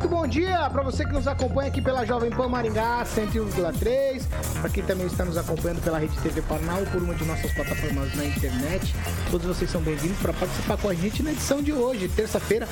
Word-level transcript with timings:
Muito 0.00 0.08
bom 0.08 0.26
dia 0.26 0.70
para 0.70 0.82
você 0.82 1.04
que 1.04 1.12
nos 1.12 1.28
acompanha 1.28 1.68
aqui 1.68 1.82
pela 1.82 2.06
Jovem 2.06 2.30
Pan 2.30 2.48
Maringá 2.48 3.04
101,3, 3.04 4.22
para 4.58 4.70
quem 4.70 4.82
também 4.82 5.06
está 5.06 5.26
nos 5.26 5.36
acompanhando 5.36 5.82
pela 5.82 5.98
Rede 5.98 6.16
TV 6.20 6.40
Paraná 6.40 6.76
ou 6.78 6.86
por 6.86 7.02
uma 7.02 7.14
de 7.14 7.22
nossas 7.26 7.52
plataformas 7.52 8.14
na 8.14 8.24
internet. 8.24 8.94
Todos 9.30 9.46
vocês 9.46 9.70
são 9.70 9.82
bem-vindos 9.82 10.16
para 10.16 10.32
participar 10.32 10.78
com 10.78 10.88
a 10.88 10.94
gente 10.94 11.22
na 11.22 11.32
edição 11.32 11.60
de 11.60 11.74
hoje, 11.74 12.08
terça-feira, 12.08 12.66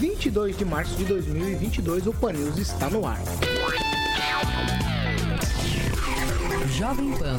22 0.00 0.58
de 0.58 0.64
março 0.64 0.96
de 0.96 1.04
2022. 1.04 2.08
O 2.08 2.12
Pan 2.14 2.32
News 2.32 2.58
está 2.58 2.90
no 2.90 3.06
ar. 3.06 3.20
Jovem 6.76 7.12
Pan 7.12 7.36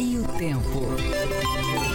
e 0.00 0.18
o 0.18 0.24
tempo. 0.36 1.89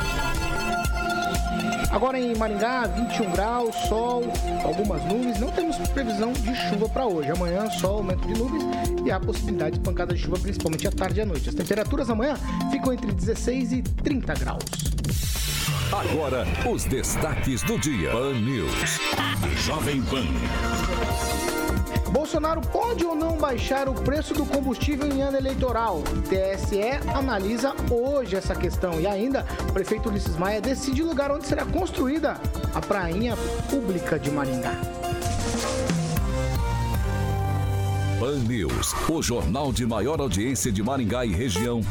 Agora 1.96 2.20
em 2.20 2.36
Maringá, 2.36 2.88
21 2.88 3.32
graus, 3.32 3.74
sol, 3.88 4.24
algumas 4.66 5.02
nuvens. 5.06 5.40
Não 5.40 5.50
temos 5.50 5.78
previsão 5.78 6.34
de 6.34 6.54
chuva 6.54 6.90
para 6.90 7.06
hoje. 7.06 7.32
Amanhã, 7.32 7.70
sol, 7.70 8.00
aumento 8.00 8.28
de 8.28 8.38
nuvens 8.38 8.66
e 9.06 9.10
há 9.10 9.18
possibilidade 9.18 9.78
de 9.78 9.80
pancada 9.80 10.14
de 10.14 10.20
chuva, 10.20 10.38
principalmente 10.38 10.86
à 10.86 10.92
tarde 10.92 11.20
e 11.20 11.22
à 11.22 11.26
noite. 11.26 11.48
As 11.48 11.56
temperaturas 11.56 12.10
amanhã 12.10 12.36
ficam 12.70 12.92
entre 12.92 13.14
16 13.14 13.72
e 13.72 13.82
30 13.82 14.34
graus. 14.34 14.66
Agora, 15.90 16.46
os 16.70 16.84
destaques 16.84 17.64
do 17.64 17.80
dia. 17.80 18.12
Pan 18.12 18.42
News. 18.42 19.00
Jovem 19.66 20.02
Pan. 20.02 21.55
Bolsonaro 22.16 22.62
pode 22.62 23.04
ou 23.04 23.14
não 23.14 23.36
baixar 23.36 23.90
o 23.90 23.94
preço 23.94 24.34
do 24.34 24.46
combustível 24.46 25.06
em 25.06 25.22
ano 25.22 25.36
eleitoral? 25.36 26.02
TSE 26.30 26.82
analisa 27.14 27.76
hoje 27.92 28.38
essa 28.38 28.56
questão. 28.56 29.02
E 29.02 29.06
ainda, 29.06 29.46
o 29.68 29.74
prefeito 29.74 30.08
Ulisses 30.08 30.38
Maia 30.38 30.62
decide 30.62 31.04
o 31.04 31.08
lugar 31.08 31.30
onde 31.30 31.46
será 31.46 31.66
construída 31.66 32.40
a 32.74 32.80
prainha 32.80 33.36
pública 33.70 34.18
de 34.18 34.32
Maringá. 34.32 34.80
Pan 38.18 38.38
News, 38.48 38.94
o 39.10 39.22
jornal 39.22 39.74
de 39.74 39.86
maior 39.86 40.22
audiência 40.22 40.72
de 40.72 40.82
Maringá 40.82 41.26
e 41.26 41.34
região. 41.34 41.82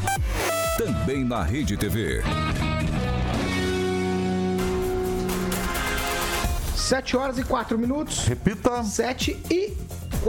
Também 0.75 1.23
na 1.23 1.43
Rede 1.43 1.77
TV. 1.77 2.23
7 6.75 7.15
horas 7.15 7.37
e 7.37 7.43
4 7.43 7.77
minutos. 7.77 8.25
Repita. 8.25 8.83
7 8.83 9.39
e 9.51 9.73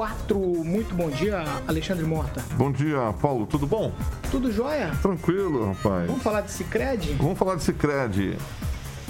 4. 0.01 0.39
Muito 0.39 0.95
bom 0.95 1.09
dia, 1.09 1.43
Alexandre 1.67 2.05
Morta. 2.05 2.45
Bom 2.53 2.71
dia, 2.71 3.15
Paulo. 3.23 3.47
Tudo 3.47 3.67
bom? 3.67 3.91
Tudo 4.31 4.53
jóia? 4.53 4.93
Tranquilo, 5.01 5.69
rapaz. 5.69 6.07
Vamos 6.07 6.23
falar 6.23 6.43
de 6.43 6.51
Cicred? 6.51 7.15
Vamos 7.15 7.39
falar 7.39 7.55
de 7.55 7.63
Cicred. 7.63 8.37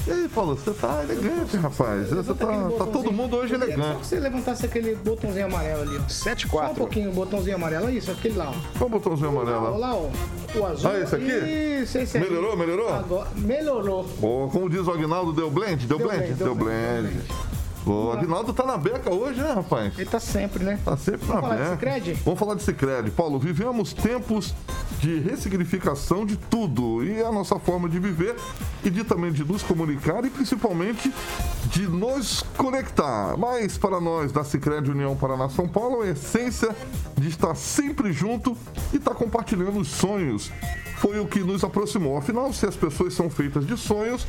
E 0.07 0.11
aí, 0.13 0.29
Paulo, 0.29 0.55
você 0.55 0.71
tá 0.73 1.03
elegante, 1.03 1.57
rapaz. 1.57 2.09
Você 2.11 2.33
tá, 2.35 2.47
tá 2.79 2.85
todo 2.87 3.11
mundo 3.11 3.35
hoje 3.35 3.57
Só 3.59 3.65
elegante. 3.65 3.99
que 3.99 4.07
você 4.07 4.21
levantasse 4.21 4.65
aquele 4.65 4.95
botãozinho 4.95 5.47
amarelo 5.47 5.83
ali, 5.83 5.97
ó. 5.99 6.09
7 6.09 6.43
Só 6.43 6.47
um 6.47 6.51
4. 6.61 6.75
pouquinho, 6.77 7.11
o 7.11 7.13
botãozinho 7.13 7.57
amarelo, 7.57 7.91
isso, 7.91 8.13
aquele 8.13 8.37
lá, 8.37 8.51
ó. 8.51 8.79
Qual 8.79 8.87
o 8.87 8.93
botãozinho 8.93 9.37
Olha 9.37 9.57
amarelo? 9.57 9.79
lá, 9.79 9.93
ó. 9.97 10.09
O 10.57 10.65
azul. 10.65 10.89
Ah, 10.93 11.01
esse 11.01 11.17
aqui? 11.17 11.33
Isso, 11.83 11.99
esse 11.99 12.17
aí. 12.19 12.23
Melhorou, 12.23 12.57
melhorou? 12.57 12.95
Agora, 12.95 13.29
melhorou. 13.35 14.07
Ô, 14.23 14.49
como 14.53 14.71
diz 14.71 14.87
o 14.87 14.93
Agnaldo, 14.93 15.33
deu 15.33 15.51
blend? 15.51 15.85
Deu, 15.89 15.99
Deu 15.99 16.07
blend? 16.07 16.21
blend, 16.23 16.35
Deu 16.39 16.47
deu 16.47 16.55
blend, 16.55 17.09
blend. 17.09 17.25
O 17.87 18.11
Agnaldo 18.11 18.53
tá 18.53 18.67
na 18.67 18.77
beca 18.77 19.15
hoje, 19.15 19.41
né, 19.41 19.53
rapaz? 19.53 19.97
Ele 19.97 20.11
tá 20.11 20.19
sempre, 20.19 20.65
né? 20.65 20.77
Tá 20.85 20.97
sempre 20.97 21.25
Vamos 21.25 21.35
na 21.37 21.41
falar 21.41 21.55
de 21.55 21.63
beca. 21.63 21.73
Sicredi? 21.77 22.13
Vamos 22.25 22.41
falar 22.41 22.55
de 22.57 22.63
Cicred. 22.65 23.11
Paulo, 23.13 23.39
vivemos 23.39 23.93
tempos 23.93 24.53
de 24.99 25.21
ressignificação 25.21 26.27
de 26.27 26.37
tudo. 26.37 27.05
E 27.05 27.23
a 27.23 27.31
nossa 27.31 27.61
forma 27.61 27.89
de 27.89 28.01
viver 28.01 28.35
e 28.83 28.91
de 28.91 29.05
também 29.05 29.31
de 29.31 29.45
nos 29.45 29.63
comunicar 29.63 30.25
e 30.25 30.31
principalmente 30.31 31.15
de 31.67 31.87
nos 31.87 32.43
conectar. 32.57 33.37
Mas 33.37 33.79
para 33.79 34.01
nós 34.01 34.33
da 34.33 34.43
Cicred 34.43 34.91
União 34.91 35.15
Paraná 35.15 35.49
São 35.49 35.69
Paulo, 35.69 36.03
a 36.03 36.09
essência 36.09 36.75
de 37.17 37.29
estar 37.29 37.55
sempre 37.55 38.13
junto 38.13 38.57
e 38.93 38.97
estar 38.97 39.15
compartilhando 39.15 39.79
os 39.79 39.89
sonhos 39.89 40.51
foi 40.97 41.21
o 41.21 41.27
que 41.27 41.39
nos 41.39 41.63
aproximou. 41.63 42.17
Afinal, 42.17 42.53
se 42.53 42.67
as 42.67 42.75
pessoas 42.75 43.15
são 43.15 43.31
feitas 43.31 43.65
de 43.65 43.77
sonhos, 43.77 44.27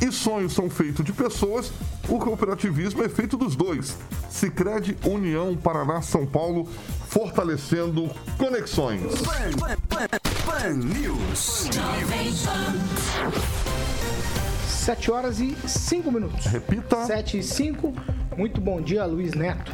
e 0.00 0.10
sonhos 0.12 0.52
são 0.52 0.68
feitos 0.68 1.04
de 1.04 1.12
pessoas, 1.12 1.72
o 2.08 2.18
cooperativismo 2.18 3.02
é 3.02 3.08
feito 3.08 3.36
dos 3.36 3.56
dois. 3.56 3.96
Sicredi 4.28 4.96
União 5.04 5.56
Paraná 5.56 6.02
São 6.02 6.26
Paulo, 6.26 6.68
fortalecendo 7.08 8.10
conexões. 8.36 9.02
Pan 10.44 10.74
News. 10.74 11.68
7 14.66 15.10
horas 15.10 15.40
e 15.40 15.56
5 15.66 16.12
minutos. 16.12 16.44
Repita. 16.46 17.06
7 17.06 17.38
e 17.38 17.42
5. 17.42 17.94
Muito 18.36 18.60
bom 18.60 18.82
dia, 18.82 19.06
Luiz 19.06 19.32
Neto. 19.32 19.72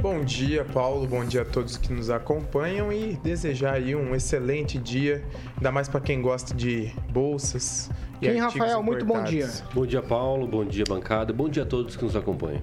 Bom 0.00 0.24
dia, 0.24 0.64
Paulo. 0.64 1.06
Bom 1.06 1.24
dia 1.24 1.42
a 1.42 1.44
todos 1.44 1.76
que 1.76 1.92
nos 1.92 2.10
acompanham 2.10 2.92
e 2.92 3.14
desejar 3.22 3.74
aí 3.74 3.94
um 3.94 4.14
excelente 4.14 4.78
dia, 4.78 5.24
ainda 5.56 5.70
mais 5.70 5.88
para 5.88 6.00
quem 6.00 6.20
gosta 6.20 6.52
de 6.52 6.92
bolsas. 7.10 7.88
Quem, 8.22 8.40
artigos 8.40 8.68
Rafael? 8.68 8.82
Muito 8.82 9.04
bom 9.04 9.22
dia. 9.24 9.50
Bom 9.74 9.84
dia, 9.84 10.00
Paulo. 10.00 10.46
Bom 10.46 10.64
dia, 10.64 10.84
bancada. 10.88 11.32
Bom 11.32 11.48
dia 11.48 11.64
a 11.64 11.66
todos 11.66 11.96
que 11.96 12.04
nos 12.04 12.14
acompanham. 12.14 12.62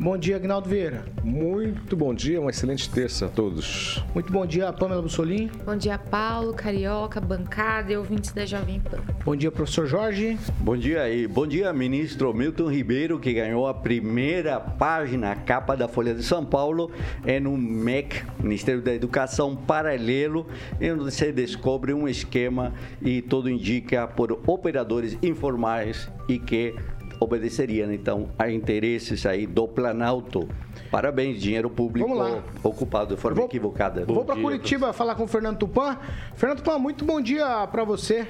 Bom 0.00 0.16
dia, 0.16 0.36
Agnaldo 0.36 0.68
Vieira. 0.68 1.04
Muito 1.24 1.96
bom 1.96 2.14
dia, 2.14 2.40
uma 2.40 2.50
excelente 2.50 2.88
terça 2.88 3.26
a 3.26 3.28
todos. 3.28 4.00
Muito 4.14 4.32
bom 4.32 4.46
dia, 4.46 4.72
Pamela 4.72 5.02
Bussolim. 5.02 5.50
Bom 5.66 5.74
dia, 5.74 5.98
Paulo, 5.98 6.54
Carioca, 6.54 7.20
bancada 7.20 7.92
e 7.92 7.96
ouvintes 7.96 8.30
da 8.30 8.46
Jovem 8.46 8.78
Pan. 8.78 8.98
Bom 9.24 9.34
dia, 9.34 9.50
professor 9.50 9.88
Jorge. 9.88 10.38
Bom 10.60 10.76
dia 10.76 11.02
aí. 11.02 11.26
Bom 11.26 11.48
dia, 11.48 11.72
ministro 11.72 12.32
Milton 12.32 12.70
Ribeiro, 12.70 13.18
que 13.18 13.32
ganhou 13.32 13.66
a 13.66 13.74
primeira 13.74 14.60
página, 14.60 15.32
a 15.32 15.34
capa 15.34 15.76
da 15.76 15.88
Folha 15.88 16.14
de 16.14 16.22
São 16.22 16.44
Paulo, 16.46 16.92
é 17.26 17.40
no 17.40 17.58
MEC, 17.58 18.22
Ministério 18.40 18.80
da 18.80 18.94
Educação 18.94 19.56
Paralelo, 19.56 20.46
onde 20.80 21.02
você 21.02 21.32
descobre 21.32 21.92
um 21.92 22.06
esquema 22.06 22.72
e 23.02 23.20
tudo 23.20 23.50
indica 23.50 24.06
por 24.06 24.30
operadores 24.46 25.18
informais 25.20 26.08
e 26.28 26.38
que 26.38 26.72
obedeceriam, 27.20 27.92
então, 27.92 28.28
a 28.38 28.50
interesses 28.50 29.24
aí 29.26 29.46
do 29.46 29.66
Planalto. 29.66 30.48
Parabéns, 30.90 31.40
dinheiro 31.40 31.68
público 31.68 32.08
Vamos 32.08 32.32
lá. 32.32 32.42
ocupado 32.62 33.14
de 33.14 33.20
forma 33.20 33.36
Vou- 33.36 33.46
equivocada. 33.46 34.04
Vou 34.04 34.24
para 34.24 34.40
Curitiba 34.40 34.92
falar 34.92 35.14
com 35.14 35.24
o 35.24 35.28
Fernando 35.28 35.58
Tupan. 35.58 35.96
Fernando 36.36 36.58
Tupan, 36.58 36.78
muito 36.78 37.04
bom 37.04 37.20
dia 37.20 37.66
para 37.66 37.84
você. 37.84 38.26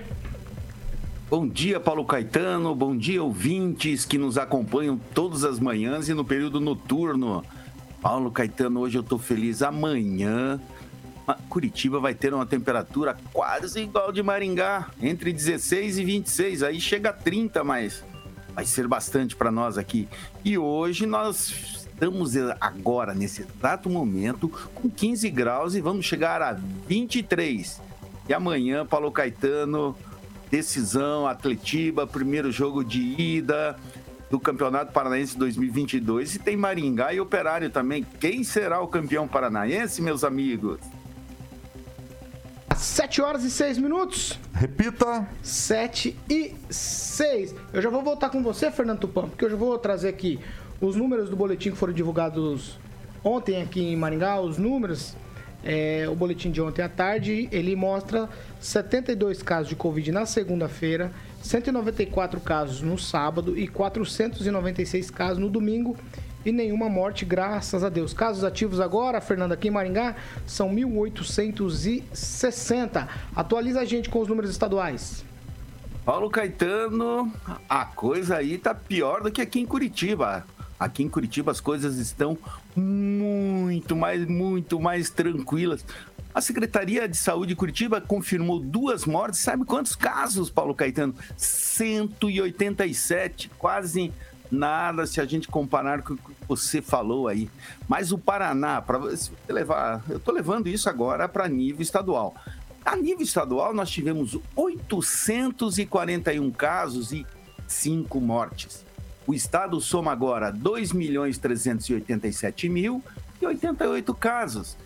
Bom 1.31 1.47
dia, 1.47 1.79
Paulo 1.79 2.05
Caetano. 2.05 2.75
Bom 2.75 2.97
dia, 2.97 3.23
ouvintes 3.23 4.05
que 4.07 4.17
nos 4.17 4.39
acompanham 4.39 4.99
todas 5.15 5.45
as 5.45 5.61
manhãs 5.61 6.09
e 6.09 6.15
no 6.15 6.25
período 6.25 6.59
noturno. 6.59 7.45
Paulo 8.01 8.31
Caetano, 8.31 8.81
hoje 8.81 8.97
eu 8.97 9.03
tô 9.03 9.19
feliz. 9.19 9.61
Amanhã, 9.61 10.59
a- 11.27 11.35
Curitiba 11.51 12.01
vai 12.01 12.15
ter 12.15 12.33
uma 12.33 12.47
temperatura 12.47 13.15
quase 13.33 13.81
igual 13.83 14.11
de 14.11 14.23
Maringá, 14.23 14.89
entre 15.03 15.31
16 15.33 15.99
e 15.99 16.05
26. 16.05 16.63
Aí 16.63 16.81
chega 16.81 17.11
a 17.11 17.13
30, 17.13 17.63
mas 17.63 18.03
vai 18.59 18.67
ser 18.67 18.89
bastante 18.89 19.37
para 19.37 19.53
nós 19.53 19.79
aqui. 19.79 20.09
E 20.45 20.59
hoje 20.59 21.07
nós 21.07 21.87
estamos 21.93 22.37
agora, 22.61 23.15
nesse 23.15 23.43
exato 23.43 23.89
momento, 23.89 24.49
com 24.75 24.91
15 24.91 25.31
graus 25.31 25.77
e 25.77 25.81
vamos 25.81 26.05
chegar 26.05 26.43
a 26.43 26.59
23. 26.89 27.81
E 28.29 28.35
amanhã, 28.35 28.85
Paulo 28.85 29.13
Caetano, 29.13 29.97
decisão, 30.51 31.29
Atletiba, 31.29 32.05
primeiro 32.05 32.51
jogo 32.51 32.83
de 32.83 32.99
ida 32.99 33.77
do 34.29 34.41
Campeonato 34.41 34.93
Paranaense 34.93 35.39
2022. 35.39 36.35
E 36.35 36.39
tem 36.41 36.57
Maringá 36.57 37.15
e 37.15 37.21
Operário 37.21 37.71
também. 37.71 38.05
Quem 38.19 38.43
será 38.43 38.81
o 38.81 38.89
campeão 38.89 39.29
paranaense, 39.29 40.03
meus 40.03 40.25
amigos? 40.25 40.81
7 42.79 43.21
horas 43.21 43.43
e 43.43 43.51
6 43.51 43.79
minutos. 43.79 44.39
Repita. 44.55 45.29
7 45.43 46.17
e 46.31 46.55
6. 46.71 47.55
Eu 47.73 47.83
já 47.83 47.91
vou 47.91 48.03
voltar 48.03 48.31
com 48.31 48.41
você, 48.43 48.71
Fernando 48.71 49.01
Tupan, 49.01 49.29
porque 49.29 49.45
eu 49.45 49.51
já 49.51 49.57
vou 49.57 49.77
trazer 49.79 50.09
aqui 50.09 50.39
os 50.81 50.95
números 50.95 51.29
do 51.29 51.35
boletim 51.35 51.73
que 51.73 51.77
foram 51.77 51.93
divulgados 51.93 52.79
ontem 53.25 53.61
aqui 53.61 53.81
em 53.81 53.97
Maringá, 53.97 54.41
os 54.41 54.59
números. 54.59 55.17
É, 55.65 56.09
o 56.09 56.15
boletim 56.15 56.53
de 56.53 56.63
ontem 56.63 56.83
à 56.83 56.89
tarde, 56.89 57.49
ele 57.51 57.75
mostra 57.75 58.29
72 58.61 59.43
casos 59.43 59.69
de 59.69 59.75
Covid 59.75 60.13
na 60.13 60.25
segunda-feira, 60.25 61.11
194 61.43 62.41
casos 62.41 62.81
no 62.81 62.97
sábado 62.97 63.59
e 63.59 63.67
496 63.67 65.11
casos 65.11 65.39
no 65.39 65.51
domingo. 65.51 65.97
E 66.49 66.53
nenhuma 66.53 66.89
morte, 66.89 67.27
graças 67.27 67.85
a 67.85 67.91
Deus. 67.91 68.15
Casos 68.15 68.43
ativos 68.43 68.81
agora, 68.81 69.21
Fernanda, 69.21 69.55
aqui 69.55 69.69
em 69.69 69.71
Maringá, 69.71 70.17
são 70.47 70.75
1.860. 70.75 73.07
Atualiza 73.37 73.81
a 73.81 73.85
gente 73.85 74.09
com 74.09 74.21
os 74.21 74.29
números 74.29 74.51
estaduais. 74.51 75.23
Paulo 76.07 76.31
Caetano, 76.31 77.31
a 77.69 77.85
coisa 77.85 78.37
aí 78.37 78.57
tá 78.57 78.75
pior 78.75 79.23
do 79.23 79.31
que 79.31 79.43
aqui 79.43 79.61
em 79.61 79.67
Curitiba. 79.67 80.47
Aqui 80.81 81.03
em 81.03 81.09
Curitiba 81.09 81.53
as 81.53 81.61
coisas 81.61 81.99
estão 81.99 82.39
muito 82.75 83.95
mais, 83.95 84.27
muito 84.27 84.81
mais 84.81 85.11
tranquilas. 85.11 85.85
A 86.35 86.41
Secretaria 86.41 87.07
de 87.07 87.17
Saúde 87.17 87.49
de 87.49 87.57
Curitiba 87.57 88.01
confirmou 88.01 88.59
duas 88.59 89.05
mortes. 89.05 89.41
Sabe 89.41 89.67
quantos 89.67 89.95
casos, 89.95 90.49
Paulo 90.49 90.75
Caetano? 90.75 91.15
187, 91.37 93.51
quase 93.59 94.11
nada 94.51 95.07
se 95.07 95.21
a 95.21 95.25
gente 95.25 95.47
comparar 95.49 96.03
com 96.03 96.15
o 96.15 96.17
que 96.17 96.33
você 96.47 96.83
falou 96.83 97.29
aí. 97.29 97.49
Mas 97.87 98.11
o 98.13 98.19
Paraná, 98.19 98.83
para 98.83 98.99
levar, 99.49 100.03
eu 100.09 100.17
estou 100.19 100.35
levando 100.35 100.67
isso 100.69 100.89
agora 100.89 101.29
para 101.29 101.49
nível 101.49 101.83
estadual. 101.83 102.35
A 102.85 102.97
nível 102.97 103.23
estadual, 103.23 103.73
nós 103.75 103.91
tivemos 103.91 104.37
841 104.57 106.51
casos 106.51 107.13
e 107.13 107.25
5 107.67 108.21
mortes. 108.21 108.85
O 109.27 109.35
estado 109.35 109.79
soma 109.81 110.11
agora 110.11 110.51
2 110.51 110.93
milhões 110.93 111.37
387 111.37 112.67
mil 112.69 113.03
e 113.43 113.47
88 113.47 114.15
casos. 114.15 114.77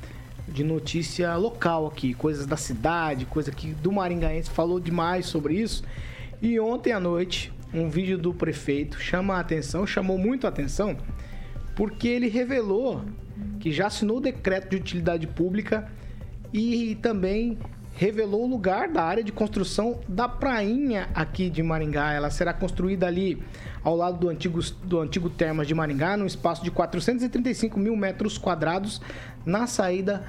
de 0.48 0.64
notícia 0.64 1.36
local 1.36 1.86
aqui, 1.86 2.14
coisas 2.14 2.46
da 2.46 2.56
cidade, 2.56 3.26
coisa 3.26 3.50
que 3.50 3.74
do 3.74 3.92
Maringaense 3.92 4.48
falou 4.48 4.80
demais 4.80 5.26
sobre 5.26 5.56
isso. 5.56 5.84
E 6.40 6.58
ontem 6.58 6.92
à 6.92 6.98
noite, 6.98 7.52
um 7.74 7.90
vídeo 7.90 8.16
do 8.16 8.32
prefeito 8.32 8.98
chama 8.98 9.34
a 9.34 9.40
atenção, 9.40 9.86
chamou 9.86 10.16
muito 10.16 10.46
a 10.46 10.48
atenção, 10.48 10.96
porque 11.74 12.08
ele 12.08 12.28
revelou 12.28 13.04
que 13.60 13.70
já 13.70 13.88
assinou 13.88 14.16
o 14.16 14.20
decreto 14.22 14.70
de 14.70 14.76
utilidade 14.76 15.26
pública 15.26 15.86
e 16.50 16.94
também 17.02 17.58
revelou 17.96 18.44
o 18.44 18.46
lugar 18.46 18.88
da 18.88 19.02
área 19.02 19.24
de 19.24 19.32
construção 19.32 20.00
da 20.06 20.28
prainha 20.28 21.08
aqui 21.14 21.48
de 21.48 21.62
Maringá. 21.62 22.12
Ela 22.12 22.30
será 22.30 22.52
construída 22.52 23.06
ali 23.06 23.42
ao 23.82 23.96
lado 23.96 24.18
do 24.18 24.28
antigo, 24.28 24.60
do 24.84 25.00
antigo 25.00 25.30
Termas 25.30 25.66
de 25.66 25.74
Maringá, 25.74 26.16
num 26.16 26.26
espaço 26.26 26.62
de 26.62 26.70
435 26.70 27.78
mil 27.78 27.96
metros 27.96 28.36
quadrados, 28.36 29.00
na 29.44 29.66
saída 29.66 30.24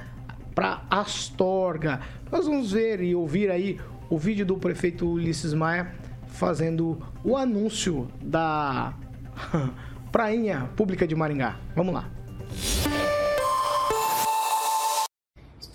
para 0.54 0.82
Astorga. 0.90 2.00
Nós 2.32 2.46
vamos 2.46 2.72
ver 2.72 3.02
e 3.02 3.14
ouvir 3.14 3.50
aí 3.50 3.78
o 4.08 4.16
vídeo 4.16 4.46
do 4.46 4.56
prefeito 4.56 5.06
Ulisses 5.06 5.52
Maia 5.52 5.92
fazendo 6.26 6.98
o 7.22 7.36
anúncio 7.36 8.08
da 8.22 8.94
prainha 10.10 10.70
pública 10.74 11.06
de 11.06 11.14
Maringá. 11.14 11.56
Vamos 11.76 11.94
lá. 11.94 12.08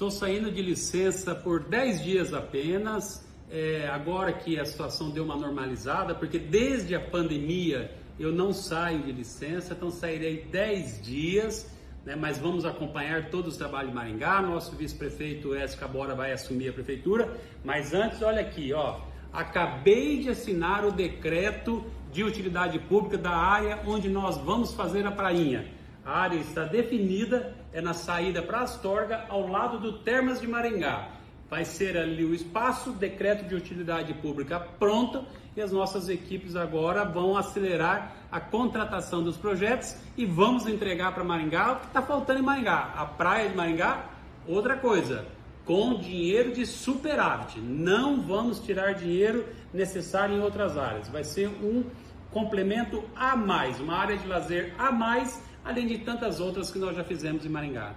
Estou 0.04 0.20
saindo 0.20 0.52
de 0.52 0.62
licença 0.62 1.34
por 1.34 1.62
10 1.64 2.04
dias 2.04 2.34
apenas, 2.34 3.26
é, 3.50 3.88
agora 3.88 4.34
que 4.34 4.60
a 4.60 4.66
situação 4.66 5.10
deu 5.10 5.24
uma 5.24 5.38
normalizada, 5.38 6.14
porque 6.14 6.38
desde 6.38 6.94
a 6.94 7.00
pandemia 7.00 7.90
eu 8.20 8.30
não 8.30 8.52
saio 8.52 9.02
de 9.02 9.14
licença, 9.14 9.74
então 9.74 9.90
sairei 9.90 10.44
10 10.52 11.02
dias, 11.02 11.74
né, 12.06 12.18
mas 12.18 12.38
vamos 12.38 12.66
acompanhar 12.66 13.30
todo 13.30 13.48
o 13.48 13.58
trabalho 13.58 13.88
de 13.88 13.96
Maringá. 13.96 14.42
Nosso 14.42 14.76
vice-prefeito 14.76 15.56
Écio 15.56 15.80
Cabora 15.80 16.14
vai 16.14 16.34
assumir 16.34 16.68
a 16.68 16.74
prefeitura, 16.74 17.40
mas 17.64 17.94
antes, 17.94 18.22
olha 18.22 18.42
aqui, 18.42 18.74
ó, 18.74 19.00
acabei 19.32 20.20
de 20.20 20.28
assinar 20.28 20.84
o 20.84 20.92
decreto 20.92 21.82
de 22.12 22.26
utilidade 22.26 22.78
pública 22.78 23.18
da 23.18 23.32
área 23.32 23.82
onde 23.88 24.10
nós 24.10 24.36
vamos 24.36 24.74
fazer 24.74 25.08
a 25.08 25.12
prainha. 25.12 25.66
A 26.04 26.20
área 26.20 26.36
está 26.36 26.66
definida, 26.66 27.56
é 27.74 27.82
na 27.82 27.94
saída 27.94 28.42
para 28.42 28.62
Astorga, 28.62 29.26
ao 29.28 29.48
lado 29.48 29.80
do 29.80 30.00
Termas 30.00 30.40
de 30.40 30.48
Maringá. 30.48 31.10
Vai 31.50 31.66
ser 31.66 31.98
ali 31.98 32.24
o 32.24 32.34
espaço, 32.34 32.92
decreto 32.92 33.46
de 33.48 33.56
utilidade 33.56 34.14
pública 34.16 34.60
pronto 34.60 35.26
e 35.56 35.62
as 35.62 35.72
nossas 35.72 36.10
equipes 36.10 36.56
agora 36.56 37.04
vão 37.04 37.38
acelerar 37.38 38.16
a 38.32 38.40
contratação 38.40 39.24
dos 39.24 39.38
projetos 39.38 39.96
e 40.18 40.26
vamos 40.26 40.68
entregar 40.68 41.14
para 41.14 41.24
Maringá 41.24 41.74
o 41.74 41.80
que 41.80 41.88
está 41.88 42.02
faltando 42.02 42.40
em 42.40 42.44
Maringá. 42.44 42.94
A 42.96 43.06
praia 43.06 43.50
de 43.50 43.56
Maringá, 43.56 44.06
outra 44.48 44.78
coisa, 44.78 45.26
com 45.66 45.96
dinheiro 46.00 46.54
de 46.54 46.66
superávit. 46.66 47.60
Não 47.60 48.22
vamos 48.22 48.60
tirar 48.60 48.94
dinheiro 48.94 49.46
necessário 49.74 50.36
em 50.36 50.42
outras 50.42 50.78
áreas. 50.78 51.08
Vai 51.08 51.24
ser 51.24 51.48
um 51.48 51.84
complemento 52.32 53.04
a 53.16 53.36
mais, 53.36 53.80
uma 53.80 53.96
área 53.96 54.18
de 54.18 54.28
lazer 54.28 54.74
a 54.78 54.92
mais 54.92 55.42
além 55.64 55.88
de 55.88 55.98
tantas 56.00 56.40
outras 56.40 56.70
que 56.70 56.78
nós 56.78 56.96
já 56.96 57.04
fizemos 57.04 57.46
em 57.46 57.50
Maringá. 57.50 57.96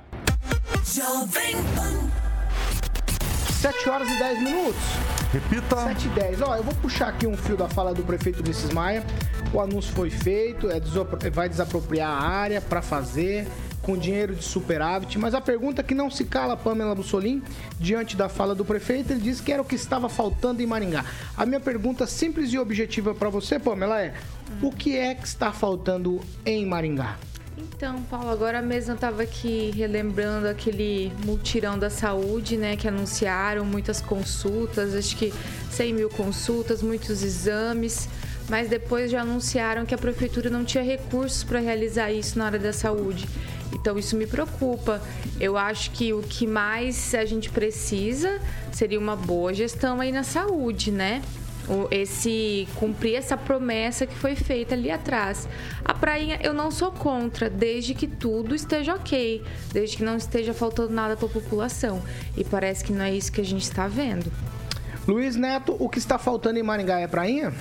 7 3.61 3.89
horas 3.89 4.09
e 4.09 4.19
10 4.19 4.43
minutos. 4.43 4.83
Repita. 5.33 5.77
7 5.77 6.07
e 6.07 6.11
10. 6.11 6.43
Ó, 6.43 6.57
eu 6.57 6.63
vou 6.63 6.75
puxar 6.77 7.09
aqui 7.09 7.27
um 7.27 7.37
fio 7.37 7.57
da 7.57 7.69
fala 7.69 7.93
do 7.93 8.03
prefeito 8.03 8.41
Ulisses 8.41 8.71
Maia. 8.71 9.05
O 9.53 9.61
anúncio 9.61 9.93
foi 9.93 10.11
feito, 10.11 10.71
é, 10.71 10.81
vai 11.31 11.49
desapropriar 11.49 12.11
a 12.11 12.27
área 12.27 12.61
para 12.61 12.81
fazer 12.83 13.49
com 13.83 13.97
dinheiro 13.97 14.35
de 14.35 14.43
superávit, 14.43 15.17
mas 15.17 15.33
a 15.33 15.41
pergunta 15.41 15.81
que 15.81 15.95
não 15.95 16.11
se 16.11 16.25
cala, 16.25 16.57
Pamela 16.57 16.93
Bussolim, 16.93 17.41
diante 17.79 18.17
da 18.17 18.29
fala 18.29 18.53
do 18.53 18.65
prefeito, 18.65 19.13
ele 19.13 19.21
disse 19.21 19.41
que 19.41 19.53
era 19.53 19.63
o 19.63 19.65
que 19.65 19.77
estava 19.77 20.09
faltando 20.09 20.61
em 20.61 20.67
Maringá. 20.67 21.05
A 21.37 21.47
minha 21.47 21.61
pergunta 21.61 22.05
simples 22.05 22.53
e 22.53 22.59
objetiva 22.59 23.15
para 23.15 23.31
você, 23.31 23.61
Pamela, 23.61 24.03
é: 24.03 24.13
o 24.61 24.73
que 24.73 24.97
é 24.97 25.15
que 25.15 25.27
está 25.27 25.53
faltando 25.53 26.21
em 26.45 26.67
Maringá? 26.67 27.17
Então, 27.59 28.03
Paulo, 28.03 28.29
agora 28.29 28.61
mesmo 28.61 28.93
eu 28.93 28.95
estava 28.97 29.23
aqui 29.23 29.73
relembrando 29.75 30.47
aquele 30.47 31.11
multirão 31.25 31.79
da 31.79 31.89
saúde, 31.89 32.57
né? 32.57 32.77
Que 32.77 32.87
anunciaram 32.87 33.65
muitas 33.65 34.01
consultas, 34.01 34.95
acho 34.95 35.17
que 35.17 35.33
100 35.71 35.95
mil 35.95 36.11
consultas, 36.11 36.83
muitos 36.83 37.23
exames, 37.23 38.09
mas 38.49 38.69
depois 38.69 39.11
já 39.11 39.23
anunciaram 39.23 39.87
que 39.87 39.95
a 39.95 39.99
prefeitura 39.99 40.51
não 40.51 40.65
tinha 40.65 40.85
recursos 40.85 41.45
para 41.45 41.59
realizar 41.59 42.13
isso 42.13 42.39
na 42.39 42.47
área 42.47 42.59
da 42.59 42.75
saúde. 42.75 43.27
Então 43.73 43.99
isso 43.99 44.17
me 44.17 44.27
preocupa. 44.27 45.01
Eu 45.41 45.57
acho 45.57 45.91
que 45.93 46.13
o 46.13 46.23
que 46.23 46.47
mais 46.47 47.15
a 47.15 47.25
gente 47.25 47.51
precisa 47.51 48.39
seria 48.71 48.99
uma 48.99 49.17
boa 49.17 49.55
gestão 49.55 50.01
aí 50.01 50.13
na 50.13 50.23
saúde, 50.23 50.91
né? 50.91 51.23
Esse 51.91 52.69
cumprir 52.77 53.17
essa 53.17 53.37
promessa 53.37 54.07
que 54.07 54.15
foi 54.15 54.37
feita 54.37 54.75
ali 54.75 54.91
atrás. 54.91 55.49
A 55.85 55.95
prainha 55.95 56.39
eu 56.43 56.53
não 56.53 56.71
sou 56.71 56.91
contra, 56.91 57.51
desde 57.51 57.95
que 57.95 58.07
tudo 58.07 58.55
esteja 58.55 58.95
ok, 58.95 59.43
desde 59.73 59.97
que 59.97 60.05
não 60.05 60.17
esteja 60.17 60.55
faltando 60.55 60.93
nada 60.93 61.17
para 61.17 61.27
a 61.27 61.31
população. 61.31 62.03
E 62.37 62.45
parece 62.45 62.85
que 62.85 62.93
não 62.93 63.05
é 63.05 63.15
isso 63.15 63.33
que 63.33 63.41
a 63.41 63.45
gente 63.45 63.63
está 63.63 63.87
vendo. 63.87 64.31
Luiz 65.07 65.37
Neto, 65.37 65.77
o 65.79 65.89
que 65.89 65.99
está 65.99 66.19
faltando 66.19 66.59
em 66.59 66.63
Maringá 66.63 66.99
é 66.99 67.07
prainha? 67.07 67.53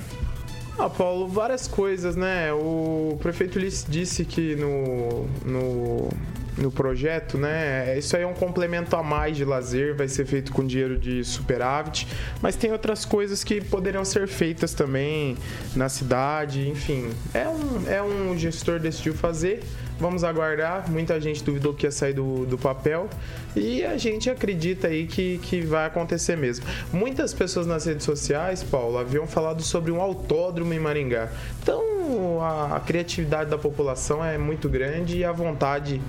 Ah, 0.77 0.89
Paulo, 0.89 1.27
várias 1.27 1.67
coisas, 1.67 2.15
né? 2.15 2.51
O 2.51 3.17
prefeito 3.21 3.59
disse 3.87 4.25
que 4.25 4.55
no, 4.55 5.25
no 5.45 6.09
no 6.57 6.71
projeto, 6.71 7.37
né? 7.37 7.97
Isso 7.97 8.15
aí 8.15 8.23
é 8.23 8.27
um 8.27 8.33
complemento 8.33 8.95
a 8.95 9.03
mais 9.03 9.35
de 9.35 9.45
lazer, 9.45 9.95
vai 9.95 10.07
ser 10.07 10.25
feito 10.25 10.51
com 10.51 10.65
dinheiro 10.65 10.97
de 10.97 11.23
superávit, 11.23 12.07
mas 12.41 12.55
tem 12.55 12.71
outras 12.71 13.05
coisas 13.05 13.43
que 13.43 13.61
poderiam 13.61 14.05
ser 14.05 14.27
feitas 14.27 14.73
também 14.73 15.37
na 15.75 15.89
cidade, 15.89 16.67
enfim. 16.69 17.09
É 17.33 17.47
um, 17.47 17.89
é 17.89 18.01
um 18.01 18.37
gestor 18.37 18.79
decidiu 18.79 19.13
fazer, 19.13 19.63
vamos 19.99 20.23
aguardar. 20.23 20.89
Muita 20.89 21.19
gente 21.19 21.43
duvidou 21.43 21.73
que 21.73 21.85
ia 21.85 21.91
sair 21.91 22.13
do, 22.13 22.45
do 22.45 22.57
papel 22.57 23.09
e 23.55 23.83
a 23.83 23.97
gente 23.97 24.29
acredita 24.29 24.87
aí 24.87 25.07
que, 25.07 25.39
que 25.39 25.61
vai 25.61 25.85
acontecer 25.85 26.35
mesmo. 26.37 26.65
Muitas 26.91 27.33
pessoas 27.33 27.65
nas 27.65 27.85
redes 27.85 28.05
sociais, 28.05 28.63
Paulo, 28.63 28.97
haviam 28.97 29.27
falado 29.27 29.61
sobre 29.61 29.91
um 29.91 30.01
autódromo 30.01 30.73
em 30.73 30.79
Maringá. 30.79 31.29
Então 31.61 32.41
a, 32.41 32.77
a 32.77 32.79
criatividade 32.79 33.49
da 33.49 33.57
população 33.57 34.23
é 34.23 34.37
muito 34.37 34.69
grande 34.69 35.17
e 35.17 35.25
a 35.25 35.31
vontade 35.31 36.01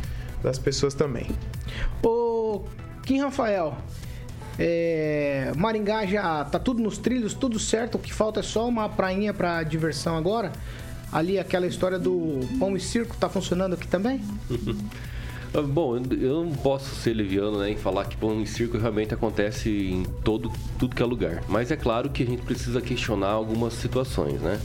das 0.46 0.58
pessoas 0.58 0.94
também. 0.94 1.26
Ô, 2.02 2.62
Kim 3.04 3.20
Rafael, 3.20 3.76
é, 4.56 5.52
Maringá 5.56 6.06
já 6.06 6.44
tá 6.44 6.58
tudo 6.58 6.80
nos 6.80 6.98
trilhos, 6.98 7.34
tudo 7.34 7.58
certo. 7.58 7.96
O 7.96 7.98
que 7.98 8.14
falta 8.14 8.40
é 8.40 8.42
só 8.44 8.66
uma 8.68 8.88
prainha 8.88 9.34
para 9.34 9.62
diversão 9.64 10.16
agora. 10.16 10.52
Ali 11.12 11.38
aquela 11.38 11.66
história 11.66 11.98
do 11.98 12.40
pão 12.58 12.76
e 12.76 12.80
circo 12.80 13.16
tá 13.16 13.28
funcionando 13.28 13.74
aqui 13.74 13.88
também? 13.88 14.20
Bom, 15.68 15.96
eu 15.96 16.44
não 16.44 16.52
posso 16.52 16.94
ser 16.96 17.14
leviano 17.14 17.58
né, 17.58 17.70
em 17.70 17.76
falar 17.76 18.04
que 18.04 18.16
pão 18.16 18.40
e 18.42 18.46
circo 18.46 18.76
realmente 18.76 19.14
acontece 19.14 19.70
em 19.70 20.04
todo 20.22 20.52
tudo 20.78 20.94
que 20.94 21.02
é 21.02 21.06
lugar. 21.06 21.42
Mas 21.48 21.70
é 21.70 21.76
claro 21.76 22.10
que 22.10 22.22
a 22.22 22.26
gente 22.26 22.42
precisa 22.42 22.80
questionar 22.80 23.30
algumas 23.30 23.72
situações, 23.72 24.40
né? 24.40 24.60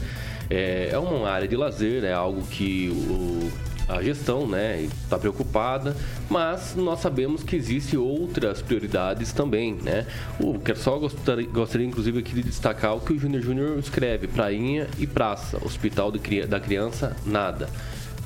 É, 0.50 0.90
é 0.92 0.98
uma 0.98 1.30
área 1.30 1.48
de 1.48 1.56
lazer, 1.56 2.04
é 2.04 2.12
algo 2.12 2.42
que 2.42 2.90
o, 2.90 3.50
a 3.92 4.02
gestão 4.02 4.46
né, 4.46 4.82
está 4.82 5.18
preocupada, 5.18 5.94
mas 6.30 6.74
nós 6.74 7.00
sabemos 7.00 7.42
que 7.42 7.56
existem 7.56 7.98
outras 7.98 8.62
prioridades 8.62 9.32
também. 9.32 9.74
Né? 9.74 10.06
O, 10.40 10.58
quero 10.58 10.78
só 10.78 10.98
gostaria, 10.98 11.46
gostaria, 11.46 11.86
inclusive, 11.86 12.18
aqui 12.18 12.34
de 12.34 12.42
destacar 12.42 12.96
o 12.96 13.00
que 13.00 13.12
o 13.12 13.18
Júnior 13.18 13.42
Júnior 13.42 13.78
escreve: 13.78 14.26
prainha 14.26 14.88
e 14.98 15.06
praça, 15.06 15.58
hospital 15.64 16.10
de, 16.10 16.46
da 16.46 16.58
criança, 16.58 17.16
nada 17.26 17.68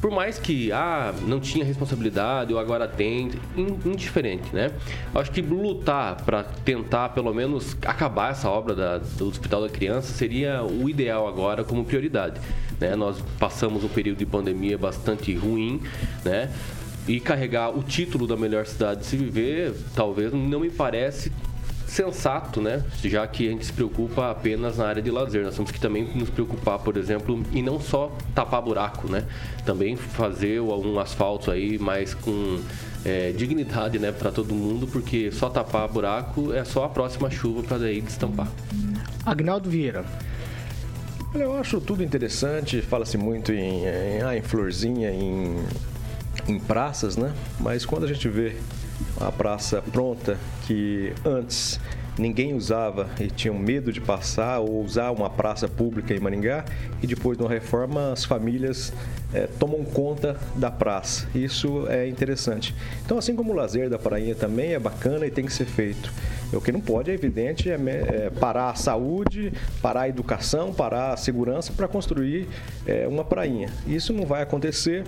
por 0.07 0.13
mais 0.13 0.39
que 0.39 0.71
ah, 0.71 1.13
não 1.27 1.41
tinha 1.41 1.65
responsabilidade 1.65 2.55
ou 2.55 2.61
agora 2.61 2.87
tem, 2.87 3.29
indiferente, 3.57 4.55
né? 4.55 4.71
Acho 5.13 5.33
que 5.33 5.43
lutar 5.43 6.23
para 6.23 6.45
tentar 6.45 7.09
pelo 7.09 7.35
menos 7.35 7.77
acabar 7.85 8.31
essa 8.31 8.49
obra 8.49 8.73
da, 8.73 8.99
do 8.99 9.27
Hospital 9.27 9.63
da 9.63 9.69
Criança 9.69 10.13
seria 10.13 10.63
o 10.63 10.89
ideal 10.89 11.27
agora 11.27 11.65
como 11.65 11.85
prioridade. 11.85 12.41
Né? 12.79 12.95
Nós 12.95 13.21
passamos 13.37 13.83
um 13.83 13.89
período 13.89 14.19
de 14.19 14.27
pandemia 14.27 14.79
bastante 14.79 15.35
ruim, 15.35 15.83
né? 16.25 16.53
E 17.09 17.19
carregar 17.19 17.77
o 17.77 17.83
título 17.83 18.29
da 18.29 18.37
melhor 18.37 18.65
cidade 18.65 19.01
de 19.01 19.07
se 19.07 19.17
viver, 19.17 19.75
talvez 19.97 20.33
não 20.33 20.61
me 20.61 20.71
parece 20.71 21.33
sensato, 21.87 22.61
né? 22.61 22.83
Já 23.02 23.26
que 23.26 23.49
a 23.49 23.52
gente 23.52 23.64
se 23.64 23.73
preocupa 23.73 24.31
apenas 24.31 24.78
na 24.78 24.87
área 24.87 25.00
de 25.00 25.11
lazer. 25.11 25.45
Nós 25.45 25.55
temos 25.55 25.71
que 25.71 25.81
também 25.81 26.05
nos 26.14 26.28
preocupar, 26.28 26.78
por 26.81 26.97
exemplo, 26.97 27.43
e 27.52 27.62
não 27.62 27.81
só 27.81 28.12
tapar 28.35 28.61
buraco, 28.61 29.11
né? 29.11 29.25
Também 29.64 29.97
fazer 29.97 30.61
um 30.61 30.99
asfalto 30.99 31.50
aí 31.50 31.78
mais 31.78 32.12
com 32.12 32.61
é, 33.05 33.31
dignidade, 33.31 33.99
né, 34.00 34.11
para 34.11 34.33
todo 34.33 34.52
mundo, 34.52 34.87
porque 34.88 35.31
só 35.31 35.49
tapar 35.49 35.88
buraco 35.88 36.52
é 36.52 36.64
só 36.64 36.85
a 36.85 36.88
próxima 36.88 37.31
chuva 37.31 37.62
para 37.62 37.78
daí 37.78 38.00
destampar. 38.00 38.49
Agnaldo 39.25 39.71
Vieira. 39.71 40.05
Olha, 41.33 41.45
eu 41.45 41.57
acho 41.57 41.81
tudo 41.81 42.02
interessante. 42.02 42.81
Fala-se 42.83 43.16
muito 43.16 43.52
em, 43.52 43.85
em, 43.85 44.23
ah, 44.23 44.37
em 44.37 44.43
florzinha, 44.43 45.11
em, 45.11 45.57
em 46.49 46.59
praças, 46.59 47.16
né? 47.16 47.33
Mas 47.61 47.85
quando 47.85 48.05
a 48.05 48.09
gente 48.09 48.28
vê 48.28 48.57
a 49.21 49.31
praça 49.33 49.83
pronta 49.83 50.38
que 50.67 51.12
antes 51.25 51.81
ninguém 52.19 52.55
usava 52.55 53.09
e 53.21 53.29
tinham 53.29 53.55
medo 53.59 53.93
de 53.93 54.00
passar 54.00 54.61
ou 54.61 54.83
usar 54.83 55.11
uma 55.11 55.29
praça 55.29 55.69
pública 55.69 56.15
em 56.15 56.21
Maringá 56.21 56.65
e 57.03 57.07
depois 57.07 57.37
de 57.37 57.45
uma 57.45 57.50
reforma 57.50 58.12
as 58.12 58.25
famílias 58.25 58.93
é, 59.35 59.47
tomam 59.59 59.85
conta 59.85 60.37
da 60.55 60.71
praça. 60.71 61.29
Isso 61.35 61.87
é 61.88 62.09
interessante. 62.09 62.75
Então, 63.05 63.19
assim 63.19 63.37
como 63.37 63.53
o 63.53 63.55
lazer 63.55 63.91
da 63.91 63.99
prainha 63.99 64.35
também 64.35 64.73
é 64.73 64.79
bacana 64.79 65.26
e 65.26 65.31
tem 65.31 65.45
que 65.45 65.53
ser 65.53 65.67
feito. 65.67 66.12
O 66.53 66.61
que 66.61 66.71
não 66.71 66.81
pode, 66.81 67.11
é 67.11 67.15
evidente, 67.15 67.71
é, 67.71 67.75
é 67.75 68.31
parar 68.31 68.71
a 68.71 68.75
saúde, 68.75 69.53
parar 69.83 70.03
a 70.03 70.09
educação, 70.09 70.73
parar 70.73 71.12
a 71.12 71.17
segurança 71.17 71.73
para 71.73 71.88
construir 71.88 72.49
é, 72.87 73.07
uma 73.07 73.25
prainha. 73.25 73.69
Isso 73.87 74.12
não 74.12 74.25
vai 74.25 74.43
acontecer 74.43 75.05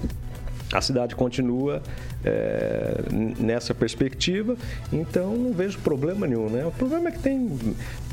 a 0.73 0.81
cidade 0.81 1.15
continua 1.15 1.83
é, 2.25 3.01
nessa 3.39 3.75
perspectiva, 3.75 4.57
então 4.93 5.37
não 5.37 5.53
vejo 5.53 5.79
problema 5.79 6.27
nenhum. 6.27 6.49
Né? 6.49 6.67
O 6.67 6.73
problema 6.73 7.09
é 7.09 7.13
que 7.13 7.21
tem 7.21 7.59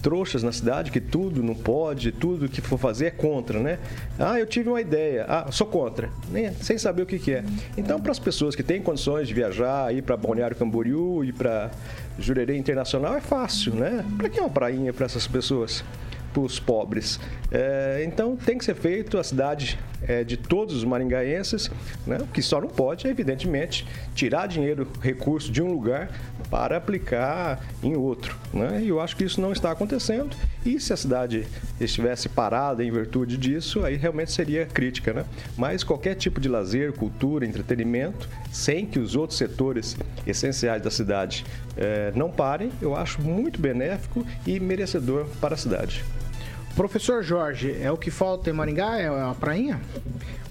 trouxas 0.01 0.43
na 0.43 0.51
cidade 0.51 0.91
que 0.91 1.01
tudo 1.01 1.41
não 1.41 1.55
pode, 1.55 2.11
tudo 2.11 2.47
que 2.47 2.61
for 2.61 2.77
fazer 2.77 3.07
é 3.07 3.11
contra, 3.11 3.59
né? 3.59 3.79
Ah, 4.19 4.39
eu 4.39 4.45
tive 4.45 4.69
uma 4.69 4.79
ideia, 4.79 5.25
ah, 5.27 5.51
sou 5.51 5.67
contra, 5.67 6.09
né? 6.29 6.53
sem 6.61 6.77
saber 6.77 7.01
o 7.01 7.05
que, 7.05 7.17
que 7.17 7.33
é. 7.33 7.43
Então, 7.75 7.99
para 7.99 8.11
as 8.11 8.19
pessoas 8.19 8.55
que 8.55 8.63
têm 8.63 8.81
condições 8.81 9.27
de 9.27 9.33
viajar, 9.33 9.93
ir 9.93 10.03
para 10.03 10.15
Balneário 10.15 10.55
Camboriú, 10.55 11.23
ir 11.23 11.33
para 11.33 11.71
Jurerê 12.19 12.55
Internacional, 12.55 13.15
é 13.15 13.21
fácil, 13.21 13.73
né? 13.73 14.05
Para 14.17 14.29
que 14.29 14.39
uma 14.39 14.49
prainha 14.49 14.93
para 14.93 15.05
essas 15.05 15.27
pessoas? 15.27 15.83
Para 16.35 16.43
os 16.43 16.59
pobres. 16.59 17.17
É, 17.49 18.03
então 18.05 18.35
tem 18.35 18.57
que 18.57 18.65
ser 18.65 18.75
feito 18.75 19.17
a 19.17 19.23
cidade 19.23 19.79
é, 20.05 20.23
de 20.23 20.35
todos 20.35 20.75
os 20.75 20.83
maringaenses, 20.83 21.71
né? 22.05 22.17
o 22.19 22.27
que 22.27 22.41
só 22.41 22.59
não 22.59 22.67
pode 22.67 23.07
é, 23.07 23.09
evidentemente, 23.09 23.87
tirar 24.13 24.47
dinheiro, 24.47 24.87
recurso 25.01 25.49
de 25.49 25.61
um 25.61 25.71
lugar 25.71 26.09
para 26.49 26.75
aplicar 26.77 27.65
em 27.81 27.95
outro. 27.95 28.35
Né? 28.53 28.81
E 28.83 28.89
eu 28.89 28.99
acho 28.99 29.15
que 29.15 29.23
isso 29.23 29.39
não 29.39 29.53
está 29.53 29.71
acontecendo. 29.71 30.35
E 30.65 30.79
se 30.79 30.91
a 30.91 30.97
cidade 30.97 31.47
estivesse 31.79 32.27
parada 32.27 32.83
em 32.83 32.91
virtude 32.91 33.37
disso, 33.37 33.85
aí 33.85 33.95
realmente 33.95 34.31
seria 34.31 34.65
crítica. 34.65 35.13
Né? 35.13 35.25
Mas 35.57 35.83
qualquer 35.83 36.15
tipo 36.15 36.41
de 36.41 36.49
lazer, 36.49 36.91
cultura, 36.93 37.45
entretenimento, 37.45 38.27
sem 38.51 38.85
que 38.85 38.99
os 38.99 39.15
outros 39.15 39.37
setores 39.37 39.95
essenciais 40.27 40.81
da 40.81 40.91
cidade 40.91 41.45
é, 41.77 42.11
não 42.15 42.29
parem, 42.29 42.71
eu 42.81 42.95
acho 42.95 43.21
muito 43.21 43.59
benéfico 43.59 44.25
e 44.45 44.59
merecedor 44.59 45.25
para 45.39 45.53
a 45.53 45.57
cidade. 45.57 46.03
Professor 46.75 47.23
Jorge, 47.23 47.73
é 47.81 47.89
o 47.89 47.95
que 47.95 48.11
falta 48.11 48.49
em 48.49 48.53
Maringá? 48.53 48.97
É 48.99 49.07
a 49.07 49.33
prainha? 49.33 49.79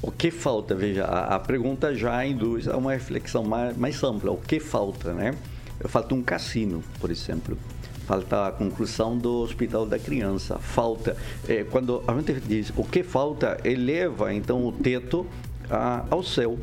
O 0.00 0.11
que 0.11 0.31
falta? 0.31 0.75
Veja, 0.75 1.04
a, 1.04 1.35
a 1.35 1.38
pergunta 1.38 1.95
já 1.95 2.25
induz 2.25 2.66
a 2.66 2.78
uma 2.78 2.93
reflexão 2.93 3.45
mais, 3.45 3.76
mais 3.76 4.02
ampla. 4.02 4.33
O 4.33 4.38
que 4.38 4.59
falta, 4.59 5.12
né? 5.12 5.35
Falta 5.81 6.14
um 6.14 6.23
cassino, 6.23 6.83
por 6.99 7.11
exemplo. 7.11 7.59
Falta 8.07 8.49
a 8.49 8.52
conclusão 8.52 9.19
do 9.19 9.43
Hospital 9.43 9.85
da 9.85 9.99
Criança. 9.99 10.59
Falta. 10.59 11.14
É, 11.47 11.62
quando 11.62 12.02
a 12.09 12.14
gente 12.14 12.40
diz 12.40 12.73
o 12.75 12.85
que 12.85 13.02
falta, 13.02 13.59
eleva 13.62 14.33
então 14.33 14.66
o 14.66 14.73
teto 14.73 15.26
a, 15.71 16.07
ao 16.09 16.23
céu. 16.23 16.59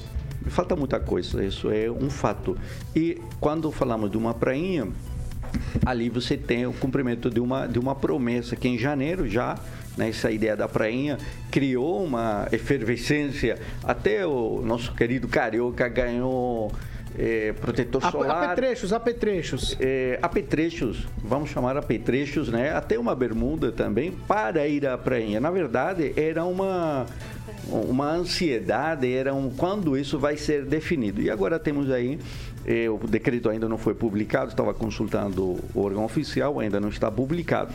Falta 0.48 0.76
muita 0.76 1.00
coisa, 1.00 1.46
isso 1.46 1.70
é 1.70 1.90
um 1.90 2.10
fato. 2.10 2.58
E 2.96 3.22
quando 3.40 3.72
falamos 3.72 4.10
de 4.10 4.18
uma 4.18 4.34
prainha, 4.34 4.88
ali 5.86 6.10
você 6.10 6.38
tem 6.38 6.66
o 6.66 6.74
cumprimento 6.74 7.30
de 7.30 7.40
uma, 7.40 7.68
de 7.68 7.80
uma 7.80 7.96
promessa 7.96 8.56
que 8.56 8.68
em 8.68 8.78
janeiro 8.78 9.28
já 9.28 9.58
né, 9.98 10.10
essa 10.10 10.32
ideia 10.32 10.56
da 10.56 10.68
prainha 10.68 11.18
criou 11.50 12.04
uma 12.04 12.48
efervescência. 12.52 13.58
Até 13.84 14.26
o 14.26 14.62
nosso 14.64 14.94
querido 14.94 15.28
Carioca 15.28 15.88
ganhou 15.88 16.72
é, 17.18 17.54
protetor 17.54 18.02
solar. 18.10 18.44
Apetrechos, 18.44 18.94
apetrechos. 18.94 19.78
É, 19.80 20.18
apetrechos, 20.22 21.08
vamos 21.18 21.50
chamar 21.50 21.78
apetrechos, 21.78 22.50
né? 22.50 22.72
Até 22.72 22.98
uma 22.98 23.16
bermuda 23.16 23.72
também 23.72 24.12
para 24.12 24.68
ir 24.68 24.86
à 24.88 24.98
prainha. 24.98 25.40
Na 25.40 25.52
verdade, 25.52 26.14
era 26.16 26.46
uma 26.46 27.06
uma 27.68 28.12
ansiedade, 28.12 29.12
era 29.12 29.34
um 29.34 29.50
quando 29.50 29.98
isso 29.98 30.18
vai 30.20 30.38
ser 30.38 30.66
definido. 30.66 31.22
E 31.22 31.30
agora 31.30 31.60
temos 31.60 31.90
aí 31.90 32.20
é, 32.66 32.90
o 32.90 32.98
decreto 32.98 33.50
ainda 33.50 33.68
não 33.68 33.78
foi 33.78 33.94
publicado, 33.94 34.52
estava 34.52 34.74
consultando 34.74 35.60
o 35.74 35.82
órgão 35.82 36.06
oficial, 36.06 36.60
ainda 36.60 36.80
não 36.80 36.90
está 36.90 37.10
publicado. 37.10 37.74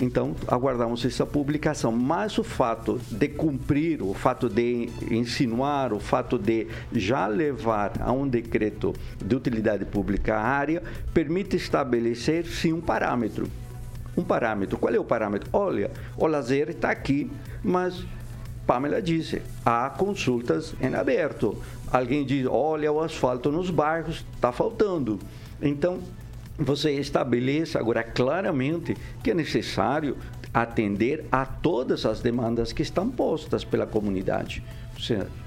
Então, 0.00 0.36
aguardamos 0.46 1.04
essa 1.04 1.26
publicação. 1.26 1.90
Mas 1.90 2.38
o 2.38 2.44
fato 2.44 3.00
de 3.10 3.28
cumprir, 3.28 4.00
o 4.00 4.14
fato 4.14 4.48
de 4.48 4.88
insinuar, 5.10 5.92
o 5.92 5.98
fato 5.98 6.38
de 6.38 6.68
já 6.92 7.26
levar 7.26 7.94
a 8.00 8.12
um 8.12 8.28
decreto 8.28 8.94
de 9.24 9.34
utilidade 9.34 9.84
pública 9.84 10.36
a 10.36 10.42
área, 10.42 10.82
permite 11.12 11.56
estabelecer, 11.56 12.46
sim, 12.46 12.72
um 12.72 12.80
parâmetro. 12.80 13.48
Um 14.16 14.22
parâmetro. 14.22 14.78
Qual 14.78 14.94
é 14.94 14.98
o 14.98 15.04
parâmetro? 15.04 15.48
Olha, 15.52 15.90
o 16.16 16.26
lazer 16.26 16.70
está 16.70 16.90
aqui, 16.90 17.28
mas 17.62 18.04
Pamela 18.68 19.00
disse, 19.00 19.40
há 19.64 19.88
consultas 19.88 20.74
em 20.78 20.94
aberto. 20.94 21.56
Alguém 21.90 22.22
diz, 22.22 22.46
olha, 22.46 22.92
o 22.92 23.00
asfalto 23.00 23.50
nos 23.50 23.70
bairros 23.70 24.26
está 24.34 24.52
faltando. 24.52 25.18
Então, 25.62 26.00
você 26.58 26.92
estabeleça 26.92 27.78
agora 27.78 28.02
claramente 28.02 28.94
que 29.24 29.30
é 29.30 29.34
necessário 29.34 30.18
atender 30.52 31.24
a 31.32 31.46
todas 31.46 32.04
as 32.04 32.20
demandas 32.20 32.70
que 32.70 32.82
estão 32.82 33.08
postas 33.08 33.64
pela 33.64 33.86
comunidade. 33.86 34.62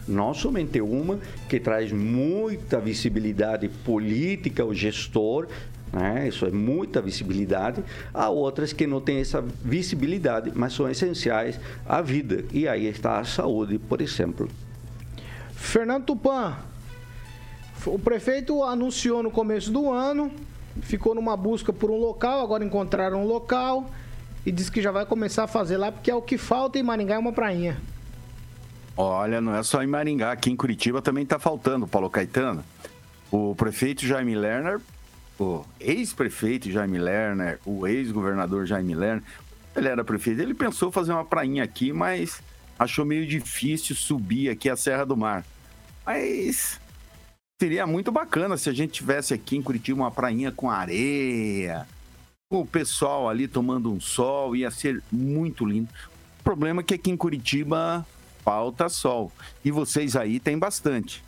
Não 0.07 0.33
somente 0.33 0.81
uma 0.81 1.19
que 1.47 1.59
traz 1.59 1.91
muita 1.91 2.79
visibilidade 2.79 3.69
política 3.69 4.63
ao 4.63 4.73
gestor, 4.73 5.47
né? 5.91 6.27
isso 6.27 6.45
é 6.45 6.51
muita 6.51 7.01
visibilidade, 7.01 7.83
há 8.13 8.29
outras 8.29 8.71
que 8.73 8.87
não 8.87 9.01
têm 9.01 9.19
essa 9.19 9.41
visibilidade, 9.41 10.51
mas 10.55 10.73
são 10.73 10.89
essenciais 10.89 11.59
à 11.85 12.01
vida. 12.01 12.45
E 12.51 12.67
aí 12.67 12.85
está 12.85 13.19
a 13.19 13.25
saúde, 13.25 13.77
por 13.77 14.01
exemplo. 14.01 14.49
Fernando 15.53 16.05
Tupan, 16.05 16.57
o 17.85 17.99
prefeito 17.99 18.63
anunciou 18.63 19.21
no 19.21 19.31
começo 19.31 19.71
do 19.71 19.91
ano, 19.91 20.31
ficou 20.81 21.13
numa 21.13 21.35
busca 21.35 21.73
por 21.73 21.91
um 21.91 21.97
local, 21.97 22.41
agora 22.41 22.63
encontraram 22.63 23.23
um 23.23 23.27
local 23.27 23.89
e 24.45 24.51
disse 24.51 24.71
que 24.71 24.81
já 24.81 24.91
vai 24.91 25.05
começar 25.05 25.43
a 25.43 25.47
fazer 25.47 25.77
lá, 25.77 25.91
porque 25.91 26.09
é 26.09 26.15
o 26.15 26.21
que 26.21 26.37
falta 26.37 26.79
em 26.79 26.83
Maringá 26.83 27.15
é 27.15 27.17
uma 27.17 27.33
prainha. 27.33 27.77
Olha, 28.97 29.39
não 29.39 29.55
é 29.55 29.63
só 29.63 29.81
em 29.83 29.87
Maringá, 29.87 30.31
aqui 30.31 30.51
em 30.51 30.55
Curitiba 30.55 31.01
também 31.01 31.23
está 31.23 31.39
faltando, 31.39 31.87
Paulo 31.87 32.09
Caetano. 32.09 32.63
O 33.31 33.55
prefeito 33.55 34.05
Jaime 34.05 34.35
Lerner 34.35 34.81
o 35.41 35.65
ex-prefeito 35.79 36.71
Jaime 36.71 36.99
Lerner, 36.99 37.59
o 37.65 37.87
ex-governador 37.87 38.65
Jaime 38.65 38.93
Lerner, 38.93 39.23
ele 39.75 39.87
era 39.87 40.03
prefeito, 40.03 40.41
ele 40.41 40.53
pensou 40.53 40.91
fazer 40.91 41.11
uma 41.11 41.25
prainha 41.25 41.63
aqui, 41.63 41.91
mas 41.91 42.41
achou 42.77 43.05
meio 43.05 43.25
difícil 43.25 43.95
subir 43.95 44.49
aqui 44.49 44.69
a 44.69 44.75
Serra 44.75 45.05
do 45.05 45.17
Mar. 45.17 45.45
Mas 46.05 46.79
seria 47.61 47.87
muito 47.87 48.11
bacana 48.11 48.57
se 48.57 48.69
a 48.69 48.73
gente 48.73 48.93
tivesse 48.93 49.33
aqui 49.33 49.57
em 49.57 49.61
Curitiba 49.61 50.01
uma 50.01 50.11
prainha 50.11 50.51
com 50.51 50.69
areia, 50.69 51.87
o 52.49 52.65
pessoal 52.65 53.29
ali 53.29 53.47
tomando 53.47 53.91
um 53.91 53.99
sol, 53.99 54.55
ia 54.55 54.69
ser 54.69 55.01
muito 55.11 55.65
lindo. 55.65 55.89
O 56.39 56.43
problema 56.43 56.81
é 56.81 56.83
que 56.83 56.93
aqui 56.93 57.09
em 57.09 57.17
Curitiba 57.17 58.05
falta 58.43 58.89
sol. 58.89 59.31
E 59.63 59.71
vocês 59.71 60.15
aí 60.15 60.39
tem 60.39 60.57
bastante. 60.57 61.23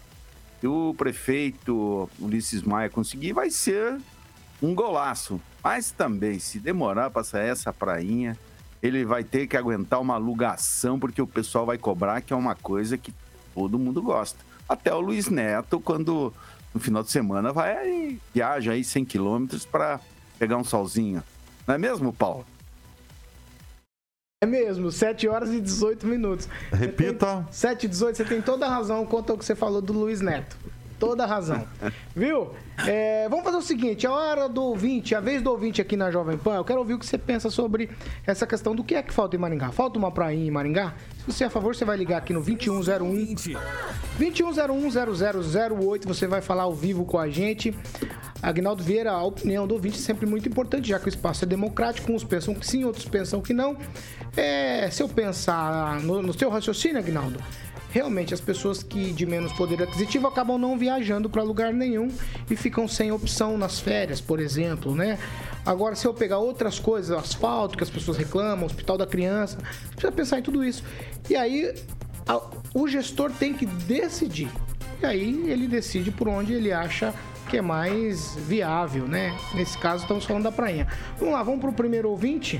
Se 0.63 0.67
o 0.67 0.95
prefeito 0.97 2.09
Ulisses 2.17 2.61
Maia 2.61 2.89
conseguir, 2.89 3.33
vai 3.33 3.49
ser 3.49 3.99
um 4.61 4.73
golaço. 4.73 5.37
Mas 5.61 5.91
também, 5.91 6.39
se 6.39 6.57
demorar 6.57 7.09
para 7.09 7.21
sair 7.21 7.49
essa 7.49 7.73
prainha, 7.73 8.39
ele 8.81 9.03
vai 9.03 9.25
ter 9.25 9.45
que 9.45 9.57
aguentar 9.57 9.99
uma 9.99 10.13
alugação, 10.13 10.97
porque 10.97 11.21
o 11.21 11.27
pessoal 11.27 11.65
vai 11.65 11.77
cobrar, 11.77 12.21
que 12.21 12.31
é 12.31 12.35
uma 12.35 12.55
coisa 12.55 12.97
que 12.97 13.13
todo 13.53 13.77
mundo 13.77 14.01
gosta. 14.01 14.39
Até 14.69 14.93
o 14.93 15.01
Luiz 15.01 15.27
Neto, 15.27 15.81
quando 15.81 16.33
no 16.73 16.79
final 16.79 17.03
de 17.03 17.11
semana 17.11 17.51
vai 17.51 18.17
viaja 18.33 18.71
aí 18.71 18.85
100 18.85 19.03
quilômetros 19.03 19.65
para 19.65 19.99
pegar 20.39 20.55
um 20.55 20.63
solzinho. 20.63 21.21
Não 21.67 21.75
é 21.75 21.77
mesmo, 21.77 22.13
Paulo? 22.13 22.45
É 24.43 24.45
mesmo, 24.45 24.91
7 24.91 25.25
horas 25.29 25.51
e 25.51 25.61
18 25.61 26.05
minutos. 26.05 26.49
Repita. 26.69 27.47
7 27.49 27.85
e 27.85 27.87
18, 27.87 28.17
você 28.17 28.25
tem 28.25 28.41
toda 28.41 28.65
a 28.65 28.69
razão 28.69 29.05
quanto 29.05 29.31
ao 29.31 29.37
que 29.37 29.45
você 29.45 29.55
falou 29.55 29.81
do 29.81 29.93
Luiz 29.93 30.19
Neto. 30.19 30.57
Toda 31.03 31.25
a 31.25 31.27
razão. 31.27 31.67
Viu? 32.15 32.51
É, 32.87 33.27
vamos 33.27 33.43
fazer 33.43 33.57
o 33.57 33.61
seguinte: 33.61 34.07
a 34.07 34.11
hora 34.11 34.47
do 34.47 34.63
ouvinte, 34.63 35.13
a 35.13 35.19
vez 35.19 35.41
do 35.41 35.51
ouvinte 35.51 35.81
aqui 35.81 35.97
na 35.97 36.09
Jovem 36.09 36.37
Pan, 36.37 36.55
eu 36.55 36.63
quero 36.63 36.79
ouvir 36.79 36.93
o 36.93 36.99
que 36.99 37.05
você 37.05 37.17
pensa 37.17 37.49
sobre 37.49 37.89
essa 38.25 38.47
questão 38.47 38.73
do 38.73 38.85
que 38.85 38.95
é 38.95 39.03
que 39.03 39.13
falta 39.13 39.35
em 39.35 39.39
Maringá. 39.39 39.69
Falta 39.73 39.99
uma 39.99 40.09
prainha 40.09 40.47
em 40.47 40.51
Maringá? 40.51 40.93
Se 41.17 41.25
você 41.33 41.43
é 41.43 41.47
a 41.47 41.49
favor, 41.49 41.75
você 41.75 41.83
vai 41.83 41.97
ligar 41.97 42.19
aqui 42.19 42.31
no 42.31 42.41
2101 42.41 43.35
21010008. 44.17 46.07
Você 46.07 46.25
vai 46.25 46.41
falar 46.41 46.63
ao 46.63 46.73
vivo 46.73 47.03
com 47.03 47.19
a 47.19 47.29
gente. 47.29 47.77
Agnaldo 48.41 48.81
Vieira, 48.81 49.11
a 49.11 49.23
opinião 49.23 49.67
do 49.67 49.73
ouvinte 49.73 49.97
é 49.97 50.01
sempre 50.01 50.25
muito 50.25 50.47
importante, 50.47 50.87
já 50.87 50.99
que 50.99 51.07
o 51.07 51.09
espaço 51.09 51.43
é 51.43 51.47
democrático. 51.47 52.13
Uns 52.13 52.23
pensam 52.23 52.55
que 52.55 52.65
sim, 52.65 52.85
outros 52.85 53.05
pensam 53.05 53.41
que 53.41 53.53
não. 53.53 53.75
É, 54.37 54.89
se 54.89 55.03
eu 55.03 55.09
pensar 55.09 55.99
no, 55.99 56.21
no 56.21 56.33
seu 56.33 56.49
raciocínio, 56.49 56.97
Agnaldo, 56.97 57.41
realmente 57.93 58.33
as 58.33 58.41
pessoas 58.41 58.81
que 58.81 59.13
de 59.13 59.23
menos 59.23 59.53
poder 59.53 59.81
aquisitivo 59.83 60.27
acabam 60.27 60.57
não 60.57 60.75
viajando 60.75 61.29
para 61.29 61.43
lugar 61.43 61.71
nenhum 61.71 62.11
e 62.49 62.55
ficam 62.55 62.87
sem 62.87 63.11
opção 63.11 63.55
nas 63.55 63.79
férias, 63.79 64.19
por 64.19 64.39
exemplo, 64.39 64.95
né? 64.95 65.19
Agora, 65.63 65.95
se 65.95 66.07
eu 66.07 66.13
pegar 66.13 66.39
outras 66.39 66.79
coisas, 66.79 67.15
asfalto 67.15 67.77
que 67.77 67.83
as 67.83 67.91
pessoas 67.91 68.17
reclamam, 68.17 68.65
hospital 68.65 68.97
da 68.97 69.05
criança, 69.05 69.59
precisa 69.91 70.11
pensar 70.11 70.39
em 70.39 70.41
tudo 70.41 70.63
isso. 70.63 70.83
E 71.29 71.35
aí, 71.35 71.71
a, 72.27 72.41
o 72.73 72.87
gestor 72.87 73.31
tem 73.31 73.53
que 73.53 73.67
decidir. 73.67 74.49
E 74.99 75.05
aí, 75.05 75.43
ele 75.47 75.67
decide 75.67 76.09
por 76.09 76.27
onde 76.27 76.51
ele 76.51 76.71
acha 76.71 77.13
que 77.47 77.57
é 77.57 77.61
mais 77.61 78.35
viável, 78.47 79.07
né? 79.07 79.37
Nesse 79.53 79.77
caso, 79.77 80.01
estamos 80.01 80.25
falando 80.25 80.43
da 80.43 80.51
prainha. 80.51 80.87
Vamos 81.19 81.35
lá, 81.35 81.43
vamos 81.43 81.61
para 81.61 81.69
o 81.69 81.73
primeiro 81.73 82.09
ouvinte. 82.09 82.59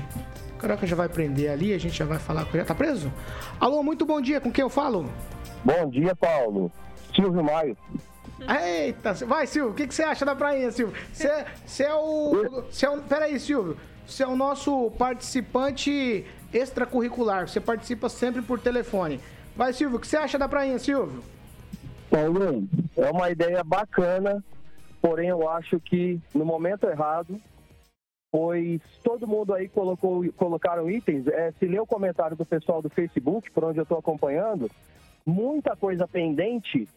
O 0.64 0.66
Caraca 0.66 0.86
já 0.86 0.96
vai 0.96 1.10
prender 1.10 1.50
ali, 1.50 1.74
a 1.74 1.78
gente 1.78 1.94
já 1.94 2.06
vai 2.06 2.18
falar 2.18 2.46
com 2.46 2.56
ele. 2.56 2.64
Tá 2.64 2.74
preso? 2.74 3.12
Alô, 3.60 3.82
muito 3.82 4.06
bom 4.06 4.18
dia, 4.18 4.40
com 4.40 4.50
quem 4.50 4.62
eu 4.62 4.70
falo? 4.70 5.10
Bom 5.62 5.90
dia, 5.90 6.16
Paulo. 6.16 6.72
Silvio 7.14 7.44
Maio. 7.44 7.76
Eita, 8.48 9.12
vai, 9.26 9.46
Silvio, 9.46 9.72
o 9.72 9.74
que, 9.74 9.86
que 9.86 9.94
você 9.94 10.02
acha 10.02 10.24
da 10.24 10.34
prainha, 10.34 10.70
Silvio? 10.70 10.96
Você, 11.12 11.44
você 11.66 11.82
é 11.82 11.94
o. 11.94 12.62
Você 12.70 12.86
é 12.86 12.90
o 12.90 13.02
peraí, 13.02 13.38
Silvio. 13.38 13.76
Você 14.06 14.22
é 14.22 14.26
o 14.26 14.34
nosso 14.34 14.90
participante 14.92 16.24
extracurricular. 16.50 17.46
Você 17.46 17.60
participa 17.60 18.08
sempre 18.08 18.40
por 18.40 18.58
telefone. 18.58 19.20
Vai, 19.54 19.74
Silvio, 19.74 19.98
o 19.98 20.00
que 20.00 20.08
você 20.08 20.16
acha 20.16 20.38
da 20.38 20.48
prainha, 20.48 20.78
Silvio? 20.78 21.22
Paulo, 22.08 22.66
é 22.96 23.10
uma 23.10 23.30
ideia 23.30 23.62
bacana, 23.62 24.42
porém 25.02 25.28
eu 25.28 25.46
acho 25.46 25.78
que 25.78 26.18
no 26.34 26.46
momento 26.46 26.86
errado, 26.86 27.38
pois 28.34 28.80
todo 29.04 29.28
mundo 29.28 29.54
aí 29.54 29.68
colocou, 29.68 30.24
colocaram 30.32 30.90
itens. 30.90 31.24
É, 31.28 31.52
se 31.52 31.66
ler 31.66 31.80
o 31.80 31.86
comentário 31.86 32.36
do 32.36 32.44
pessoal 32.44 32.82
do 32.82 32.90
Facebook, 32.90 33.48
por 33.52 33.62
onde 33.62 33.78
eu 33.78 33.84
estou 33.84 33.96
acompanhando, 33.96 34.68
muita 35.24 35.76
coisa 35.76 36.08
pendente. 36.08 36.88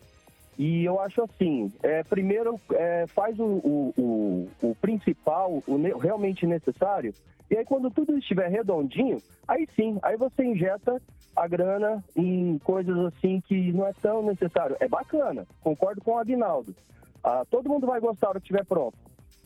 E 0.57 0.83
eu 0.83 0.99
acho 0.99 1.21
assim, 1.21 1.71
é, 1.83 2.03
primeiro 2.03 2.59
é, 2.71 3.05
faz 3.05 3.39
o, 3.39 3.45
o, 3.45 3.93
o, 3.95 4.69
o 4.69 4.75
principal, 4.81 5.61
o 5.67 5.77
ne 5.77 5.93
realmente 5.93 6.47
necessário, 6.47 7.13
e 7.51 7.55
aí 7.55 7.63
quando 7.63 7.91
tudo 7.91 8.17
estiver 8.17 8.49
redondinho, 8.49 9.21
aí 9.47 9.67
sim, 9.75 9.99
aí 10.01 10.17
você 10.17 10.43
injeta 10.43 10.99
a 11.35 11.47
grana 11.47 12.03
em 12.15 12.57
coisas 12.63 12.97
assim 12.97 13.43
que 13.47 13.71
não 13.73 13.85
é 13.85 13.93
tão 13.93 14.23
necessário. 14.23 14.75
É 14.79 14.87
bacana, 14.87 15.45
concordo 15.61 16.01
com 16.01 16.13
o 16.13 16.17
Aguinaldo. 16.17 16.75
Ah, 17.23 17.45
todo 17.47 17.69
mundo 17.69 17.85
vai 17.85 17.99
gostar 17.99 18.29
do 18.29 18.41
que 18.41 18.47
estiver 18.47 18.65
pronto. 18.65 18.97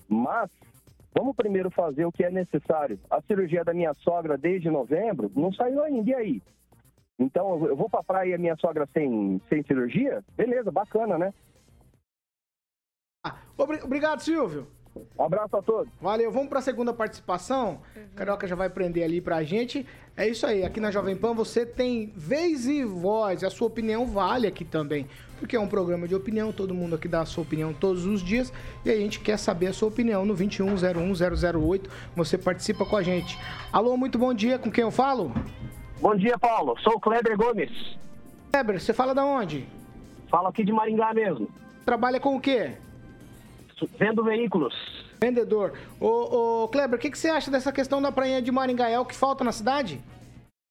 Mas 0.07 0.49
vamos 1.13 1.35
primeiro 1.35 1.69
fazer 1.71 2.05
o 2.05 2.11
que 2.11 2.23
é 2.23 2.31
necessário. 2.31 2.99
A 3.09 3.21
cirurgia 3.21 3.63
da 3.63 3.73
minha 3.73 3.93
sogra 3.95 4.37
desde 4.37 4.69
novembro 4.69 5.31
não 5.35 5.53
saiu 5.53 5.83
ainda, 5.83 6.09
e 6.09 6.13
aí? 6.13 6.41
Então, 7.19 7.65
eu 7.65 7.75
vou 7.75 7.89
pra 7.89 8.03
praia 8.03 8.31
e 8.31 8.33
a 8.33 8.37
minha 8.37 8.55
sogra 8.57 8.87
sem, 8.93 9.39
sem 9.47 9.63
cirurgia? 9.63 10.23
Beleza, 10.35 10.71
bacana, 10.71 11.17
né? 11.17 11.33
Ah, 13.23 13.37
obrigado, 13.57 14.21
Silvio. 14.21 14.67
Um 15.17 15.23
abraço 15.23 15.55
a 15.55 15.61
todos. 15.61 15.93
Valeu, 16.01 16.31
vamos 16.31 16.49
para 16.49 16.59
a 16.59 16.61
segunda 16.61 16.93
participação. 16.93 17.81
Uhum. 17.95 18.07
Carioca 18.15 18.47
já 18.47 18.55
vai 18.55 18.69
prender 18.69 19.03
ali 19.03 19.21
pra 19.21 19.43
gente. 19.43 19.85
É 20.17 20.27
isso 20.27 20.45
aí, 20.45 20.63
aqui 20.63 20.79
na 20.79 20.91
Jovem 20.91 21.15
Pan 21.15 21.33
você 21.33 21.65
tem 21.65 22.07
vez 22.15 22.67
e 22.67 22.83
voz, 22.83 23.43
a 23.43 23.49
sua 23.49 23.67
opinião 23.67 24.05
vale 24.05 24.47
aqui 24.47 24.65
também. 24.65 25.07
Porque 25.41 25.55
é 25.55 25.59
um 25.59 25.67
programa 25.67 26.07
de 26.07 26.13
opinião, 26.13 26.51
todo 26.51 26.71
mundo 26.71 26.93
aqui 26.93 27.07
dá 27.07 27.21
a 27.21 27.25
sua 27.25 27.41
opinião 27.41 27.73
todos 27.73 28.05
os 28.05 28.21
dias 28.21 28.53
e 28.85 28.91
a 28.91 28.95
gente 28.95 29.19
quer 29.19 29.37
saber 29.37 29.67
a 29.67 29.73
sua 29.73 29.87
opinião 29.87 30.23
no 30.23 30.35
21010008. 30.35 31.89
Você 32.15 32.37
participa 32.37 32.85
com 32.85 32.95
a 32.95 33.01
gente. 33.01 33.39
Alô, 33.73 33.97
muito 33.97 34.19
bom 34.19 34.35
dia, 34.35 34.59
com 34.59 34.71
quem 34.71 34.83
eu 34.83 34.91
falo? 34.91 35.33
Bom 35.99 36.15
dia, 36.15 36.37
Paulo. 36.37 36.79
Sou 36.81 36.93
o 36.93 36.99
Kleber 36.99 37.35
Gomes. 37.35 37.71
Kleber, 38.51 38.79
você 38.79 38.93
fala 38.93 39.15
da 39.15 39.25
onde? 39.25 39.65
Falo 40.29 40.47
aqui 40.47 40.63
de 40.63 40.71
Maringá 40.71 41.11
mesmo. 41.11 41.49
Trabalha 41.83 42.19
com 42.19 42.35
o 42.35 42.39
quê? 42.39 42.73
Vendo 43.97 44.23
veículos. 44.23 44.75
Vendedor. 45.19 45.73
Ô, 45.99 46.65
ô 46.65 46.67
Kleber, 46.67 46.99
o 46.99 47.01
que, 47.01 47.09
que 47.09 47.17
você 47.17 47.29
acha 47.29 47.49
dessa 47.49 47.71
questão 47.71 47.99
da 47.99 48.11
prainha 48.11 48.43
de 48.43 48.51
Maringá? 48.51 48.89
É 48.89 48.99
o 48.99 49.05
que 49.05 49.15
falta 49.15 49.43
na 49.43 49.51
cidade? 49.51 49.99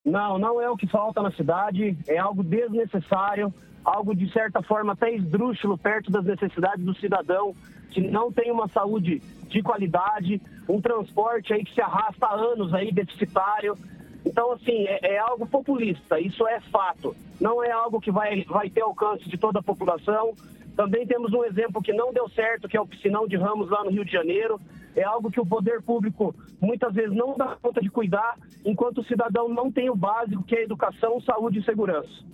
Não, 0.05 0.39
não 0.39 0.61
é 0.61 0.71
o 0.71 0.77
que 0.77 0.87
falta 0.87 1.21
na 1.21 1.33
cidade. 1.33 1.99
É 2.07 2.19
algo 2.19 2.45
desnecessário, 2.45 3.53
algo 3.85 4.15
de 4.15 4.31
certa 4.33 4.63
forma 4.63 4.93
até 4.93 5.15
esdrúxulo 5.15 5.79
perto 5.79 6.11
das 6.11 6.25
necessidades 6.25 6.85
do 6.85 6.95
cidadão 6.95 7.55
que 7.91 8.01
não 8.01 8.33
tem 8.33 8.51
uma 8.51 8.69
saúde 8.69 9.21
de 9.49 9.63
qualidade, 9.63 10.41
um 10.69 10.81
transporte 10.81 11.53
aí 11.53 11.65
que 11.65 11.75
se 11.75 11.81
arrasta 11.81 12.27
há 12.27 12.35
anos 12.35 12.73
aí 12.73 12.93
deficitário. 12.93 13.77
Então, 14.25 14.53
assim, 14.53 14.87
é, 14.87 15.15
é, 15.15 15.19
algo 15.19 15.47
populista, 15.47 16.21
isso 16.21 16.47
é 16.47 16.61
fato. 16.61 17.17
Não 17.41 17.63
é 17.63 17.71
algo 17.71 18.01
que 18.01 18.11
vai, 18.11 18.45
vai 18.45 18.71
ter 18.71 18.83
alcance 18.83 19.29
de 19.29 19.37
toda 19.37 19.59
a 19.59 19.63
população. 19.63 20.35
Também 20.77 21.07
temos 21.07 21.33
um 21.33 21.45
exemplo 21.45 21.83
que 21.83 21.93
não 21.93 22.13
deu 22.13 22.29
certo, 22.29 22.69
que 22.69 22.77
é 22.77 22.81
o 22.81 22.87
piscinão 22.87 23.27
de 23.27 23.37
Ramos 23.37 23.69
lá 23.71 23.83
no 23.83 23.91
Rio 23.91 24.05
de 24.05 24.13
Janeiro. 24.13 24.61
É 24.95 25.03
algo 25.03 25.31
que 25.31 25.41
o 25.41 25.47
poder 25.47 25.83
público 25.83 26.35
muitas 26.61 26.95
vezes 26.95 27.15
não 27.15 27.37
dá 27.37 27.57
conta 27.61 27.81
de 27.81 27.91
cuidar, 27.91 28.37
enquanto 28.65 28.99
o 28.99 29.05
cidadão 29.05 29.49
não 29.49 29.71
tem 29.71 29.89
o 29.89 29.97
básico, 29.97 30.43
que 30.43 30.55
é 30.55 30.63
educação, 30.63 31.21
saúde 31.21 31.59
e 31.59 31.65
segurança. 31.65 32.25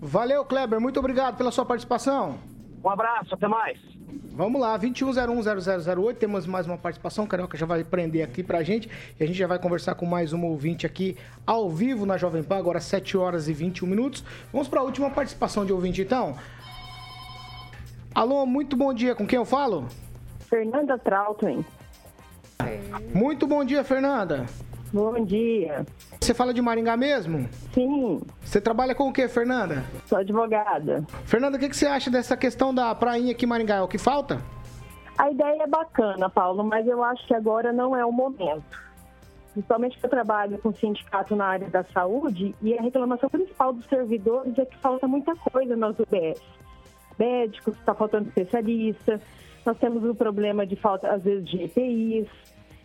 Valeu, 0.00 0.44
Kleber. 0.44 0.80
Muito 0.80 0.98
obrigado 0.98 1.36
pela 1.36 1.50
sua 1.50 1.64
participação. 1.64 2.38
Um 2.82 2.88
abraço, 2.88 3.34
até 3.34 3.48
mais. 3.48 3.78
Vamos 4.32 4.60
lá, 4.60 4.78
21010008, 4.78 6.14
temos 6.14 6.46
mais 6.46 6.64
uma 6.64 6.78
participação, 6.78 7.26
Carioca 7.26 7.58
já 7.58 7.66
vai 7.66 7.82
prender 7.82 8.22
aqui 8.22 8.40
pra 8.40 8.62
gente 8.62 8.88
e 9.18 9.24
a 9.24 9.26
gente 9.26 9.36
já 9.36 9.48
vai 9.48 9.58
conversar 9.58 9.96
com 9.96 10.06
mais 10.06 10.32
um 10.32 10.44
ouvinte 10.44 10.86
aqui 10.86 11.16
ao 11.44 11.68
vivo 11.68 12.06
na 12.06 12.16
Jovem 12.16 12.44
Pan, 12.44 12.56
agora 12.56 12.78
7 12.78 13.16
horas 13.16 13.48
e 13.48 13.52
21 13.52 13.88
minutos. 13.88 14.24
Vamos 14.52 14.68
para 14.68 14.78
a 14.78 14.84
última 14.84 15.10
participação 15.10 15.66
de 15.66 15.72
ouvinte 15.72 16.02
então. 16.02 16.36
Alô, 18.14 18.46
muito 18.46 18.76
bom 18.76 18.94
dia, 18.94 19.12
com 19.12 19.26
quem 19.26 19.38
eu 19.38 19.44
falo? 19.44 19.88
Fernanda 20.48 20.96
Trautmann. 20.96 21.64
Muito 23.12 23.44
bom 23.44 23.64
dia, 23.64 23.82
Fernanda. 23.82 24.46
Bom 24.92 25.22
dia. 25.24 25.84
Você 26.20 26.32
fala 26.32 26.54
de 26.54 26.62
Maringá 26.62 26.96
mesmo? 26.96 27.48
Sim. 27.72 28.20
Você 28.40 28.60
trabalha 28.60 28.94
com 28.94 29.08
o 29.08 29.12
que, 29.12 29.28
Fernanda? 29.28 29.84
Sou 30.06 30.18
advogada. 30.18 31.04
Fernanda, 31.24 31.56
o 31.56 31.60
que, 31.60 31.74
você 31.74 31.86
acha 31.86 32.10
dessa 32.10 32.36
questão 32.36 32.74
da 32.74 32.94
prainha 32.94 33.32
aqui 33.32 33.44
em 33.44 33.48
Maringá? 33.48 33.76
É 33.76 33.82
o 33.82 33.88
que 33.88 33.98
falta? 33.98 34.40
A 35.18 35.30
ideia 35.30 35.62
é 35.62 35.66
bacana, 35.66 36.30
Paulo, 36.30 36.64
mas 36.64 36.86
eu 36.86 37.02
acho 37.02 37.26
que 37.26 37.34
agora 37.34 37.72
não 37.72 37.94
é 37.94 38.04
o 38.04 38.12
momento. 38.12 38.88
Principalmente 39.52 39.98
que 39.98 40.06
eu 40.06 40.10
trabalho 40.10 40.58
com 40.58 40.72
sindicato 40.72 41.34
na 41.34 41.46
área 41.46 41.68
da 41.68 41.84
saúde 41.84 42.54
e 42.62 42.78
a 42.78 42.80
reclamação 42.80 43.28
principal 43.28 43.72
dos 43.72 43.84
servidores 43.86 44.56
é 44.58 44.64
que 44.64 44.76
falta 44.78 45.06
muita 45.08 45.34
coisa 45.34 45.76
nas 45.76 45.98
UBS. 45.98 46.40
médicos, 47.18 47.74
está 47.76 47.94
faltando 47.94 48.28
especialista, 48.28 49.20
nós 49.66 49.76
temos 49.78 50.04
o 50.04 50.14
problema 50.14 50.64
de 50.64 50.76
falta, 50.76 51.12
às 51.12 51.24
vezes, 51.24 51.44
de 51.48 51.64
EPIs, 51.64 52.28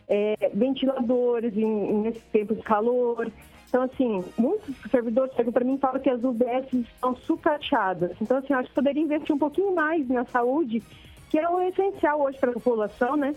é, 0.07 0.51
ventiladores 0.53 1.55
em, 1.55 2.01
nesse 2.01 2.21
tempo 2.31 2.55
de 2.55 2.61
calor. 2.61 3.31
Então, 3.67 3.83
assim, 3.83 4.23
muitos 4.37 4.75
servidores 4.91 5.33
chegam 5.35 5.51
para 5.51 5.65
mim 5.65 5.75
e 5.75 5.79
falam 5.79 5.99
que 5.99 6.09
as 6.09 6.23
UBS 6.23 6.71
estão 6.73 7.15
sucateadas. 7.15 8.11
Então, 8.21 8.37
assim, 8.37 8.53
acho 8.53 8.69
que 8.69 8.75
poderia 8.75 9.01
investir 9.01 9.35
um 9.35 9.39
pouquinho 9.39 9.73
mais 9.73 10.07
na 10.07 10.25
saúde, 10.25 10.83
que 11.29 11.39
é 11.39 11.49
o 11.49 11.59
essencial 11.61 12.21
hoje 12.21 12.37
para 12.37 12.51
a 12.51 12.53
população, 12.53 13.17
né? 13.17 13.33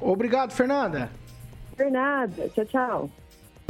Obrigado, 0.00 0.52
Fernanda. 0.52 1.10
Fernanda, 1.76 2.48
tchau, 2.48 2.64
tchau. 2.64 3.10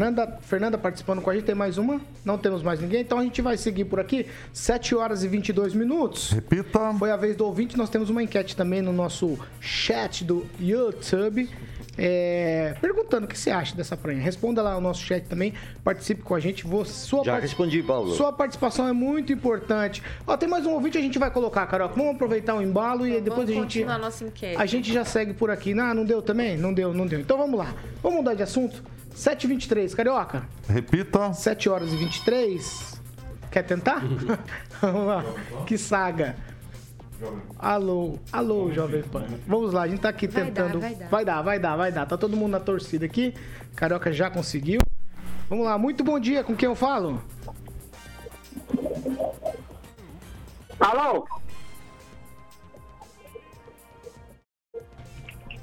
Fernanda, 0.03 0.39
Fernanda 0.41 0.79
participando 0.79 1.23
com 1.23 1.31
a 1.31 1.35
gente, 1.35 1.45
tem 1.45 1.55
mais 1.55 1.79
uma? 1.79 2.01
Não 2.25 2.37
temos 2.37 2.61
mais 2.61 2.81
ninguém, 2.81 3.03
então 3.03 3.21
a 3.21 3.23
gente 3.23 3.41
vai 3.41 3.57
seguir 3.57 3.85
por 3.85 4.01
aqui. 4.01 4.27
7 4.53 4.97
horas 4.97 5.23
e 5.23 5.29
22 5.29 5.75
minutos. 5.75 6.33
Repita. 6.33 6.93
Foi 6.99 7.13
a 7.13 7.17
vez 7.17 7.37
do 7.37 7.47
ouvinte, 7.47 7.77
nós 7.77 7.89
temos 7.89 8.11
uma 8.11 8.21
enquete 8.21 8.57
também 8.57 8.83
no 8.83 8.93
nosso 8.93 9.39
chat 9.61 10.25
do 10.25 10.45
YouTube. 10.59 11.49
É, 11.97 12.75
perguntando 12.81 13.27
o 13.27 13.29
que 13.29 13.39
você 13.39 13.51
acha 13.51 13.77
dessa 13.77 13.97
pranha. 13.97 14.21
Responda 14.21 14.61
lá 14.61 14.75
no 14.75 14.81
nosso 14.81 15.05
chat 15.05 15.25
também, 15.25 15.53
participe 15.85 16.23
com 16.23 16.35
a 16.35 16.41
gente. 16.41 16.67
Você, 16.67 17.07
sua 17.07 17.23
Já 17.23 17.39
respondi, 17.39 17.81
Paulo. 17.81 18.13
Sua 18.13 18.33
participação 18.33 18.89
é 18.89 18.93
muito 18.93 19.33
importante. 19.33 20.03
Ó, 20.27 20.37
tem 20.37 20.49
mais 20.49 20.67
um 20.67 20.73
ouvinte 20.73 20.99
a 20.99 21.01
gente 21.01 21.19
vai 21.19 21.31
colocar, 21.31 21.65
Carol. 21.67 21.89
Vamos 21.91 22.17
aproveitar 22.17 22.57
o 22.57 22.63
embalo 22.63 23.07
e 23.07 23.21
depois 23.21 23.49
a 23.49 23.53
gente. 23.53 23.63
continuar 23.63 23.95
a 23.95 23.99
nossa 23.99 24.25
enquete. 24.25 24.61
A 24.61 24.67
gente 24.67 24.93
já 24.93 25.05
segue 25.05 25.33
por 25.33 25.49
aqui. 25.49 25.75
Não, 25.75 25.95
não 25.95 26.05
deu 26.05 26.21
também? 26.21 26.57
Não 26.57 26.75
deu, 26.75 26.93
não 26.93 27.07
deu. 27.07 27.21
Então 27.21 27.39
vamos 27.39 27.57
lá. 27.57 27.73
Vamos 28.03 28.19
mudar 28.19 28.35
de 28.35 28.43
assunto? 28.43 28.83
7h23, 29.15 29.95
Carioca. 29.95 30.47
Repita. 30.69 31.33
7 31.33 31.69
horas 31.69 31.93
e 31.93 31.97
23. 31.97 33.01
Quer 33.51 33.63
tentar? 33.63 34.03
vamos 34.81 35.07
lá. 35.07 35.25
Que 35.67 35.77
saga. 35.77 36.37
Alô, 37.59 38.19
alô, 38.33 38.73
Jovem 38.73 39.03
Pan. 39.03 39.25
Vamos 39.47 39.73
lá, 39.73 39.83
a 39.83 39.89
gente 39.89 40.01
tá 40.01 40.09
aqui 40.09 40.27
Vai 40.27 40.45
tentando. 40.47 40.81
dar, 40.81 40.89
vai 40.89 40.95
dar. 40.97 41.09
vai 41.09 41.25
dar, 41.25 41.43
vai 41.43 41.59
dar, 41.61 41.77
vai 41.77 41.93
dar. 41.93 42.07
Tá 42.07 42.17
todo 42.17 42.37
mundo 42.37 42.53
na 42.53 42.61
torcida 42.61 43.07
aqui. 43.07 43.35
Carioca 43.77 44.13
já 44.13 44.29
conseguiu. 44.31 44.81
Vamos 45.49 45.67
lá, 45.67 45.79
muito 45.79 46.03
bom 46.03 46.19
dia. 46.19 46.43
Com 46.43 46.57
quem 46.57 46.67
eu 46.69 46.75
falo? 46.75 47.23
Alô? 50.81 51.27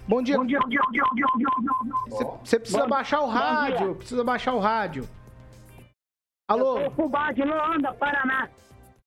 Bom 0.09 0.23
dia. 0.23 0.37
Bom 0.37 0.45
dia, 0.47 0.59
bom 0.59 0.67
dia, 0.69 0.81
bom 0.83 0.91
dia, 0.91 1.03
bom 1.07 1.15
dia, 1.15 1.25
bom 1.31 1.37
dia, 1.37 1.47
bom 1.53 2.17
dia. 2.17 2.25
Você 2.43 2.59
precisa 2.59 2.81
Bom- 2.81 2.89
baixar 2.89 3.21
o 3.21 3.27
rádio. 3.27 3.93
Precisa 3.93 4.23
baixar 4.23 4.53
o 4.55 4.59
rádio. 4.59 5.07
Alô? 6.47 6.79
Eu 6.79 6.89
Fubá 6.91 7.31
de 7.31 7.43
Luanda, 7.43 7.93
Paraná. 7.93 8.49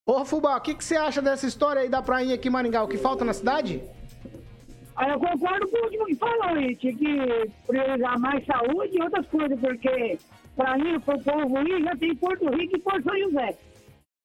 Ô, 0.06 0.24
Fubá, 0.24 0.56
o 0.56 0.60
que, 0.60 0.76
que 0.76 0.84
você 0.84 0.96
acha 0.96 1.20
dessa 1.20 1.44
história 1.44 1.82
aí 1.82 1.88
da 1.88 2.00
prainha 2.00 2.36
aqui 2.36 2.46
em 2.46 2.52
Maringá? 2.52 2.84
O 2.84 2.88
que 2.88 2.96
falta 2.96 3.24
na 3.24 3.32
cidade? 3.32 3.82
Eu 5.08 5.18
concordo 5.18 5.68
com 5.68 5.76
o 5.76 5.84
último 5.86 6.06
que 6.06 6.14
falou 6.14 6.44
aí, 6.44 6.76
tinha 6.76 6.94
que 6.96 7.50
priorizar 7.66 8.20
mais 8.20 8.44
saúde 8.46 8.96
e 8.96 9.02
outras 9.02 9.26
coisas, 9.26 9.58
porque 9.58 10.18
pra 10.54 10.78
mim, 10.78 11.00
pro 11.00 11.18
povo 11.20 11.58
ir, 11.66 11.82
já 11.82 11.96
tem 11.96 12.14
Porto 12.14 12.48
Rico 12.50 12.76
e 12.76 12.80
Porto 12.80 13.02
São 13.02 13.18
José. 13.18 13.58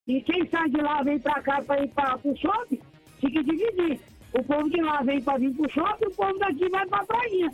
E 0.08 0.22
quem 0.22 0.48
sai 0.50 0.70
de 0.70 0.80
lá 0.80 1.02
vem 1.02 1.18
pra 1.18 1.42
cá 1.42 1.60
pra 1.64 1.82
ir 1.82 1.88
pra, 1.90 2.18
pro 2.20 2.38
shopping, 2.38 2.80
tinha 3.20 3.32
que 3.32 3.44
dividir. 3.44 4.00
O 4.34 4.44
povo 4.44 4.70
de 4.70 4.82
lá 4.82 5.02
vem 5.02 5.22
pra 5.22 5.38
vir 5.38 5.56
pro 5.56 5.70
shopping, 5.70 6.06
o 6.06 6.16
povo 6.16 6.38
daqui 6.40 6.70
vai 6.70 6.86
pra 6.88 7.06
prainha. 7.06 7.52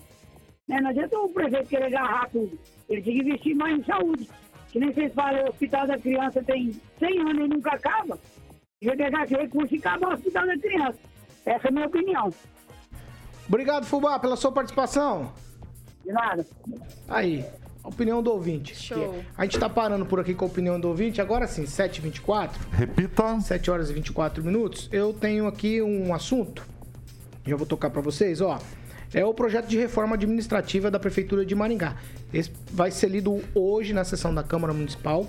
Né? 0.67 0.81
Não 0.81 0.89
adianta 0.89 1.19
o 1.19 1.29
prefeito 1.29 1.69
querer 1.69 1.85
agarrar 1.85 2.29
tudo. 2.29 2.57
Ele 2.89 3.01
tem 3.01 3.13
que 3.13 3.21
investir 3.21 3.55
mais 3.55 3.79
em 3.79 3.83
saúde. 3.83 4.29
Que 4.71 4.79
nem 4.79 4.91
vocês 4.91 5.13
falam, 5.13 5.45
o 5.45 5.49
hospital 5.49 5.87
da 5.87 5.97
criança 5.99 6.43
tem 6.43 6.73
100 6.97 7.19
anos 7.19 7.45
e 7.45 7.47
nunca 7.47 7.75
acaba. 7.75 8.17
Devia 8.81 8.97
pegar 8.97 9.23
esse 9.23 9.35
recurso 9.35 9.75
e 9.75 9.77
acabar 9.77 10.09
o 10.09 10.13
hospital 10.13 10.47
da 10.47 10.57
criança. 10.57 10.99
Essa 11.45 11.67
é 11.67 11.69
a 11.69 11.71
minha 11.71 11.87
opinião. 11.87 12.33
Obrigado, 13.47 13.85
Fubá, 13.85 14.17
pela 14.19 14.35
sua 14.35 14.51
participação. 14.51 15.31
De 16.03 16.11
nada. 16.11 16.45
Aí, 17.07 17.45
a 17.83 17.89
opinião 17.89 18.23
do 18.23 18.31
ouvinte. 18.31 18.73
Show. 18.75 19.21
A 19.37 19.43
gente 19.43 19.59
tá 19.59 19.69
parando 19.69 20.05
por 20.05 20.19
aqui 20.19 20.33
com 20.33 20.45
a 20.45 20.47
opinião 20.47 20.79
do 20.79 20.87
ouvinte. 20.87 21.19
Agora 21.19 21.45
sim, 21.45 21.63
7h24. 21.63 22.51
Repita. 22.71 23.39
7 23.41 23.69
horas 23.69 23.89
e 23.89 23.93
24 23.93 24.43
minutos. 24.43 24.87
Eu 24.91 25.13
tenho 25.13 25.45
aqui 25.47 25.81
um 25.81 26.13
assunto. 26.13 26.65
Já 27.45 27.57
vou 27.57 27.67
tocar 27.67 27.89
para 27.89 28.01
vocês, 28.01 28.39
ó. 28.39 28.57
É 29.13 29.23
o 29.25 29.33
projeto 29.33 29.67
de 29.67 29.77
reforma 29.77 30.15
administrativa 30.15 30.89
da 30.89 30.97
Prefeitura 30.97 31.45
de 31.45 31.53
Maringá. 31.53 31.97
Esse 32.33 32.51
vai 32.71 32.89
ser 32.89 33.09
lido 33.09 33.43
hoje 33.53 33.93
na 33.93 34.03
sessão 34.03 34.33
da 34.33 34.41
Câmara 34.41 34.73
Municipal. 34.73 35.27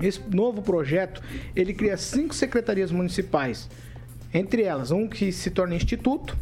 Esse 0.00 0.20
novo 0.30 0.62
projeto, 0.62 1.20
ele 1.54 1.74
cria 1.74 1.96
cinco 1.96 2.34
secretarias 2.34 2.90
municipais. 2.90 3.68
Entre 4.32 4.62
elas, 4.62 4.90
um 4.90 5.06
que 5.06 5.32
se 5.32 5.50
torna 5.50 5.74
instituto, 5.74 6.36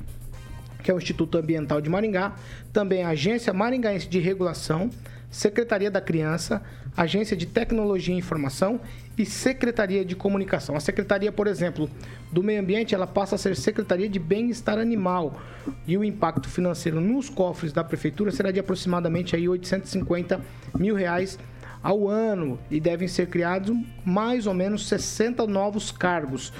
que 0.82 0.90
é 0.90 0.94
o 0.94 0.98
Instituto 0.98 1.38
Ambiental 1.38 1.80
de 1.80 1.88
Maringá, 1.88 2.34
também 2.72 3.02
a 3.02 3.10
Agência 3.10 3.52
Maringaense 3.52 4.08
de 4.08 4.18
Regulação, 4.18 4.90
Secretaria 5.32 5.90
da 5.90 6.00
Criança, 6.00 6.62
Agência 6.94 7.34
de 7.34 7.46
Tecnologia 7.46 8.14
e 8.14 8.18
Informação 8.18 8.78
e 9.16 9.24
Secretaria 9.24 10.04
de 10.04 10.14
Comunicação. 10.14 10.76
A 10.76 10.80
Secretaria, 10.80 11.32
por 11.32 11.46
exemplo, 11.46 11.88
do 12.30 12.42
Meio 12.42 12.60
Ambiente, 12.60 12.94
ela 12.94 13.06
passa 13.06 13.36
a 13.36 13.38
ser 13.38 13.56
Secretaria 13.56 14.10
de 14.10 14.18
Bem-Estar 14.18 14.78
Animal 14.78 15.40
e 15.86 15.96
o 15.96 16.04
impacto 16.04 16.50
financeiro 16.50 17.00
nos 17.00 17.30
cofres 17.30 17.72
da 17.72 17.82
Prefeitura 17.82 18.30
será 18.30 18.50
de 18.50 18.60
aproximadamente 18.60 19.34
aí 19.34 19.48
850 19.48 20.38
mil 20.78 20.94
reais 20.94 21.38
ao 21.82 22.06
ano 22.08 22.58
e 22.70 22.78
devem 22.78 23.08
ser 23.08 23.28
criados 23.28 23.74
mais 24.04 24.46
ou 24.46 24.52
menos 24.52 24.86
60 24.86 25.46
novos 25.46 25.90
cargos. 25.90 26.52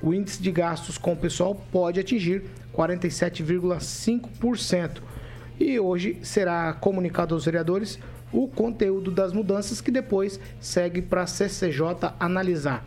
O 0.00 0.14
índice 0.14 0.40
de 0.40 0.52
gastos 0.52 0.96
com 0.96 1.14
o 1.14 1.16
pessoal 1.16 1.60
pode 1.72 1.98
atingir 1.98 2.44
47,5%. 2.72 5.02
E 5.58 5.76
hoje 5.78 6.18
será 6.22 6.72
comunicado 6.72 7.34
aos 7.34 7.44
vereadores 7.44 7.98
o 8.32 8.46
conteúdo 8.48 9.10
das 9.10 9.32
mudanças 9.32 9.80
que 9.80 9.90
depois 9.90 10.38
segue 10.60 11.02
para 11.02 11.22
a 11.22 11.26
CCJ 11.26 12.14
analisar. 12.18 12.84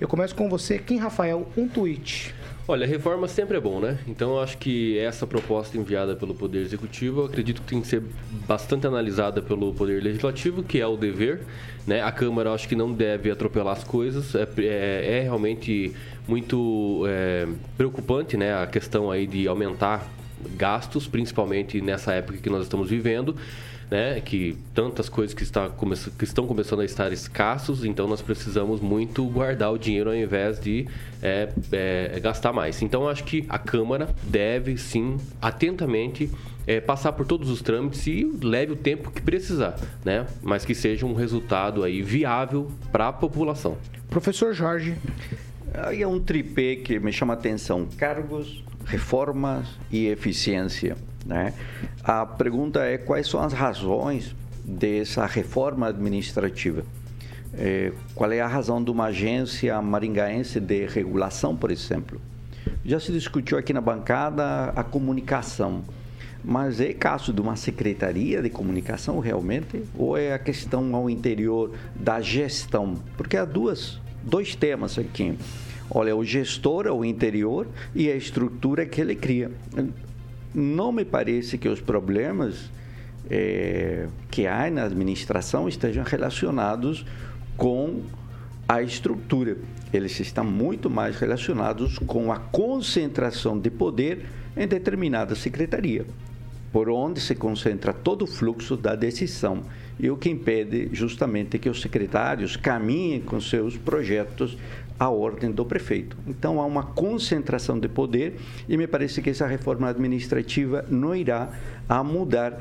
Eu 0.00 0.08
começo 0.08 0.34
com 0.34 0.48
você, 0.48 0.78
Kim 0.78 0.96
Rafael, 0.96 1.46
um 1.56 1.68
tweet. 1.68 2.34
Olha, 2.66 2.86
reforma 2.86 3.26
sempre 3.26 3.56
é 3.56 3.60
bom, 3.60 3.80
né? 3.80 3.98
Então 4.06 4.30
eu 4.30 4.40
acho 4.40 4.56
que 4.56 4.96
essa 4.98 5.26
proposta 5.26 5.76
enviada 5.76 6.14
pelo 6.14 6.34
Poder 6.34 6.60
Executivo, 6.60 7.22
eu 7.22 7.24
acredito 7.26 7.60
que 7.62 7.68
tem 7.68 7.80
que 7.80 7.86
ser 7.88 8.02
bastante 8.46 8.86
analisada 8.86 9.42
pelo 9.42 9.74
Poder 9.74 10.02
Legislativo, 10.02 10.62
que 10.62 10.80
é 10.80 10.86
o 10.86 10.96
dever. 10.96 11.40
Né? 11.86 12.00
A 12.00 12.12
Câmara 12.12 12.50
eu 12.50 12.54
acho 12.54 12.68
que 12.68 12.76
não 12.76 12.92
deve 12.92 13.30
atropelar 13.30 13.76
as 13.76 13.82
coisas. 13.84 14.34
É, 14.34 14.46
é- 14.58 15.18
é 15.18 15.20
realmente 15.22 15.92
muito 16.28 17.04
é, 17.08 17.48
preocupante 17.76 18.36
né? 18.36 18.54
a 18.54 18.66
questão 18.66 19.10
aí 19.10 19.26
de 19.26 19.48
aumentar 19.48 20.06
gastos, 20.56 21.08
principalmente 21.08 21.80
nessa 21.80 22.12
época 22.14 22.38
que 22.38 22.48
nós 22.48 22.62
estamos 22.62 22.88
vivendo. 22.88 23.34
Né, 23.90 24.20
que 24.20 24.56
tantas 24.72 25.08
coisas 25.08 25.34
que, 25.34 25.42
está 25.42 25.68
come- 25.68 25.96
que 26.16 26.22
estão 26.22 26.46
começando 26.46 26.78
a 26.78 26.84
estar 26.84 27.12
escassos, 27.12 27.84
então 27.84 28.06
nós 28.06 28.22
precisamos 28.22 28.80
muito 28.80 29.24
guardar 29.24 29.72
o 29.72 29.76
dinheiro 29.76 30.10
ao 30.10 30.14
invés 30.14 30.60
de 30.60 30.86
é, 31.20 31.48
é, 31.72 32.20
gastar 32.20 32.52
mais. 32.52 32.80
Então, 32.82 33.08
acho 33.08 33.24
que 33.24 33.44
a 33.48 33.58
Câmara 33.58 34.08
deve 34.22 34.76
sim, 34.78 35.16
atentamente, 35.42 36.30
é, 36.68 36.80
passar 36.80 37.10
por 37.14 37.26
todos 37.26 37.50
os 37.50 37.62
trâmites 37.62 38.06
e 38.06 38.22
leve 38.40 38.74
o 38.74 38.76
tempo 38.76 39.10
que 39.10 39.20
precisar, 39.20 39.76
né? 40.04 40.24
mas 40.40 40.64
que 40.64 40.72
seja 40.72 41.04
um 41.04 41.14
resultado 41.14 41.82
aí 41.82 42.00
viável 42.00 42.70
para 42.92 43.08
a 43.08 43.12
população. 43.12 43.76
Professor 44.08 44.52
Jorge. 44.54 44.94
Aí 45.74 46.00
é 46.00 46.06
um 46.06 46.20
tripé 46.20 46.76
que 46.76 47.00
me 47.00 47.12
chama 47.12 47.34
a 47.34 47.36
atenção: 47.36 47.88
cargos, 47.98 48.62
reformas 48.84 49.66
e 49.90 50.06
eficiência. 50.06 50.96
Né? 51.24 51.52
A 52.02 52.24
pergunta 52.24 52.80
é 52.84 52.98
quais 52.98 53.28
são 53.28 53.40
as 53.40 53.52
razões 53.52 54.34
dessa 54.64 55.26
reforma 55.26 55.88
administrativa? 55.88 56.84
É, 57.52 57.92
qual 58.14 58.30
é 58.30 58.40
a 58.40 58.46
razão 58.46 58.82
de 58.82 58.90
uma 58.90 59.06
agência 59.06 59.80
maringaense 59.82 60.60
de 60.60 60.86
regulação, 60.86 61.56
por 61.56 61.70
exemplo? 61.70 62.20
Já 62.84 63.00
se 63.00 63.12
discutiu 63.12 63.58
aqui 63.58 63.72
na 63.72 63.80
bancada 63.80 64.72
a 64.76 64.84
comunicação, 64.84 65.82
mas 66.42 66.80
é 66.80 66.92
caso 66.92 67.32
de 67.32 67.40
uma 67.40 67.56
secretaria 67.56 68.40
de 68.40 68.48
comunicação 68.48 69.18
realmente? 69.18 69.82
Ou 69.98 70.16
é 70.16 70.32
a 70.32 70.38
questão 70.38 70.94
ao 70.94 71.10
interior 71.10 71.72
da 71.94 72.20
gestão? 72.20 72.96
Porque 73.16 73.36
há 73.36 73.44
duas, 73.44 74.00
dois 74.22 74.54
temas 74.54 74.98
aqui. 74.98 75.36
Olha, 75.90 76.14
o 76.14 76.24
gestor 76.24 76.86
ao 76.86 77.04
interior 77.04 77.66
e 77.94 78.08
a 78.08 78.14
estrutura 78.14 78.86
que 78.86 79.00
ele 79.00 79.16
cria. 79.16 79.50
Não 80.54 80.90
me 80.90 81.04
parece 81.04 81.56
que 81.56 81.68
os 81.68 81.80
problemas 81.80 82.70
eh, 83.30 84.08
que 84.30 84.46
há 84.46 84.70
na 84.70 84.84
administração 84.84 85.68
estejam 85.68 86.02
relacionados 86.02 87.04
com 87.56 88.02
a 88.68 88.82
estrutura. 88.82 89.56
Eles 89.92 90.18
estão 90.18 90.44
muito 90.44 90.88
mais 90.88 91.16
relacionados 91.16 91.98
com 91.98 92.32
a 92.32 92.38
concentração 92.38 93.58
de 93.58 93.70
poder 93.70 94.26
em 94.56 94.66
determinada 94.66 95.34
secretaria, 95.34 96.04
por 96.72 96.88
onde 96.88 97.20
se 97.20 97.34
concentra 97.34 97.92
todo 97.92 98.22
o 98.22 98.26
fluxo 98.26 98.76
da 98.76 98.94
decisão 98.94 99.62
e 99.98 100.10
o 100.10 100.16
que 100.16 100.30
impede 100.30 100.88
justamente 100.92 101.58
que 101.58 101.68
os 101.68 101.80
secretários 101.80 102.56
caminhem 102.56 103.20
com 103.20 103.40
seus 103.40 103.76
projetos 103.76 104.56
a 105.00 105.08
ordem 105.08 105.50
do 105.50 105.64
prefeito. 105.64 106.14
Então 106.26 106.60
há 106.60 106.66
uma 106.66 106.82
concentração 106.82 107.80
de 107.80 107.88
poder 107.88 108.36
e 108.68 108.76
me 108.76 108.86
parece 108.86 109.22
que 109.22 109.30
essa 109.30 109.46
reforma 109.46 109.88
administrativa 109.88 110.84
não 110.90 111.16
irá 111.16 111.48
a 111.88 112.04
mudar 112.04 112.60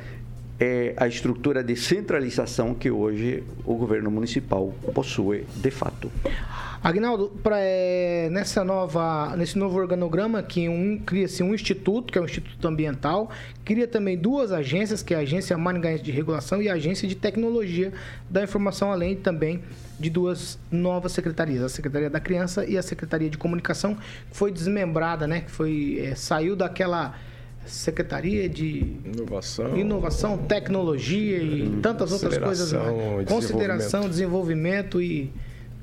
é, 0.59 0.93
a 0.97 1.07
estrutura 1.07 1.63
de 1.63 1.75
centralização 1.75 2.73
que 2.73 2.91
hoje 2.91 3.43
o 3.65 3.75
governo 3.75 4.11
municipal 4.11 4.73
possui 4.93 5.45
de 5.55 5.71
fato. 5.71 6.11
Agnaldo, 6.81 7.29
pra, 7.43 7.57
é, 7.59 8.29
nessa 8.31 8.63
nova, 8.63 9.35
nesse 9.35 9.57
novo 9.57 9.77
organograma, 9.77 10.41
que 10.41 10.69
um, 10.69 10.97
cria-se 10.97 11.43
um 11.43 11.53
instituto, 11.53 12.11
que 12.11 12.17
é 12.17 12.21
o 12.21 12.25
Instituto 12.25 12.65
Ambiental, 12.65 13.29
cria 13.65 13.85
também 13.85 14.17
duas 14.17 14.53
agências, 14.53 15.03
que 15.03 15.13
é 15.13 15.17
a 15.17 15.19
Agência 15.19 15.57
Maringaense 15.57 16.01
de 16.01 16.11
Regulação 16.11 16.61
e 16.61 16.69
a 16.69 16.75
Agência 16.75 17.05
de 17.05 17.15
Tecnologia 17.15 17.91
da 18.29 18.43
Informação, 18.43 18.93
além 18.93 19.13
também 19.17 19.61
de 19.99 20.09
duas 20.09 20.57
novas 20.71 21.11
secretarias, 21.11 21.61
a 21.61 21.67
Secretaria 21.67 22.09
da 22.09 22.21
Criança 22.21 22.65
e 22.65 22.77
a 22.77 22.81
Secretaria 22.81 23.29
de 23.29 23.37
Comunicação, 23.37 23.95
que 23.95 24.37
foi 24.37 24.49
desmembrada, 24.49 25.27
né? 25.27 25.41
Que 25.41 25.51
foi, 25.51 25.99
é, 26.01 26.15
saiu 26.15 26.55
daquela 26.55 27.13
Secretaria 27.69 28.49
de 28.49 28.95
Inovação, 29.05 29.77
Inovação 29.77 30.37
Tecnologia 30.37 31.37
e 31.37 31.69
tantas 31.81 32.11
outras 32.11 32.37
coisas 32.37 32.73
mais. 32.73 33.27
Consideração 33.27 34.09
desenvolvimento 34.09 35.01
e 35.01 35.31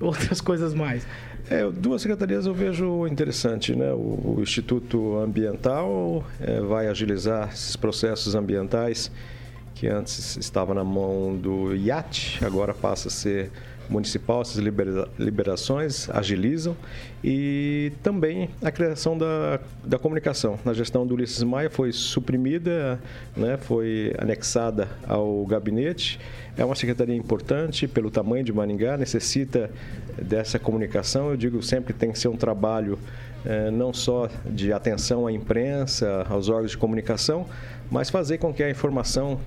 outras 0.01 0.41
coisas 0.41 0.75
mais. 0.75 1.07
É, 1.49 1.69
duas 1.71 2.03
secretarias 2.03 2.45
eu 2.45 2.53
vejo 2.53 3.07
interessante, 3.07 3.75
né? 3.75 3.93
O, 3.93 4.37
o 4.37 4.43
Instituto 4.43 5.17
Ambiental 5.17 6.25
é, 6.41 6.61
vai 6.61 6.89
agilizar 6.89 7.51
esses 7.53 7.77
processos 7.77 8.35
ambientais 8.35 9.11
que 9.77 9.87
antes 9.87 10.37
estava 10.39 10.75
na 10.75 10.83
mão 10.83 11.37
do 11.37 11.75
IAT, 11.75 12.39
agora 12.43 12.73
passa 12.75 13.09
a 13.09 13.11
ser 13.11 13.53
municipal, 13.89 14.43
essas 14.43 14.57
libera- 14.57 15.09
liberações 15.19 16.09
agilizam 16.11 16.77
e 17.23 17.93
também 18.03 18.51
a 18.63 18.71
criação 18.71 19.17
da, 19.17 19.61
da 19.85 19.99
comunicação. 19.99 20.59
Na 20.65 20.73
gestão 20.73 21.07
do 21.07 21.15
Ulisses 21.15 21.43
Maia 21.43 21.71
foi 21.71 21.93
suprimida, 21.93 23.01
né, 23.37 23.57
foi 23.57 24.15
anexada 24.19 24.89
ao 25.07 25.45
gabinete. 25.47 26.21
É 26.57 26.65
uma 26.65 26.75
secretaria 26.75 27.17
importante 27.17 27.87
pelo 27.87 28.11
tamanho 28.11 28.45
de 28.45 28.53
Maringá, 28.53 28.97
necessita 28.97 29.71
dessa 30.21 30.59
comunicação. 30.59 31.31
Eu 31.31 31.37
digo 31.37 31.63
sempre 31.63 31.93
que 31.93 31.99
tem 31.99 32.11
que 32.11 32.19
ser 32.19 32.29
um 32.29 32.37
trabalho 32.37 32.99
eh, 33.45 33.71
não 33.71 33.93
só 33.93 34.29
de 34.45 34.73
atenção 34.73 35.27
à 35.27 35.33
imprensa, 35.33 36.27
aos 36.29 36.49
órgãos 36.49 36.73
de 36.73 36.79
comunicação, 36.79 37.47
mas 37.91 38.11
fazer 38.11 38.39
com 38.39 38.53
que 38.53 38.63
a 38.63 38.71
informação 38.71 39.41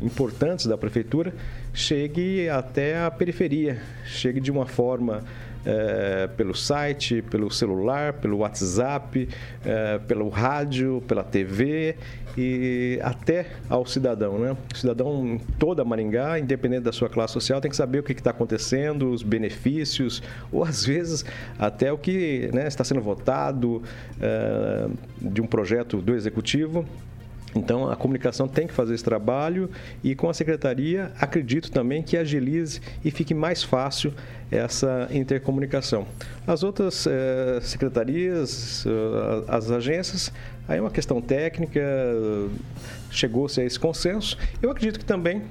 importantes 0.00 0.66
da 0.66 0.76
prefeitura 0.76 1.32
chegue 1.72 2.48
até 2.48 2.98
a 2.98 3.10
periferia, 3.10 3.80
chegue 4.04 4.40
de 4.40 4.50
uma 4.50 4.66
forma 4.66 5.22
eh, 5.64 6.28
pelo 6.36 6.54
site, 6.54 7.22
pelo 7.22 7.50
celular, 7.50 8.14
pelo 8.14 8.38
WhatsApp, 8.38 9.28
eh, 9.64 10.00
pelo 10.06 10.28
rádio, 10.28 11.02
pela 11.06 11.22
TV 11.22 11.96
e 12.36 12.98
até 13.02 13.46
ao 13.68 13.84
cidadão, 13.86 14.38
né? 14.38 14.56
O 14.72 14.76
cidadão 14.76 15.26
em 15.26 15.38
toda 15.58 15.84
Maringá, 15.84 16.38
independente 16.38 16.82
da 16.82 16.92
sua 16.92 17.08
classe 17.08 17.32
social, 17.32 17.60
tem 17.60 17.70
que 17.70 17.76
saber 17.76 17.98
o 17.98 18.02
que 18.02 18.12
está 18.12 18.30
acontecendo, 18.30 19.10
os 19.10 19.22
benefícios, 19.22 20.22
ou 20.50 20.64
às 20.64 20.84
vezes 20.84 21.24
até 21.58 21.92
o 21.92 21.98
que 21.98 22.50
né, 22.52 22.66
está 22.66 22.84
sendo 22.84 23.00
votado 23.00 23.82
eh, 24.20 24.88
de 25.20 25.40
um 25.40 25.46
projeto 25.46 25.98
do 25.98 26.14
executivo 26.14 26.86
então, 27.54 27.90
a 27.90 27.96
comunicação 27.96 28.48
tem 28.48 28.66
que 28.66 28.72
fazer 28.72 28.94
esse 28.94 29.04
trabalho 29.04 29.70
e 30.02 30.14
com 30.14 30.28
a 30.28 30.34
secretaria, 30.34 31.12
acredito 31.20 31.70
também 31.70 32.02
que 32.02 32.16
agilize 32.16 32.80
e 33.04 33.10
fique 33.10 33.34
mais 33.34 33.62
fácil 33.62 34.12
essa 34.50 35.08
intercomunicação. 35.10 36.06
As 36.46 36.62
outras 36.62 37.06
eh, 37.06 37.60
secretarias, 37.62 38.84
eh, 38.86 39.44
as 39.48 39.70
agências, 39.70 40.32
aí 40.66 40.78
é 40.78 40.80
uma 40.80 40.90
questão 40.90 41.20
técnica, 41.20 41.80
chegou-se 43.10 43.60
a 43.60 43.64
esse 43.64 43.78
consenso. 43.78 44.36
Eu 44.62 44.70
acredito 44.70 44.98
que 44.98 45.04
também, 45.04 45.42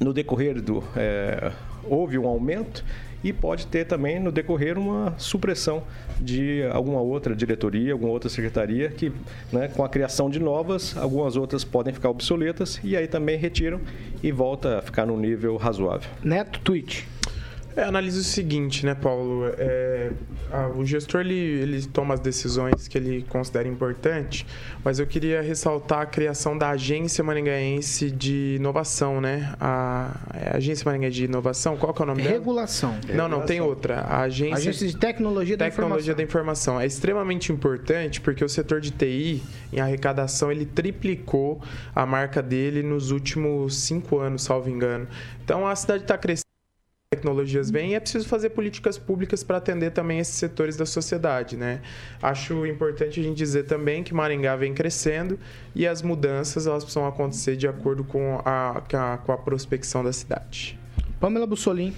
no 0.00 0.12
decorrer 0.12 0.60
do. 0.60 0.82
eh, 0.96 1.52
houve 1.84 2.18
um 2.18 2.26
aumento 2.26 2.84
e 3.26 3.32
pode 3.32 3.66
ter 3.66 3.84
também 3.84 4.20
no 4.20 4.30
decorrer 4.30 4.78
uma 4.78 5.12
supressão 5.18 5.82
de 6.20 6.62
alguma 6.70 7.00
outra 7.00 7.34
diretoria, 7.34 7.92
alguma 7.92 8.12
outra 8.12 8.30
secretaria 8.30 8.88
que, 8.88 9.12
né, 9.52 9.66
com 9.66 9.82
a 9.84 9.88
criação 9.88 10.30
de 10.30 10.38
novas, 10.38 10.96
algumas 10.96 11.36
outras 11.36 11.64
podem 11.64 11.92
ficar 11.92 12.08
obsoletas 12.08 12.78
e 12.84 12.96
aí 12.96 13.08
também 13.08 13.36
retiram 13.36 13.80
e 14.22 14.30
volta 14.30 14.78
a 14.78 14.82
ficar 14.82 15.06
num 15.06 15.18
nível 15.18 15.56
razoável. 15.56 16.08
Neto, 16.22 16.60
tweet. 16.60 17.08
É, 17.74 17.82
analisa 17.82 18.20
o 18.20 18.24
seguinte, 18.24 18.86
né, 18.86 18.94
Paulo? 18.94 19.52
É, 19.58 20.12
a- 20.52 20.68
o 20.68 20.84
gestor 20.84 21.20
ele, 21.22 21.34
ele 21.34 21.86
toma 21.86 22.14
as 22.14 22.20
decisões 22.20 22.88
que 22.88 22.96
ele 22.98 23.24
considera 23.28 23.66
importante, 23.68 24.46
mas 24.84 24.98
eu 24.98 25.06
queria 25.06 25.40
ressaltar 25.42 26.00
a 26.00 26.06
criação 26.06 26.56
da 26.56 26.70
Agência 26.70 27.22
Maringaense 27.24 28.10
de 28.10 28.56
Inovação, 28.58 29.20
né? 29.20 29.54
A, 29.60 30.10
é 30.34 30.50
a 30.54 30.56
Agência 30.56 30.84
Maringaense 30.84 31.16
de 31.16 31.24
Inovação, 31.24 31.76
qual 31.76 31.92
que 31.92 32.02
é 32.02 32.04
o 32.04 32.06
nome 32.06 32.22
dela? 32.22 32.34
Regulação. 32.34 32.94
Não, 33.14 33.28
não, 33.28 33.42
tem 33.42 33.60
outra. 33.60 34.00
A 34.00 34.22
Agência, 34.22 34.56
Agência 34.56 34.86
de 34.86 34.96
Tecnologia 34.96 35.56
da 35.56 35.64
Tecnologia 35.64 36.12
Informação. 36.12 36.16
da 36.16 36.22
Informação. 36.22 36.80
É 36.80 36.86
extremamente 36.86 37.52
importante 37.52 38.20
porque 38.20 38.44
o 38.44 38.48
setor 38.48 38.80
de 38.80 38.90
TI, 38.90 39.42
em 39.72 39.80
arrecadação, 39.80 40.50
ele 40.50 40.64
triplicou 40.66 41.60
a 41.94 42.06
marca 42.06 42.42
dele 42.42 42.82
nos 42.82 43.10
últimos 43.10 43.76
cinco 43.76 44.18
anos, 44.18 44.42
salvo 44.42 44.70
engano. 44.70 45.06
Então, 45.44 45.66
a 45.66 45.74
cidade 45.76 46.02
está 46.04 46.16
crescendo 46.16 46.45
tecnologias 47.16 47.70
vêm 47.70 47.92
e 47.92 47.94
é 47.94 48.00
preciso 48.00 48.28
fazer 48.28 48.50
políticas 48.50 48.98
públicas 48.98 49.42
para 49.42 49.56
atender 49.56 49.90
também 49.90 50.18
esses 50.18 50.34
setores 50.34 50.76
da 50.76 50.86
sociedade, 50.86 51.56
né? 51.56 51.80
Acho 52.22 52.66
importante 52.66 53.18
a 53.18 53.22
gente 53.22 53.36
dizer 53.36 53.64
também 53.64 54.04
que 54.04 54.14
Maringá 54.14 54.54
vem 54.56 54.74
crescendo 54.74 55.38
e 55.74 55.86
as 55.86 56.02
mudanças 56.02 56.66
elas 56.66 56.84
precisam 56.84 57.06
acontecer 57.06 57.56
de 57.56 57.66
acordo 57.66 58.04
com 58.04 58.40
a, 58.44 58.82
com 58.88 58.96
a, 58.96 59.18
com 59.18 59.32
a 59.32 59.36
prospecção 59.38 60.04
da 60.04 60.12
cidade. 60.12 60.78
Pamela 61.18 61.46
Bussolim. 61.46 61.94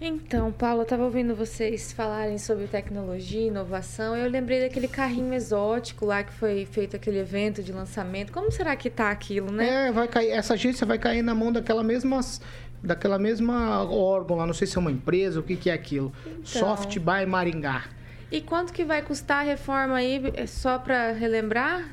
Então, 0.00 0.52
Paulo, 0.52 0.82
eu 0.82 0.86
tava 0.86 1.02
ouvindo 1.02 1.34
vocês 1.34 1.90
falarem 1.90 2.38
sobre 2.38 2.68
tecnologia, 2.68 3.48
inovação. 3.48 4.16
Eu 4.16 4.30
lembrei 4.30 4.60
daquele 4.60 4.86
carrinho 4.86 5.34
exótico 5.34 6.06
lá 6.06 6.22
que 6.22 6.32
foi 6.32 6.64
feito 6.66 6.94
aquele 6.94 7.18
evento 7.18 7.64
de 7.64 7.72
lançamento. 7.72 8.32
Como 8.32 8.52
será 8.52 8.76
que 8.76 8.88
tá 8.88 9.10
aquilo, 9.10 9.50
né? 9.50 9.88
É, 9.88 9.92
vai 9.92 10.06
cair, 10.06 10.30
essa 10.30 10.54
agência 10.54 10.86
vai 10.86 10.98
cair 10.98 11.22
na 11.22 11.34
mão 11.34 11.50
daquela 11.50 11.82
mesma, 11.82 12.20
daquela 12.82 13.18
mesma 13.18 13.84
órgão 13.84 14.36
lá, 14.36 14.46
não 14.46 14.54
sei 14.54 14.66
se 14.66 14.76
é 14.76 14.80
uma 14.80 14.90
empresa, 14.90 15.40
o 15.40 15.42
que, 15.42 15.56
que 15.56 15.70
é 15.70 15.72
aquilo. 15.72 16.12
Soft 16.44 16.98
by 16.98 17.26
Maringá. 17.26 17.84
E 18.30 18.40
quanto 18.40 18.72
que 18.72 18.84
vai 18.84 19.02
custar 19.02 19.38
a 19.38 19.42
reforma 19.42 19.96
aí, 19.96 20.22
é 20.34 20.46
só 20.46 20.78
para 20.78 21.12
relembrar? 21.12 21.88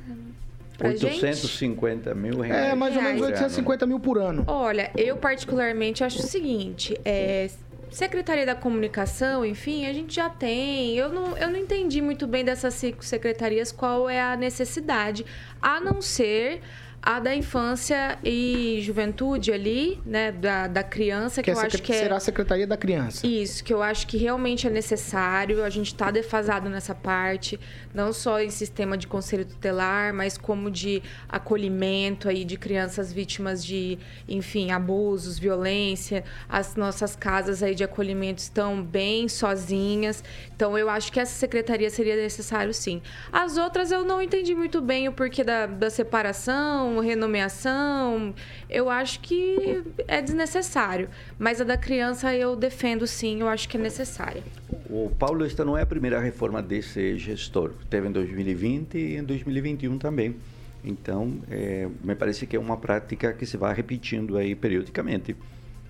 Pra 0.78 0.90
gente? 0.90 1.06
850 1.06 2.14
mil 2.14 2.42
reais. 2.42 2.72
É, 2.72 2.76
mais 2.76 2.96
ou 2.96 3.02
menos 3.02 3.22
Reais. 3.22 3.34
850 3.34 3.86
mil 3.86 4.00
por 4.00 4.18
ano. 4.18 4.44
Olha, 4.46 4.92
eu 4.98 5.16
particularmente 5.16 6.04
acho 6.04 6.20
o 6.20 6.24
seguinte, 6.24 7.00
é, 7.06 7.50
Secretaria 7.90 8.46
da 8.46 8.56
Comunicação, 8.56 9.46
enfim, 9.46 9.86
a 9.86 9.94
gente 9.94 10.16
já 10.16 10.30
tem. 10.30 10.98
Eu 10.98 11.08
não, 11.08 11.38
eu 11.38 11.50
não 11.50 11.58
entendi 11.58 12.02
muito 12.02 12.28
bem 12.28 12.44
dessas 12.44 12.74
cinco 12.74 13.06
secretarias 13.06 13.72
qual 13.72 14.10
é 14.10 14.22
a 14.22 14.36
necessidade, 14.36 15.26
a 15.62 15.80
não 15.80 16.02
ser 16.02 16.62
a 17.06 17.20
da 17.20 17.36
infância 17.36 18.18
e 18.24 18.80
juventude 18.82 19.52
ali, 19.52 20.02
né, 20.04 20.32
da, 20.32 20.66
da 20.66 20.82
criança, 20.82 21.44
que, 21.44 21.52
Que, 21.52 21.52
é 21.52 21.54
eu 21.54 21.66
acho 21.68 21.82
que 21.84 21.94
é... 21.94 22.00
será 22.00 22.16
a 22.16 22.20
Secretaria 22.20 22.66
da 22.66 22.76
Criança. 22.76 23.28
Isso, 23.28 23.64
que 23.64 23.72
eu 23.72 23.84
acho 23.84 24.08
que 24.08 24.18
realmente 24.18 24.66
é 24.66 24.72
necessário. 24.72 25.64
A 25.64 25.70
gente 25.70 25.88
está 25.88 26.10
defasado 26.10 26.68
nessa 26.68 26.96
parte, 26.96 27.60
não 27.94 28.12
só 28.12 28.42
em 28.42 28.50
sistema 28.50 28.98
de 28.98 29.06
conselho 29.06 29.46
tutelar, 29.46 30.16
mas 30.16 30.36
como 30.36 30.72
de 30.72 31.04
acolhimento 31.30 32.28
aí 32.28 32.44
de 32.44 32.58
crianças 32.58 33.14
vítimas 33.14 33.64
de, 33.64 34.00
enfim, 34.28 34.72
abusos, 34.72 35.38
violência. 35.38 36.24
As 36.50 36.76
nossas 36.76 37.16
casas 37.16 37.62
aí 37.62 37.76
de 37.76 37.84
acolhimento 37.84 38.42
estão 38.42 38.82
bem 38.82 39.30
sozinhas. 39.30 40.24
Então, 40.56 40.76
eu 40.76 40.90
acho 40.90 41.12
que 41.12 41.20
essa 41.20 41.34
secretaria 41.34 41.92
seria 41.92 42.16
necessário, 42.16 42.74
sim. 42.74 43.00
As 43.32 43.58
outras 43.58 43.92
eu 43.92 44.04
não 44.04 44.20
entendi 44.20 44.56
muito 44.56 44.82
bem 44.82 45.08
o 45.08 45.12
porquê 45.12 45.44
da, 45.44 45.68
da 45.68 45.92
separação, 45.92 46.95
renomeação. 47.00 48.34
Eu 48.70 48.90
acho 48.90 49.20
que 49.20 49.84
é 50.08 50.22
desnecessário. 50.22 51.10
Mas 51.38 51.62
a 51.62 51.64
da 51.64 51.78
criança 51.78 52.34
eu 52.36 52.56
defendo, 52.56 53.06
sim. 53.08 53.42
Eu 53.42 53.48
acho 53.48 53.68
que 53.68 53.78
é 53.78 53.80
necessária. 53.80 54.44
O 54.90 55.10
Paulo, 55.18 55.46
esta 55.46 55.64
não 55.66 55.78
é 55.78 55.82
a 55.82 55.86
primeira 55.86 56.20
reforma 56.20 56.62
desse 56.62 57.18
gestor. 57.18 57.72
Teve 57.90 58.08
em 58.08 58.12
2020 58.12 58.98
e 58.98 59.18
em 59.18 59.24
2021 59.24 59.98
também. 59.98 60.36
Então, 60.84 61.40
é, 61.50 61.88
me 62.04 62.16
parece 62.16 62.46
que 62.46 62.56
é 62.56 62.60
uma 62.60 62.78
prática 62.78 63.34
que 63.34 63.46
se 63.46 63.58
vai 63.58 63.74
repetindo 63.74 64.38
aí 64.38 64.54
periodicamente. 64.54 65.36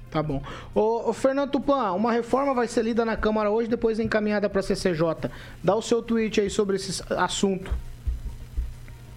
Tá 0.09 0.23
bom. 0.23 0.41
Ô, 0.73 1.09
ô, 1.09 1.13
Fernando 1.13 1.51
Tupan, 1.51 1.91
uma 1.91 2.13
reforma 2.13 2.53
vai 2.53 2.67
ser 2.67 2.83
lida 2.83 3.03
na 3.03 3.17
Câmara 3.17 3.49
hoje, 3.49 3.69
depois 3.69 3.99
encaminhada 3.99 4.49
para 4.49 4.61
a 4.61 4.63
CCJ. 4.63 5.29
Dá 5.61 5.75
o 5.75 5.81
seu 5.81 6.01
tweet 6.01 6.39
aí 6.39 6.49
sobre 6.49 6.77
esse 6.77 7.03
assunto. 7.09 7.69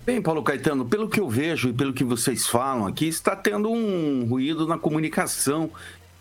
Bem, 0.09 0.23
Paulo 0.23 0.43
Caetano, 0.43 0.87
pelo 0.87 1.07
que 1.07 1.21
eu 1.21 1.29
vejo 1.29 1.69
e 1.69 1.73
pelo 1.75 1.93
que 1.93 2.03
vocês 2.03 2.47
falam 2.47 2.87
aqui, 2.87 3.07
está 3.07 3.37
tendo 3.37 3.71
um 3.71 4.25
ruído 4.25 4.67
na 4.67 4.79
comunicação 4.79 5.71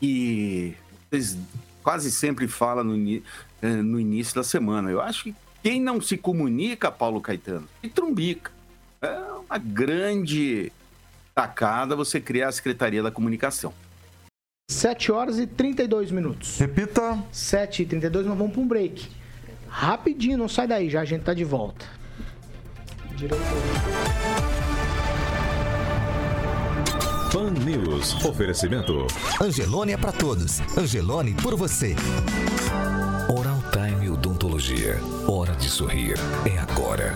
e 0.02 0.74
vocês 1.10 1.38
quase 1.82 2.12
sempre 2.12 2.50
falam 2.50 2.84
no, 2.84 3.22
eh, 3.62 3.68
no 3.82 3.98
início 3.98 4.36
da 4.36 4.44
semana. 4.44 4.92
Eu 4.92 5.00
acho 5.00 5.24
que 5.24 5.36
quem 5.64 5.80
não 5.80 6.02
se 6.02 6.18
comunica, 6.18 6.92
Paulo 6.92 7.22
Caetano, 7.22 7.66
se 7.82 7.90
trumbica. 7.90 8.52
É 9.02 9.08
uma 9.50 9.58
grande 9.58 10.70
tacada 11.34 11.96
você 11.96 12.20
criar 12.20 12.50
a 12.50 12.52
Secretaria 12.52 13.02
da 13.02 13.10
Comunicação. 13.10 13.74
7 14.70 15.14
horas 15.14 15.40
e 15.40 15.48
32 15.48 16.12
minutos. 16.12 16.60
Repita. 16.60 17.24
7 17.32 17.84
e 17.84 17.86
32, 17.86 18.26
nós 18.26 18.38
vamos 18.38 18.52
para 18.52 18.62
um 18.62 18.68
break. 18.68 19.08
Rapidinho, 19.70 20.38
não 20.38 20.50
sai 20.50 20.68
daí, 20.68 20.90
já 20.90 21.00
a 21.00 21.06
gente 21.06 21.24
tá 21.24 21.34
de 21.34 21.46
volta. 21.46 21.97
Pan 27.32 27.50
News. 27.66 28.14
Oferecimento. 28.24 29.08
Angelone 29.42 29.94
é 29.94 29.98
pra 29.98 30.12
todos. 30.12 30.60
Angelone 30.78 31.34
por 31.34 31.56
você. 31.56 31.96
Oral 33.28 33.58
Time 33.72 34.12
Odontologia. 34.12 35.00
Hora 35.28 35.56
de 35.56 35.68
sorrir. 35.68 36.16
É 36.46 36.60
agora. 36.60 37.16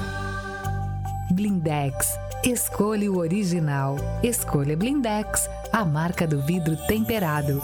Blindex. 1.29 2.17
Escolha 2.43 3.11
o 3.11 3.19
original. 3.19 3.95
Escolha 4.23 4.75
Blindex, 4.75 5.47
a 5.71 5.85
marca 5.85 6.25
do 6.25 6.41
vidro 6.41 6.75
temperado. 6.87 7.61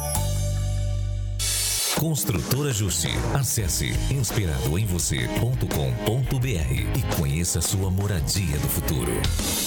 Construtora 2.00 2.72
Justi. 2.72 3.10
Acesse 3.34 3.92
inspiradoemvocê.com.br 4.12 6.96
e 6.96 7.02
conheça 7.16 7.60
sua 7.60 7.90
moradia 7.90 8.56
do 8.60 8.68
futuro. 8.68 9.12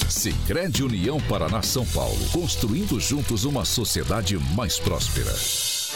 Sicredi 0.08 0.84
União 0.84 1.20
Paraná 1.22 1.60
São 1.60 1.84
Paulo, 1.86 2.20
construindo 2.32 3.00
juntos 3.00 3.44
uma 3.44 3.64
sociedade 3.64 4.38
mais 4.54 4.78
próspera. 4.78 5.32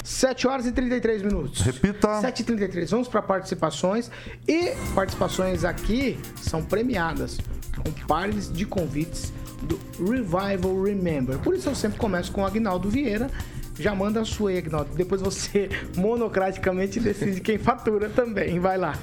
7 0.03 0.49
horas 0.49 0.67
e 0.67 0.73
33 0.73 1.23
minutos. 1.23 1.61
Repita. 1.61 2.21
7 2.21 2.41
e 2.41 2.45
33. 2.45 2.91
Vamos 2.91 3.07
para 3.07 3.23
participações. 3.23 4.11
E 4.49 4.73
participações 4.93 5.65
aqui 5.65 6.19
são 6.43 6.65
premiadas 6.65 7.39
com 7.77 7.93
pares 8.09 8.53
de 8.53 8.67
convites 8.67 9.33
do 9.63 9.79
Revival 10.01 10.83
Remember. 10.83 11.39
Por 11.39 11.55
isso 11.55 11.69
eu 11.69 11.77
sempre 11.77 11.99
começo 11.99 12.33
com 12.33 12.43
o 12.43 12.47
Agnaldo 12.47 12.91
Vieira. 12.91 13.31
Já 13.79 13.95
manda 13.95 14.21
a 14.21 14.25
sua 14.25 14.51
aí, 14.51 14.59
Agnaldo. 14.59 14.91
Depois 14.95 15.21
você 15.21 15.69
monocraticamente 15.97 17.01
decide 17.01 17.41
quem 17.41 17.59
fatura 17.59 18.09
também. 18.09 18.59
Vai 18.59 18.79
lá. 18.79 18.99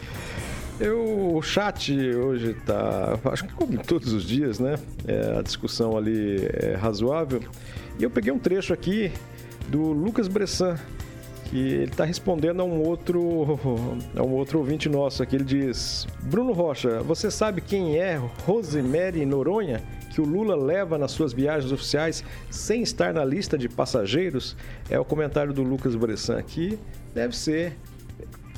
Eu, 0.80 1.36
o 1.36 1.42
chat 1.44 1.94
hoje 1.94 2.56
tá, 2.66 3.20
acho 3.26 3.46
que 3.46 3.54
como 3.54 3.78
todos 3.84 4.14
os 4.14 4.24
dias, 4.24 4.60
né? 4.60 4.80
É, 5.08 5.38
a 5.38 5.42
discussão 5.42 5.96
ali 5.96 6.48
é 6.54 6.76
razoável. 6.76 7.42
E 8.00 8.04
eu 8.04 8.10
peguei 8.10 8.32
um 8.32 8.40
trecho 8.40 8.74
aqui 8.74 9.12
do 9.68 9.92
Lucas 9.92 10.28
Bressan, 10.28 10.80
que 11.46 11.58
ele 11.58 11.84
está 11.92 12.04
respondendo 12.04 12.62
a 12.62 12.66
um 12.66 12.82
outro 12.82 13.60
a 14.16 14.24
um 14.24 14.32
outro 14.32 14.58
ouvinte 14.58 14.90
nosso 14.90 15.22
aqui. 15.22 15.36
Ele 15.36 15.44
diz: 15.44 16.08
Bruno 16.24 16.52
Rocha, 16.52 17.04
você 17.04 17.30
sabe 17.30 17.62
quem 17.62 18.00
é 18.00 18.20
Rosemary 18.46 19.24
Noronha? 19.24 19.84
Que 20.12 20.22
o 20.22 20.26
Lula 20.26 20.56
leva 20.56 20.98
nas 20.98 21.12
suas 21.12 21.34
viagens 21.34 21.72
oficiais 21.72 22.24
sem 22.50 22.82
estar 22.82 23.14
na 23.14 23.24
lista 23.26 23.58
de 23.58 23.70
passageiros? 23.70 24.56
É 24.90 25.00
o 25.00 25.06
comentário 25.06 25.54
do 25.54 25.64
Lucas 25.64 25.96
Bressan 25.96 26.38
aqui. 26.38 26.78
Deve 27.14 27.36
ser 27.36 27.78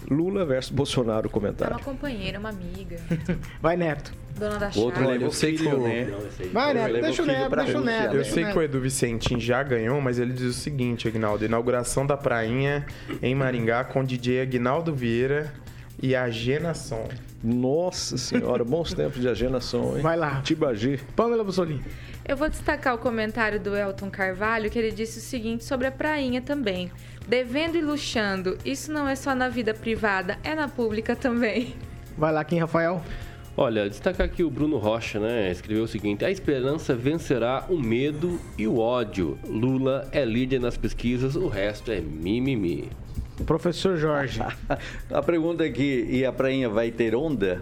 Lula 0.10 0.46
versus 0.46 0.72
Bolsonaro 0.72 1.28
o 1.28 1.30
É 1.30 1.32
comentário. 1.34 1.76
uma 1.76 1.84
companheira, 1.84 2.40
uma 2.40 2.50
amiga. 2.50 2.98
Vai, 3.62 3.78
Neto. 3.78 4.14
Dona 4.38 4.58
da 4.58 4.66
Outro 4.76 4.82
chácara. 5.02 5.08
leva 5.08 5.28
o 5.28 5.32
filho, 5.32 5.80
né? 5.82 6.08
Vai, 6.52 6.74
Neto. 6.74 7.02
Deixa 7.02 7.22
o 7.24 7.26
Neto, 7.26 7.56
deixa 7.56 7.78
o 7.78 7.82
Neto. 7.84 8.16
Eu 8.16 8.22
o 8.22 8.26
sei 8.26 8.46
que 8.46 8.58
o 8.58 8.62
Edu 8.64 8.82
Vicentim 8.82 9.40
já 9.40 9.62
ganhou, 9.62 10.02
mas 10.02 10.18
ele 10.18 10.34
diz 10.34 10.44
o 10.48 10.54
seguinte, 10.60 11.08
Agnaldo. 11.08 11.46
Inauguração 11.46 12.06
da 12.06 12.18
prainha 12.18 12.86
em 13.22 13.36
Maringá 13.36 13.84
com 13.84 14.04
DJ 14.04 14.42
Agnaldo 14.42 14.94
Vieira 14.94 15.54
e 16.04 16.14
a 16.18 16.30
Genação. 16.30 17.08
Nossa 17.42 18.18
senhora, 18.18 18.66
bons 18.66 18.92
tempos 18.94 19.22
de 19.22 19.30
agenação, 19.30 19.96
hein? 19.96 20.04
Vai 20.04 20.18
lá. 20.18 20.42
Tibagi. 20.42 21.00
Pamela 21.16 21.46
Bussolini. 21.46 21.82
Eu 22.28 22.36
vou 22.36 22.50
destacar 22.50 22.94
o 22.94 22.98
comentário 22.98 23.58
do 23.58 23.74
Elton 23.74 24.10
Carvalho, 24.10 24.70
que 24.70 24.78
ele 24.78 24.92
disse 24.92 25.20
o 25.20 25.22
seguinte 25.22 25.64
sobre 25.64 25.88
a 25.88 25.92
prainha 25.92 26.42
também. 26.42 26.92
Devendo 27.26 27.78
e 27.78 27.82
luxando, 27.82 28.58
isso 28.66 28.92
não 28.92 29.08
é 29.08 29.16
só 29.16 29.34
na 29.34 29.48
vida 29.48 29.74
privada, 29.74 30.38
é 30.44 30.54
na 30.54 30.68
pública 30.68 31.16
também. 31.16 31.74
Vai 32.18 32.34
lá, 32.34 32.44
quem, 32.44 32.60
Rafael? 32.60 33.02
Olha, 33.56 33.90
destacar 33.90 34.26
aqui 34.26 34.44
o 34.44 34.50
Bruno 34.50 34.78
Rocha, 34.78 35.20
né? 35.20 35.50
Escreveu 35.52 35.86
o 35.86 35.88
seguinte: 35.88 36.26
A 36.26 36.32
esperança 36.32 36.96
vencerá 36.96 37.66
o 37.70 37.80
medo 37.80 38.40
e 38.58 38.68
o 38.68 38.78
ódio. 38.80 39.38
Lula 39.48 40.10
é 40.12 40.26
líder 40.26 40.60
nas 40.60 40.76
pesquisas, 40.76 41.36
o 41.36 41.48
resto 41.48 41.92
é 41.92 42.02
mimimi. 42.02 42.90
Professor 43.46 43.98
Jorge. 43.98 44.42
A 45.12 45.22
pergunta 45.22 45.66
é 45.66 45.70
que, 45.70 46.06
e 46.10 46.26
a 46.26 46.32
prainha 46.32 46.70
vai 46.70 46.92
ter 46.92 47.16
onda? 47.16 47.62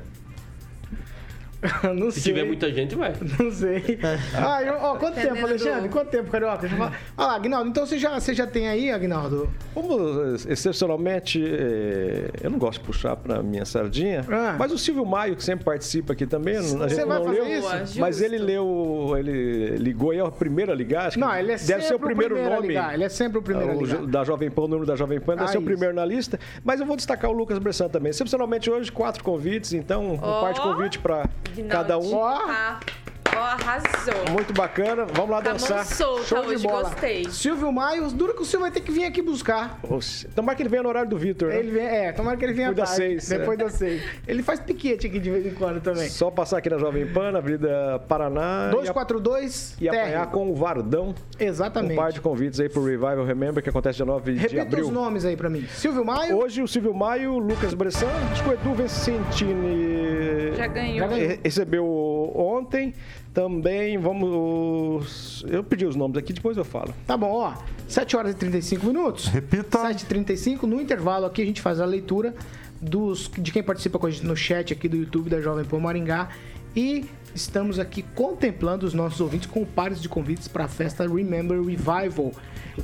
não 1.95 2.09
Se 2.09 2.21
sei. 2.21 2.33
tiver 2.33 2.45
muita 2.45 2.71
gente, 2.73 2.95
vai. 2.95 3.13
Não 3.39 3.51
sei. 3.51 3.99
Ah, 4.35 4.63
eu- 4.63 4.77
ó, 4.81 4.95
quanto 4.95 5.15
tempo, 5.15 5.45
Alexandre? 5.45 5.87
do- 5.87 5.89
Quanto 5.89 6.09
tempo, 6.09 6.31
Carioca? 6.31 6.57
Deixa 6.59 6.73
eu 6.75 6.79
falar. 6.79 6.99
Ah 7.17 7.27
lá, 7.27 7.35
Agnaldo, 7.35 7.69
então 7.69 7.85
você 7.85 7.97
já, 7.99 8.19
você 8.19 8.33
já 8.33 8.47
tem 8.47 8.67
aí, 8.67 8.89
Agnaldo? 8.91 9.49
Como 9.73 10.35
excepcionalmente, 10.49 11.43
eh, 11.43 12.29
eu 12.43 12.49
não 12.49 12.57
gosto 12.57 12.79
de 12.79 12.85
puxar 12.85 13.15
para 13.15 13.41
minha 13.43 13.65
sardinha, 13.65 14.25
Ah. 14.31 14.55
mas 14.57 14.71
o 14.71 14.77
Silvio 14.77 15.05
Maio, 15.05 15.35
que 15.35 15.43
sempre 15.43 15.65
participa 15.65 16.13
aqui 16.13 16.25
também, 16.25 16.57
a 16.57 16.61
gente 16.61 16.77
Você 16.77 17.05
vai 17.05 17.19
não 17.19 17.25
fazer 17.25 17.41
leu, 17.41 17.59
isso? 17.59 17.99
mas 17.99 18.17
Justo. 18.17 18.23
ele 18.33 18.37
leu, 18.43 19.15
ele 19.17 19.77
ligou 19.77 20.11
aí 20.11 20.19
a 20.19 20.31
primeira 20.31 20.71
a 20.71 20.75
ligar, 20.75 21.07
acho 21.07 21.15
que 21.17 21.19
Não, 21.23 21.33
ele 21.35 21.51
é 21.51 21.55
deve 21.55 21.63
sempre 21.65 21.81
ser 21.83 21.93
o 21.95 21.99
primeiro 21.99 22.33
primeiro 22.35 22.53
a 22.53 22.55
nome. 22.57 22.67
ligar, 22.69 22.93
ele 22.93 23.03
é 23.03 23.09
sempre 23.09 23.37
o 23.39 23.41
primeiro 23.41 23.71
a 23.71 23.75
o 23.75 23.81
ligar. 23.85 24.05
Da 24.07 24.23
Jovem 24.23 24.49
Pan, 24.49 24.61
o 24.63 24.67
número 24.67 24.85
da 24.87 24.95
Jovem 24.95 25.19
Pan 25.19 25.33
deve 25.33 25.45
Ah, 25.45 25.47
ser 25.47 25.57
o 25.57 25.61
isso. 25.61 25.65
primeiro 25.67 25.93
na 25.93 26.05
lista, 26.05 26.39
mas 26.63 26.79
eu 26.79 26.85
vou 26.85 26.95
destacar 26.95 27.29
o 27.29 27.33
Lucas 27.33 27.57
Bressan 27.59 27.87
também. 27.89 28.09
Excepcionalmente 28.09 28.69
hoje, 28.69 28.91
quatro 28.91 29.23
convites, 29.23 29.73
então 29.73 30.11
um 30.13 30.19
Ó. 30.21 30.41
par 30.41 30.53
de 30.53 30.61
convite 30.61 30.99
para 30.99 31.29
cada 31.69 31.97
um. 31.97 32.13
Ó. 32.13 32.79
Arrasou. 33.41 34.31
Muito 34.31 34.53
bacana, 34.53 35.05
vamos 35.13 35.29
lá 35.31 35.41
Tá 35.41 35.51
dançar. 35.53 35.85
solta 35.85 36.23
Show 36.25 36.41
de 36.43 36.47
hoje, 36.55 36.63
bola. 36.67 36.83
gostei. 36.89 37.25
Silvio 37.29 37.71
Maio, 37.71 38.07
dura 38.11 38.33
que 38.33 38.41
o 38.41 38.45
Silvio 38.45 38.61
vai 38.61 38.71
ter 38.71 38.81
que 38.81 38.91
vir 38.91 39.05
aqui 39.05 39.21
buscar. 39.21 39.79
Oxe, 39.89 40.27
Tomara 40.29 40.55
que 40.55 40.61
ele 40.63 40.69
venha 40.69 40.83
no 40.83 40.89
horário 40.89 41.09
do 41.09 41.17
Vitor, 41.17 41.49
né? 41.49 41.59
Ele 41.59 41.71
vem, 41.71 41.85
é, 41.85 42.11
tomara 42.11 42.37
que 42.37 42.45
ele 42.45 42.53
venha 42.53 42.69
Depois 42.69 42.89
das 42.89 42.97
tarde, 42.97 43.21
seis, 43.21 43.39
Depois 43.39 43.59
é. 43.59 43.63
das 43.63 43.73
seis. 43.73 44.03
Ele 44.27 44.43
faz 44.43 44.59
piquete 44.59 45.07
aqui 45.07 45.19
de 45.19 45.29
vez 45.29 45.45
em 45.45 45.53
quando 45.53 45.81
também. 45.81 46.09
Só 46.09 46.29
passar 46.31 46.57
aqui 46.57 46.69
na 46.69 46.77
Jovem 46.77 47.05
Pan, 47.07 47.31
na 47.31 47.39
Avenida 47.39 47.99
Paraná. 48.07 48.65
e 48.65 48.69
a- 48.69 48.71
242 48.71 49.75
E 49.79 49.89
apanhar 49.89 50.27
com 50.27 50.49
o 50.51 50.55
Vardão. 50.55 51.13
Exatamente. 51.39 51.93
Um 51.93 51.95
par 51.95 52.11
de 52.11 52.21
convites 52.21 52.59
aí 52.59 52.69
pro 52.69 52.83
Revival 52.83 53.25
Remember, 53.25 53.61
que 53.63 53.69
acontece 53.69 53.97
dia 53.97 54.05
9 54.05 54.33
de 54.33 54.39
Repita 54.39 54.61
abril. 54.61 54.85
os 54.85 54.89
nomes 54.91 55.25
aí 55.25 55.35
pra 55.35 55.49
mim. 55.49 55.65
Silvio 55.73 56.05
Maio. 56.05 56.37
Hoje 56.37 56.61
o 56.61 56.67
Silvio 56.67 56.93
Maio, 56.93 57.37
Lucas 57.37 57.73
Bressan, 57.73 58.07
acho 58.31 58.43
que 58.43 58.49
o 58.49 58.53
Edu 58.53 58.73
Vicentini 58.75 60.55
Já 60.55 60.67
ganhou. 60.67 60.97
Já 60.99 61.07
ganhou. 61.07 61.27
re- 61.29 61.39
recebeu 61.43 62.31
ontem. 62.35 62.93
Também 63.33 63.97
vamos. 63.97 65.45
Eu 65.47 65.63
pedi 65.63 65.85
os 65.85 65.95
nomes 65.95 66.17
aqui, 66.17 66.33
depois 66.33 66.57
eu 66.57 66.65
falo. 66.65 66.93
Tá 67.07 67.15
bom, 67.15 67.31
ó. 67.31 67.53
7 67.87 68.17
horas 68.17 68.33
e 68.33 68.37
35 68.37 68.85
minutos. 68.85 69.27
Repita. 69.27 69.79
7h35. 69.79 70.63
No 70.63 70.81
intervalo 70.81 71.25
aqui 71.25 71.41
a 71.41 71.45
gente 71.45 71.61
faz 71.61 71.79
a 71.79 71.85
leitura 71.85 72.35
dos, 72.81 73.29
de 73.37 73.51
quem 73.51 73.63
participa 73.63 73.97
com 73.97 74.07
a 74.07 74.11
gente 74.11 74.25
no 74.25 74.35
chat 74.35 74.73
aqui 74.73 74.89
do 74.89 74.97
YouTube 74.97 75.29
da 75.29 75.39
Jovem 75.39 75.63
Pan 75.63 75.79
Maringá. 75.79 76.29
E 76.75 77.05
estamos 77.33 77.79
aqui 77.79 78.03
contemplando 78.15 78.85
os 78.85 78.93
nossos 78.93 79.19
ouvintes 79.21 79.47
com 79.49 79.63
pares 79.65 80.01
de 80.01 80.09
convites 80.09 80.47
para 80.47 80.65
a 80.65 80.67
festa 80.67 81.07
Remember 81.07 81.61
Revival. 81.61 82.31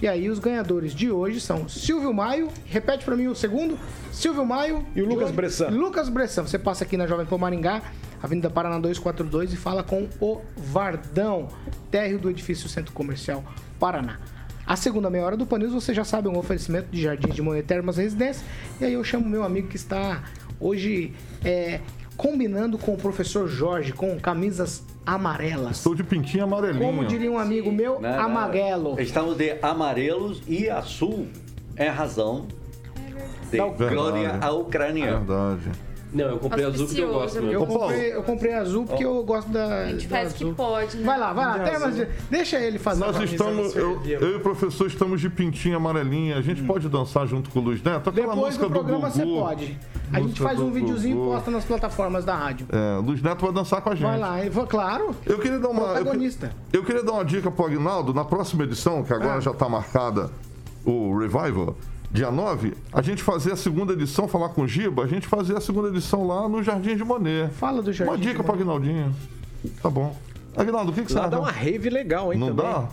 E 0.02 0.08
aí 0.08 0.30
os 0.30 0.40
ganhadores 0.40 0.94
de 0.94 1.10
hoje 1.10 1.40
são 1.40 1.68
Silvio 1.70 2.14
Maio, 2.14 2.50
repete 2.66 3.06
para 3.06 3.16
mim 3.16 3.28
o 3.28 3.36
segundo, 3.36 3.78
Silvio 4.12 4.46
Maio 4.46 4.86
E 4.96 5.02
o 5.02 5.06
Lucas 5.08 5.26
hoje- 5.26 5.34
Bressan. 5.34 5.68
Lucas 5.70 6.10
Bressan. 6.10 6.44
Você 6.46 6.60
passa 6.60 6.84
aqui 6.84 6.98
na 6.98 7.08
Jovem 7.08 7.26
Pan 7.26 7.38
Maringá, 7.38 7.82
Avenida 8.22 8.50
Paraná 8.50 8.80
242 8.80 9.54
e 9.54 9.58
fala 9.58 9.84
com 9.84 10.08
o 10.20 10.42
Vardão, 10.56 11.48
térreo 11.90 12.20
do 12.20 12.30
edifício 12.30 12.68
Centro 12.68 12.92
Comercial 12.94 13.44
Paraná. 13.80 14.20
A 14.66 14.76
segunda 14.76 15.10
meia 15.10 15.24
hora 15.24 15.38
do 15.38 15.46
Panils, 15.46 15.72
você 15.72 15.94
já 15.94 16.04
sabe, 16.04 16.28
é 16.28 16.32
um 16.32 16.38
oferecimento 16.38 16.90
de 16.92 17.02
Jardins 17.02 17.34
de 17.34 17.42
Monet 17.42 17.66
Termas 17.66 17.96
Residência. 17.96 18.46
E 18.82 18.86
aí 18.86 18.94
eu 18.94 19.04
chamo 19.04 19.26
meu 19.30 19.44
amigo 19.46 19.70
que 19.70 19.78
está 19.78 20.24
hoje 20.60 21.14
é, 21.46 21.80
combinando 22.18 22.78
com 22.78 22.94
o 22.94 22.98
professor 22.98 23.48
Jorge, 23.48 23.94
com 23.94 24.20
camisas 24.20 24.84
amarelas. 25.06 25.78
Estou 25.78 25.94
de 25.96 26.04
pintinho 26.04 26.44
amarelinho. 26.44 26.84
Como 26.84 27.06
diria 27.06 27.32
um 27.32 27.38
amigo 27.38 27.72
meu, 27.72 28.00
Né, 28.02 28.12
né? 28.12 28.18
amarelo. 28.18 29.00
Estamos 29.00 29.38
de 29.38 29.58
amarelos 29.62 30.42
e 30.48 30.70
azul 30.70 31.28
é 31.76 31.88
razão 31.88 32.48
de 33.52 33.58
Da 33.58 33.68
glória 33.68 34.38
à 34.42 34.52
Ucrânia. 34.52 35.18
Verdade. 35.20 35.72
Não, 36.14 36.26
eu 36.26 36.38
comprei 36.40 36.66
azul 36.66 36.86
porque 36.88 37.02
eu 37.02 37.14
gosto 37.14 37.36
mesmo. 37.36 37.52
Eu 37.52 37.66
comprei, 37.66 38.14
eu 38.16 38.24
comprei 38.24 38.54
azul 38.54 38.86
porque 38.86 39.04
eu 39.06 39.24
gosto 39.24 39.50
da. 39.50 39.66
A 39.66 39.86
gente 39.90 40.08
da 40.08 40.16
faz 40.18 40.32
o 40.32 40.36
que 40.36 40.54
pode, 40.54 40.98
né? 40.98 41.04
Vai 41.06 41.20
lá, 41.20 41.34
vai 41.34 41.46
lá. 41.46 41.56
Até, 41.56 41.80
mas 41.80 42.08
deixa 42.30 42.60
ele 42.60 42.80
fazer 42.80 43.00
Nós 43.06 43.20
estamos, 43.20 43.76
eu, 43.76 44.02
eu 44.06 44.32
e 44.34 44.36
o 44.36 44.40
professor 44.40 44.88
estamos 44.88 45.20
de 45.20 45.30
pintinho 45.30 45.76
amarelinho. 45.78 46.38
A 46.38 46.42
gente 46.42 46.64
pode 46.64 46.88
dançar 46.88 47.28
junto 47.28 47.50
com 47.50 47.60
o 47.60 47.62
Luiz 47.64 47.84
Neto? 47.84 48.10
Aquela 48.10 48.34
Depois 48.34 48.38
música 48.56 48.66
do 48.68 48.72
programa 48.72 49.10
você 49.10 49.26
pode. 49.26 49.78
A 50.14 50.22
gente 50.22 50.42
faz 50.42 50.60
um 50.60 50.72
videozinho 50.72 51.18
e 51.26 51.30
posta 51.30 51.52
nas 51.52 51.66
plataformas 51.66 52.24
da 52.24 52.36
rádio. 52.36 52.68
É, 52.72 53.00
Luiz 53.06 53.22
Neto 53.22 53.42
vai 53.44 53.54
dançar 53.54 53.82
com 53.82 53.90
a 53.90 53.96
gente. 53.96 54.08
Vai 54.08 54.18
lá, 54.20 54.44
eu 54.46 54.52
vou- 54.52 54.66
claro. 54.66 55.12
Eu 55.26 55.38
queria 55.40 55.60
dar 55.60 55.70
uma. 55.70 55.82
Eu, 55.88 55.94
Protagonista. 55.96 56.52
eu 56.72 56.84
queria 56.84 57.04
dar 57.04 57.12
uma 57.12 57.26
dica 57.26 57.52
pro 57.52 57.66
Agnaldo, 57.66 58.14
na 58.14 58.24
próxima 58.24 58.64
edição, 58.64 59.04
que 59.04 59.12
agora 59.14 59.36
Ah. 59.38 59.42
já 59.42 59.54
tá 59.54 59.68
marcada 59.68 60.32
o 60.86 61.18
Revival, 61.18 61.76
dia 62.12 62.32
9, 62.32 62.74
a 62.92 63.02
gente 63.02 63.22
fazer 63.22 63.52
a 63.52 63.56
segunda 63.56 63.94
edição, 63.94 64.28
falar 64.28 64.50
com 64.50 64.62
o 64.62 64.68
Giba, 64.68 65.04
a 65.04 65.08
gente 65.08 65.28
fazer 65.28 65.56
a 65.58 65.62
segunda 65.62 65.90
edição 65.90 66.26
lá 66.26 66.48
no 66.48 66.64
Jardim 66.64 66.96
de 66.96 67.04
Monet. 67.04 67.52
Fala 67.54 67.82
do 67.82 67.92
Jardim 67.92 68.12
Uma 68.14 68.18
dica 68.18 68.44
para. 68.44 68.56
Aguinaldinho. 68.56 69.14
Tá 69.82 69.90
bom. 69.90 70.16
Aguinaldo, 70.56 70.92
o 70.92 70.96
que, 70.96 71.04
que 71.04 71.12
você 71.12 71.18
Lá 71.18 71.24
acha? 71.26 71.32
dá 71.32 71.40
uma 71.40 71.52
rave 71.52 71.90
legal, 71.90 72.34
hein, 72.34 72.40
Não 72.40 72.48
também. 72.48 72.66
dá? 72.66 72.88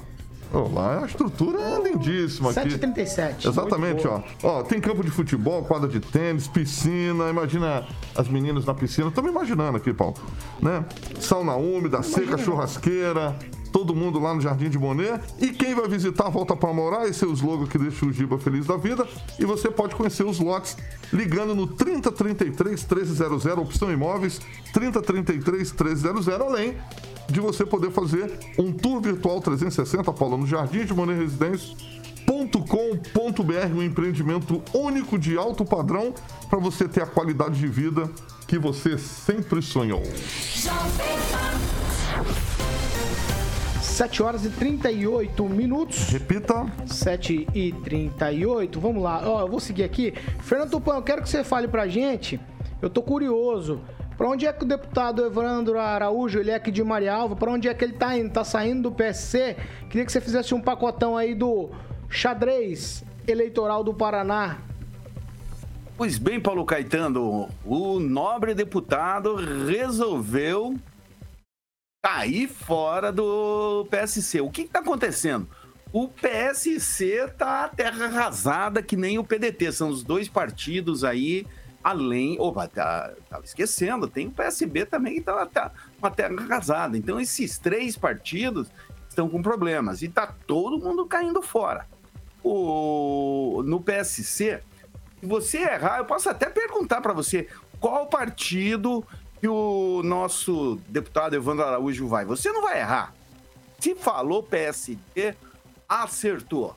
Ó, 0.53 0.69
lá 0.69 1.03
a 1.03 1.07
estrutura 1.07 1.59
é 1.61 1.83
lindíssima 1.83 2.51
aqui. 2.51 2.61
7h37. 2.69 3.49
Exatamente, 3.49 4.07
ó. 4.07 4.21
Ó, 4.43 4.62
tem 4.62 4.81
campo 4.81 5.03
de 5.03 5.11
futebol, 5.11 5.65
quadra 5.65 5.89
de 5.89 5.99
tênis, 5.99 6.47
piscina. 6.47 7.29
Imagina 7.31 7.85
as 8.15 8.29
meninas 8.29 8.65
na 8.65 8.75
piscina. 8.75 9.09
Estamos 9.09 9.31
imaginando 9.31 9.79
aqui, 9.79 9.93
Paulo. 9.93 10.15
Né? 10.61 10.85
Sauna 11.19 11.57
úmida, 11.57 12.03
seca, 12.03 12.37
churrasqueira. 12.39 13.35
Todo 13.75 13.93
mundo 13.93 14.20
lá 14.20 14.33
no 14.33 14.41
Jardim 14.41 14.70
de 14.70 14.79
Monet. 14.79 15.20
E 15.41 15.49
quem 15.49 15.75
vai 15.75 15.89
visitar, 15.89 16.29
volta 16.29 16.55
para 16.55 16.72
morar. 16.72 17.09
Esse 17.09 17.25
é 17.25 17.27
o 17.27 17.33
slogan 17.33 17.66
que 17.66 17.77
deixa 17.77 18.07
o 18.07 18.12
Giba 18.12 18.39
feliz 18.39 18.66
da 18.66 18.77
vida. 18.77 19.05
E 19.37 19.45
você 19.45 19.68
pode 19.68 19.97
conhecer 19.97 20.22
os 20.25 20.39
lotes 20.39 20.77
ligando 21.12 21.57
no 21.57 21.66
3033 21.66 22.87
1300, 22.87 23.45
opção 23.59 23.91
imóveis 23.91 24.41
3033 24.72 25.72
1300, 25.72 26.29
além 26.29 26.77
de 27.29 27.41
você 27.41 27.66
poder 27.66 27.91
fazer 27.91 28.39
um 28.57 28.70
tour 28.72 29.01
virtual 29.01 29.41
360, 29.41 30.12
Paulo, 30.12 30.37
no 30.37 30.47
Jardim 30.47 30.85
de 30.85 30.95
Monet 30.95 31.18
Residência 31.18 31.77
.com.br, 32.25 33.77
um 33.77 33.83
empreendimento 33.83 34.62
único 34.72 35.18
de 35.18 35.37
alto 35.37 35.64
padrão 35.64 36.14
para 36.49 36.61
você 36.61 36.87
ter 36.87 37.03
a 37.03 37.07
qualidade 37.07 37.59
de 37.59 37.66
vida 37.66 38.09
que 38.47 38.57
você 38.57 38.97
sempre 38.97 39.61
sonhou. 39.61 40.03
7 43.95 44.25
horas 44.25 44.45
e 44.45 44.51
38 44.51 45.49
minutos. 45.49 46.09
Repita. 46.09 46.67
7 46.85 47.47
e 47.55 47.71
38. 47.71 48.81
Vamos 48.81 49.01
lá. 49.01 49.23
Ó, 49.25 49.43
eu 49.43 49.49
vou 49.49 49.61
seguir 49.61 49.85
aqui. 49.85 50.13
Fernando 50.41 50.73
Tupan, 50.73 50.97
eu 50.97 51.03
quero 51.03 51.23
que 51.23 51.29
você 51.29 51.45
fale 51.45 51.69
pra 51.69 51.87
gente. 51.87 52.41
Eu 52.83 52.91
tô 52.91 53.01
curioso. 53.03 53.81
Pra 54.17 54.29
onde 54.29 54.47
é 54.47 54.53
que 54.53 54.65
o 54.65 54.67
deputado 54.67 55.25
Evandro 55.25 55.79
Araújo, 55.79 56.41
ele 56.41 56.51
é 56.51 56.57
aqui 56.57 56.73
de 56.73 56.83
Marialva, 56.83 57.37
pra 57.37 57.53
onde 57.53 57.69
é 57.69 57.75
que 57.75 57.85
ele 57.85 57.93
tá 57.93 58.19
indo? 58.19 58.31
Tá 58.31 58.43
saindo 58.43 58.91
do 58.91 58.93
PSC? 58.93 59.57
Queria 59.89 60.05
que 60.05 60.11
você 60.11 60.21
fizesse 60.21 60.53
um 60.57 60.61
pacotão 60.61 61.17
aí 61.17 61.33
do 61.33 61.71
xadrez 62.09 63.05
eleitoral 63.29 63.85
do 63.85 63.95
Paraná. 63.95 64.59
Pois 65.97 66.19
bem, 66.19 66.41
Paulo 66.41 66.65
Caetano, 66.65 67.49
o 67.65 68.01
nobre 68.01 68.55
deputado 68.55 69.37
resolveu 69.37 70.75
cair 72.05 72.49
fora 72.49 73.11
do 73.11 73.87
PSC. 73.91 74.43
O 74.43 74.51
que 74.51 74.63
está 74.63 74.81
acontecendo? 74.81 75.49
O 75.91 76.07
PSC 76.07 77.27
tá 77.39 77.67
terra 77.67 78.05
arrasada 78.05 78.83
que 78.83 78.95
nem 78.95 79.19
o 79.19 79.25
PDT. 79.25 79.73
São 79.73 79.89
os 79.89 80.05
dois 80.05 80.29
partidos 80.29 81.03
aí, 81.03 81.47
além. 81.83 82.39
Opa, 82.39 82.69
tá, 82.69 83.15
tava 83.31 83.45
esquecendo, 83.45 84.07
tem 84.07 84.27
o 84.27 84.31
PSB 84.31 84.85
também 84.85 85.15
que 85.15 85.23
tá, 85.23 85.47
tá 85.47 85.73
uma 85.99 86.11
terra 86.11 86.35
arrasada. 86.39 86.99
Então, 86.99 87.19
esses 87.19 87.57
três 87.57 87.97
partidos 87.97 88.69
estão 89.09 89.27
com 89.27 89.41
problemas 89.41 90.03
e 90.03 90.09
tá 90.09 90.27
todo 90.47 90.85
mundo 90.85 91.07
caindo 91.07 91.41
fora. 91.41 91.87
O, 92.43 93.63
no 93.65 93.81
PSC, 93.81 94.61
se 95.21 95.27
você 95.27 95.61
errar, 95.61 95.99
eu 95.99 96.05
posso 96.05 96.29
até 96.29 96.51
perguntar 96.51 97.01
para 97.01 97.15
você 97.15 97.49
qual 97.81 98.09
partido 98.09 99.03
que 99.45 99.49
o 99.49 100.03
nosso 100.03 100.81
deputado 100.89 101.37
Evandro 101.37 101.67
Araújo 101.67 102.09
vai. 102.09 102.25
Você 102.25 102.51
não 102.51 102.63
vai 102.63 102.81
errar. 102.81 103.13
Se 103.79 103.95
falou 103.95 104.43
PSD, 104.43 105.35
acertou. 105.87 106.75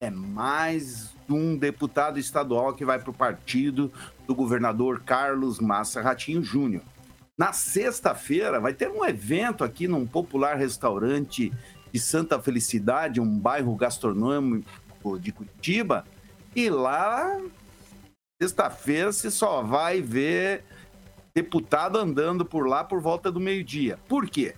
É 0.00 0.08
mais 0.08 1.14
um 1.28 1.54
deputado 1.58 2.18
estadual 2.18 2.72
que 2.72 2.86
vai 2.86 2.98
para 2.98 3.10
o 3.10 3.12
partido 3.12 3.92
do 4.26 4.34
governador 4.34 5.02
Carlos 5.04 5.60
Massa 5.60 6.00
Ratinho 6.00 6.42
Júnior. 6.42 6.82
Na 7.36 7.52
sexta-feira 7.52 8.58
vai 8.60 8.72
ter 8.72 8.88
um 8.88 9.04
evento 9.04 9.62
aqui 9.62 9.86
num 9.86 10.06
popular 10.06 10.56
restaurante 10.56 11.52
de 11.92 12.00
Santa 12.00 12.40
Felicidade, 12.40 13.20
um 13.20 13.38
bairro 13.38 13.76
gastronômico 13.76 14.66
de 15.20 15.32
Curitiba, 15.32 16.02
e 16.54 16.70
lá 16.70 17.38
sexta-feira 18.40 19.12
você 19.12 19.30
só 19.30 19.60
vai 19.60 20.00
ver 20.00 20.64
deputado 21.36 21.98
andando 21.98 22.46
por 22.46 22.66
lá 22.66 22.82
por 22.82 22.98
volta 22.98 23.30
do 23.30 23.38
meio-dia. 23.38 23.98
Por 24.08 24.26
quê? 24.26 24.54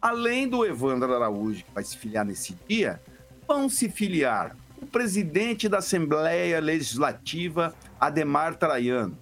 Além 0.00 0.46
do 0.46 0.62
Evandro 0.62 1.14
Araújo, 1.14 1.64
que 1.64 1.72
vai 1.72 1.82
se 1.82 1.96
filiar 1.96 2.22
nesse 2.22 2.54
dia, 2.68 3.00
vão 3.46 3.66
se 3.66 3.88
filiar 3.88 4.54
o 4.76 4.84
presidente 4.86 5.70
da 5.70 5.78
Assembleia 5.78 6.60
Legislativa, 6.60 7.74
Ademar 7.98 8.56
Traiano, 8.56 9.16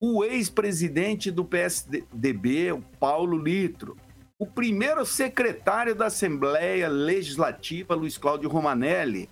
o 0.00 0.24
ex-presidente 0.24 1.30
do 1.30 1.44
PSDB, 1.44 2.72
o 2.72 2.80
Paulo 2.98 3.36
Litro, 3.36 3.94
o 4.38 4.46
primeiro 4.46 5.04
secretário 5.04 5.94
da 5.94 6.06
Assembleia 6.06 6.88
Legislativa, 6.88 7.94
Luiz 7.94 8.16
Cláudio 8.16 8.48
Romanelli, 8.48 9.28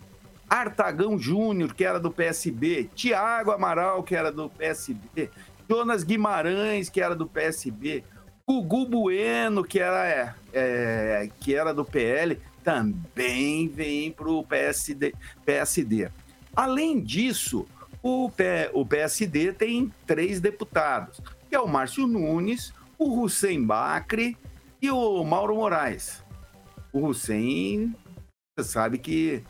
Artagão 0.51 1.19
Júnior, 1.19 1.73
que 1.73 1.83
era 1.83 1.99
do 1.99 2.11
PSB, 2.11 2.91
Tiago 2.95 3.53
Amaral, 3.53 4.03
que 4.03 4.15
era 4.15 4.31
do 4.31 4.51
PSB, 4.51 5.31
Jonas 5.69 6.05
Guimarães, 6.05 6.89
que 6.89 7.01
era 7.01 7.15
do 7.15 7.27
PSB, 7.27 8.05
Gugu 8.49 8.87
Bueno, 8.87 9.65
que 9.65 9.81
era, 9.81 10.37
é, 10.53 11.29
que 11.41 11.55
era 11.55 11.75
do 11.75 11.85
PL, 11.85 12.41
também 12.63 13.69
vem 13.69 14.13
para 14.13 14.31
o 14.31 14.45
PSD, 14.45 15.15
PSD. 15.45 16.09
Além 16.55 17.01
disso, 17.01 17.67
o, 18.03 18.31
P, 18.31 18.71
o 18.73 18.87
PSD 18.87 19.53
tem 19.53 19.93
três 20.07 20.41
deputados, 20.41 21.21
que 21.49 21.57
é 21.57 21.61
o 21.61 21.67
Márcio 21.67 22.07
Nunes, 22.07 22.73
o 22.99 23.21
Hussein 23.21 23.65
Bacri 23.65 24.37
e 24.81 24.91
o 24.91 25.25
Mauro 25.25 25.57
Moraes. 25.57 26.25
O 26.93 27.07
Hussein, 27.07 27.95
você 28.57 28.69
sabe 28.69 28.99
que 28.99 29.43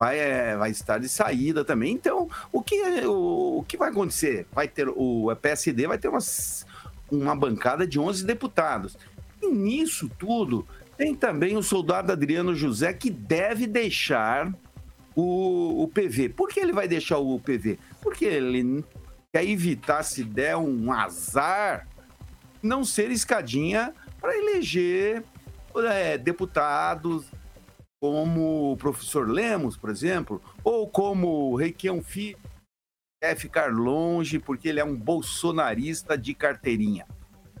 vai, 0.00 0.18
é, 0.18 0.56
vai 0.56 0.70
estar 0.70 0.98
de 0.98 1.08
saída 1.10 1.62
também. 1.62 1.92
Então, 1.92 2.26
o 2.50 2.62
que, 2.62 2.80
o, 3.04 3.58
o 3.58 3.64
que 3.64 3.76
vai 3.76 3.90
acontecer? 3.90 4.46
Vai 4.50 4.66
ter 4.66 4.88
o 4.88 5.30
PSD 5.36 5.86
vai 5.86 5.98
ter 5.98 6.08
umas, 6.08 6.64
uma 7.10 7.36
bancada 7.36 7.86
de 7.86 8.00
11 8.00 8.24
deputados. 8.24 8.96
E 9.42 9.50
nisso 9.50 10.10
tudo, 10.18 10.66
tem 10.96 11.14
também 11.14 11.56
o 11.56 11.62
soldado 11.62 12.10
Adriano 12.10 12.54
José 12.54 12.94
que 12.94 13.10
deve 13.10 13.66
deixar 13.66 14.50
o, 15.14 15.82
o 15.82 15.88
PV. 15.88 16.30
Por 16.30 16.48
que 16.48 16.60
ele 16.60 16.72
vai 16.72 16.88
deixar 16.88 17.18
o 17.18 17.38
PV? 17.38 17.78
Porque 18.00 18.24
ele 18.24 18.82
quer 19.30 19.44
evitar, 19.44 20.02
se 20.02 20.24
der 20.24 20.56
um 20.56 20.90
azar, 20.90 21.86
não 22.62 22.84
ser 22.84 23.10
escadinha 23.10 23.92
para 24.18 24.36
eleger 24.36 25.22
é, 25.76 26.16
deputados 26.16 27.26
como 28.00 28.72
o 28.72 28.76
professor 28.76 29.28
Lemos, 29.28 29.76
por 29.76 29.90
exemplo, 29.90 30.40
ou 30.64 30.88
como 30.88 31.50
o 31.50 31.56
Requião 31.56 32.02
Filho, 32.02 32.38
quer 33.22 33.36
ficar 33.36 33.70
longe 33.70 34.38
porque 34.38 34.68
ele 34.68 34.80
é 34.80 34.84
um 34.84 34.96
bolsonarista 34.96 36.16
de 36.16 36.32
carteirinha. 36.32 37.06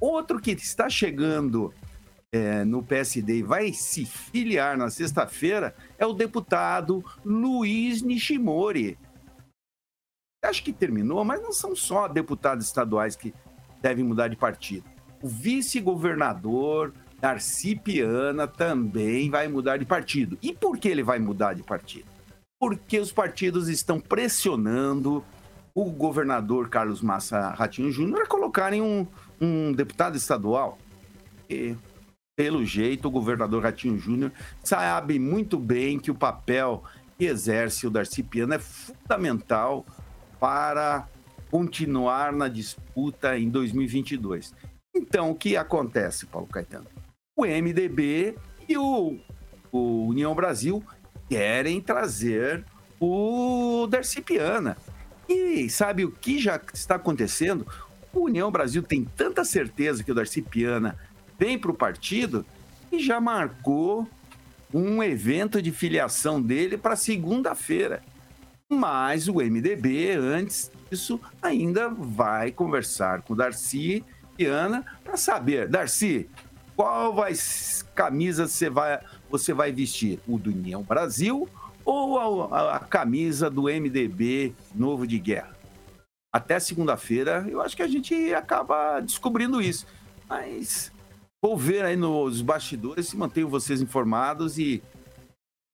Outro 0.00 0.40
que 0.40 0.52
está 0.52 0.88
chegando 0.88 1.74
é, 2.32 2.64
no 2.64 2.82
PSD 2.82 3.38
e 3.38 3.42
vai 3.42 3.72
se 3.72 4.06
filiar 4.06 4.78
na 4.78 4.88
sexta-feira 4.88 5.74
é 5.98 6.06
o 6.06 6.14
deputado 6.14 7.04
Luiz 7.22 8.00
Nishimori. 8.00 8.98
Acho 10.42 10.64
que 10.64 10.72
terminou, 10.72 11.22
mas 11.22 11.42
não 11.42 11.52
são 11.52 11.76
só 11.76 12.08
deputados 12.08 12.64
estaduais 12.64 13.14
que 13.14 13.34
devem 13.82 14.04
mudar 14.04 14.28
de 14.28 14.36
partido. 14.36 14.88
O 15.22 15.28
vice-governador 15.28 16.94
Darcy 17.20 17.76
Piana 17.76 18.46
também 18.46 19.28
vai 19.28 19.46
mudar 19.46 19.76
de 19.76 19.84
partido. 19.84 20.38
E 20.42 20.54
por 20.54 20.78
que 20.78 20.88
ele 20.88 21.02
vai 21.02 21.18
mudar 21.18 21.54
de 21.54 21.62
partido? 21.62 22.06
Porque 22.58 22.98
os 22.98 23.12
partidos 23.12 23.68
estão 23.68 24.00
pressionando 24.00 25.24
o 25.74 25.84
governador 25.90 26.68
Carlos 26.68 27.02
Massa 27.02 27.50
Ratinho 27.50 27.92
Júnior 27.92 28.22
a 28.22 28.26
colocarem 28.26 28.80
um, 28.80 29.06
um 29.40 29.72
deputado 29.72 30.16
estadual. 30.16 30.78
E, 31.48 31.76
pelo 32.36 32.64
jeito, 32.64 33.08
o 33.08 33.10
governador 33.10 33.62
Ratinho 33.62 33.98
Júnior 33.98 34.32
sabe 34.64 35.18
muito 35.18 35.58
bem 35.58 35.98
que 35.98 36.10
o 36.10 36.14
papel 36.14 36.82
que 37.18 37.26
exerce 37.26 37.86
o 37.86 37.90
Darcy 37.90 38.22
Piana 38.22 38.54
é 38.54 38.58
fundamental 38.58 39.84
para 40.38 41.06
continuar 41.50 42.32
na 42.32 42.48
disputa 42.48 43.38
em 43.38 43.50
2022. 43.50 44.54
Então, 44.94 45.30
o 45.30 45.34
que 45.34 45.56
acontece, 45.56 46.26
Paulo 46.26 46.46
Caetano? 46.46 46.86
O 47.40 47.46
MDB 47.46 48.36
e 48.68 48.76
o, 48.76 49.18
o 49.72 50.08
União 50.08 50.34
Brasil 50.34 50.84
querem 51.26 51.80
trazer 51.80 52.62
o 53.00 53.86
Darcy 53.88 54.20
Piana. 54.20 54.76
E 55.26 55.70
sabe 55.70 56.04
o 56.04 56.12
que 56.12 56.38
já 56.38 56.60
está 56.74 56.96
acontecendo? 56.96 57.66
O 58.12 58.24
União 58.24 58.50
Brasil 58.50 58.82
tem 58.82 59.06
tanta 59.06 59.42
certeza 59.42 60.04
que 60.04 60.12
o 60.12 60.14
Darcy 60.14 60.42
Piana 60.42 60.98
vem 61.38 61.58
para 61.58 61.70
o 61.70 61.74
partido 61.74 62.44
e 62.92 63.02
já 63.02 63.18
marcou 63.18 64.06
um 64.74 65.02
evento 65.02 65.62
de 65.62 65.72
filiação 65.72 66.42
dele 66.42 66.76
para 66.76 66.94
segunda-feira. 66.94 68.02
Mas 68.68 69.28
o 69.28 69.36
MDB, 69.36 70.12
antes 70.12 70.70
disso, 70.90 71.18
ainda 71.40 71.88
vai 71.88 72.52
conversar 72.52 73.22
com 73.22 73.32
o 73.32 73.36
Darcy 73.36 74.04
e 74.38 74.44
Ana 74.44 74.84
para 75.02 75.16
saber, 75.16 75.68
Darcy, 75.68 76.28
qual 76.80 77.12
vai 77.12 77.34
camisa 77.94 78.48
você 78.48 78.70
vai, 78.70 79.00
você 79.28 79.52
vai 79.52 79.70
vestir? 79.70 80.18
O 80.26 80.38
do 80.38 80.48
União 80.48 80.82
Brasil 80.82 81.46
ou 81.84 82.18
a, 82.18 82.58
a, 82.58 82.76
a 82.76 82.78
camisa 82.78 83.50
do 83.50 83.64
MDB 83.64 84.54
Novo 84.74 85.06
de 85.06 85.18
Guerra? 85.18 85.54
Até 86.32 86.58
segunda-feira, 86.58 87.44
eu 87.50 87.60
acho 87.60 87.76
que 87.76 87.82
a 87.82 87.86
gente 87.86 88.32
acaba 88.32 88.98
descobrindo 89.00 89.60
isso. 89.60 89.86
Mas 90.26 90.90
vou 91.44 91.54
ver 91.54 91.84
aí 91.84 91.96
nos 91.96 92.40
bastidores 92.40 93.12
e 93.12 93.16
mantenho 93.18 93.50
vocês 93.50 93.82
informados 93.82 94.58
e 94.58 94.82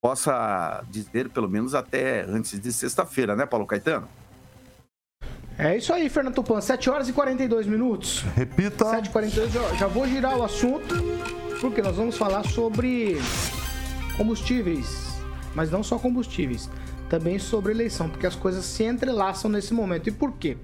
possa 0.03 0.85
dizer 0.91 1.29
pelo 1.29 1.49
menos 1.49 1.73
até 1.73 2.23
antes 2.23 2.59
de 2.59 2.73
sexta-feira, 2.73 3.37
né, 3.37 3.47
Paulo 3.47 3.65
Caetano? 3.65 4.09
É 5.59 5.77
isso 5.77 5.93
aí, 5.93 6.09
Fernando 6.11 6.35
Tupan. 6.35 6.61
7 6.61 6.91
horas 6.91 7.09
e 7.09 7.13
42 7.13 7.67
minutos. 7.67 8.23
Repita. 8.35 8.85
7 8.85 9.07
e 9.07 9.11
42 9.11 9.53
já, 9.53 9.75
já 9.75 9.87
vou 9.87 10.07
girar 10.07 10.39
o 10.39 10.43
assunto, 10.43 10.95
porque 11.61 11.81
nós 11.81 11.97
vamos 11.97 12.17
falar 12.19 12.45
sobre 12.45 13.17
combustíveis. 14.17 15.17
Mas 15.55 15.71
não 15.71 15.83
só 15.83 15.99
combustíveis, 15.99 16.69
também 17.09 17.39
sobre 17.39 17.73
eleição, 17.73 18.11
porque 18.11 18.27
as 18.27 18.37
coisas 18.37 18.67
se 18.67 18.85
entrelaçam 18.85 19.51
nesse 19.51 19.73
momento. 19.73 20.09
E 20.09 20.13
por 20.13 20.33
quê? 20.33 20.59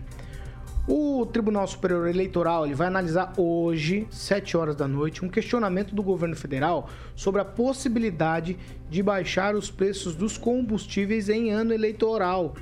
O 0.87 1.25
Tribunal 1.25 1.67
Superior 1.67 2.09
Eleitoral 2.09 2.67
ele 2.67 2.75
vai 2.75 2.89
analisar 2.89 3.33
hoje, 3.37 4.07
7 4.11 4.57
horas 4.57 4.75
da 4.75 4.89
noite, 4.89 5.25
um 5.25 5.29
questionamento 5.29 5.95
do 5.95 6.03
governo 6.03 6.35
federal 6.35 6.91
sobre 7.15 7.41
a 7.41 7.45
possibilidade 7.45 8.59
de 8.91 9.03
baixar 9.03 9.55
os 9.55 9.71
preços 9.71 10.17
dos 10.17 10.37
combustíveis 10.37 11.29
em 11.29 11.51
ano 11.51 11.73
eleitoral, 11.73 12.55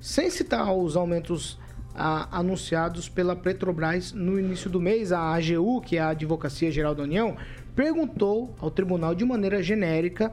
sem 0.00 0.30
citar 0.30 0.74
os 0.74 0.96
aumentos 0.96 1.58
anunciados 1.94 3.08
pela 3.08 3.36
Petrobras 3.36 4.12
no 4.12 4.38
início 4.38 4.70
do 4.70 4.80
mês. 4.80 5.12
A 5.12 5.34
AGU, 5.34 5.80
que 5.80 5.96
é 5.96 6.00
a 6.00 6.08
Advocacia 6.08 6.70
Geral 6.70 6.94
da 6.94 7.02
União, 7.02 7.36
perguntou 7.76 8.54
ao 8.58 8.70
tribunal 8.70 9.14
de 9.14 9.24
maneira 9.24 9.62
genérica 9.62 10.32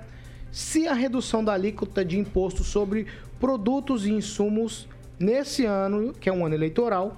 se 0.51 0.87
a 0.87 0.93
redução 0.93 1.43
da 1.43 1.53
alíquota 1.53 2.05
de 2.05 2.17
imposto 2.17 2.63
sobre 2.63 3.05
produtos 3.39 4.05
e 4.05 4.11
insumos 4.11 4.87
nesse 5.19 5.65
ano, 5.65 6.13
que 6.13 6.29
é 6.29 6.33
um 6.33 6.45
ano 6.45 6.55
eleitoral, 6.55 7.17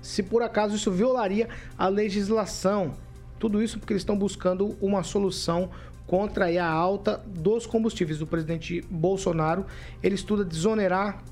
se 0.00 0.22
por 0.22 0.42
acaso 0.42 0.76
isso 0.76 0.90
violaria 0.90 1.48
a 1.76 1.88
legislação. 1.88 2.94
Tudo 3.38 3.62
isso 3.62 3.78
porque 3.78 3.92
eles 3.92 4.02
estão 4.02 4.16
buscando 4.16 4.76
uma 4.80 5.02
solução 5.02 5.70
contra 6.08 6.46
a 6.46 6.66
alta 6.66 7.22
dos 7.26 7.66
combustíveis. 7.66 8.20
O 8.20 8.26
presidente 8.26 8.82
Bolsonaro 8.90 9.66
ele 10.02 10.14
estuda 10.14 10.42
desonerar 10.42 11.22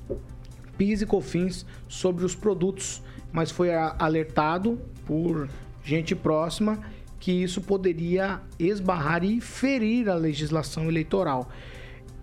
PIS 0.77 1.01
e 1.01 1.05
COFINS 1.05 1.65
sobre 1.89 2.23
os 2.23 2.35
produtos, 2.35 3.01
mas 3.33 3.49
foi 3.51 3.73
alertado 3.73 4.79
por 5.05 5.49
gente 5.83 6.15
próxima 6.15 6.79
que 7.19 7.31
isso 7.31 7.59
poderia 7.59 8.39
esbarrar 8.59 9.23
e 9.23 9.41
ferir 9.41 10.07
a 10.07 10.13
legislação 10.13 10.87
eleitoral. 10.87 11.49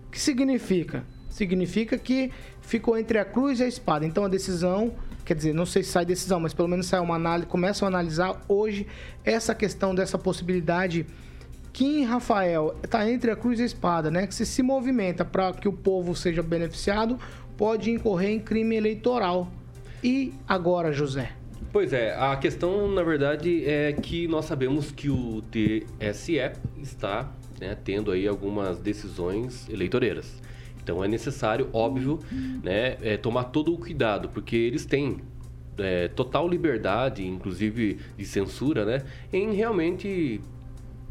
O 0.07 0.11
que 0.11 0.19
significa? 0.19 1.03
Significa 1.29 1.97
que 1.97 2.31
ficou 2.61 2.97
entre 2.97 3.17
a 3.19 3.25
cruz 3.25 3.59
e 3.59 3.63
a 3.63 3.67
espada. 3.67 4.05
Então 4.05 4.23
a 4.23 4.29
decisão, 4.29 4.93
quer 5.25 5.35
dizer, 5.35 5.53
não 5.53 5.65
sei 5.65 5.83
se 5.83 5.91
sai 5.91 6.05
decisão, 6.05 6.39
mas 6.39 6.53
pelo 6.53 6.69
menos 6.69 6.85
sai 6.85 7.01
uma 7.01 7.15
análise, 7.15 7.47
começam 7.47 7.85
a 7.85 7.89
analisar 7.89 8.41
hoje 8.47 8.87
essa 9.25 9.53
questão 9.53 9.93
dessa 9.93 10.17
possibilidade 10.17 11.05
Kim 11.75 12.05
Rafael 12.05 12.73
está 12.81 13.11
entre 13.11 13.29
a 13.29 13.35
cruz 13.35 13.59
e 13.59 13.63
a 13.63 13.65
espada, 13.65 14.09
né? 14.09 14.25
Que 14.25 14.33
se 14.33 14.45
se 14.45 14.63
movimenta 14.63 15.25
para 15.25 15.51
que 15.51 15.67
o 15.67 15.73
povo 15.73 16.15
seja 16.15 16.41
beneficiado, 16.41 17.19
pode 17.57 17.91
incorrer 17.91 18.29
em 18.29 18.39
crime 18.39 18.77
eleitoral. 18.77 19.51
E 20.01 20.33
agora, 20.47 20.93
José? 20.93 21.33
Pois 21.73 21.91
é, 21.91 22.15
a 22.15 22.33
questão, 22.37 22.89
na 22.89 23.03
verdade, 23.03 23.65
é 23.65 23.91
que 23.91 24.25
nós 24.25 24.45
sabemos 24.45 24.89
que 24.89 25.09
o 25.09 25.41
TSE 25.51 26.39
está 26.81 27.29
né, 27.59 27.75
tendo 27.83 28.09
aí 28.09 28.25
algumas 28.25 28.79
decisões 28.79 29.67
eleitoreiras. 29.67 30.41
Então 30.81 31.03
é 31.03 31.09
necessário, 31.09 31.67
óbvio, 31.73 32.19
né, 32.63 32.95
é, 33.01 33.17
tomar 33.17 33.45
todo 33.45 33.73
o 33.73 33.77
cuidado, 33.77 34.29
porque 34.29 34.55
eles 34.55 34.85
têm 34.85 35.17
é, 35.77 36.07
total 36.07 36.47
liberdade, 36.47 37.27
inclusive 37.27 37.99
de 38.17 38.23
censura, 38.23 38.85
né, 38.85 39.03
em 39.33 39.51
realmente 39.51 40.39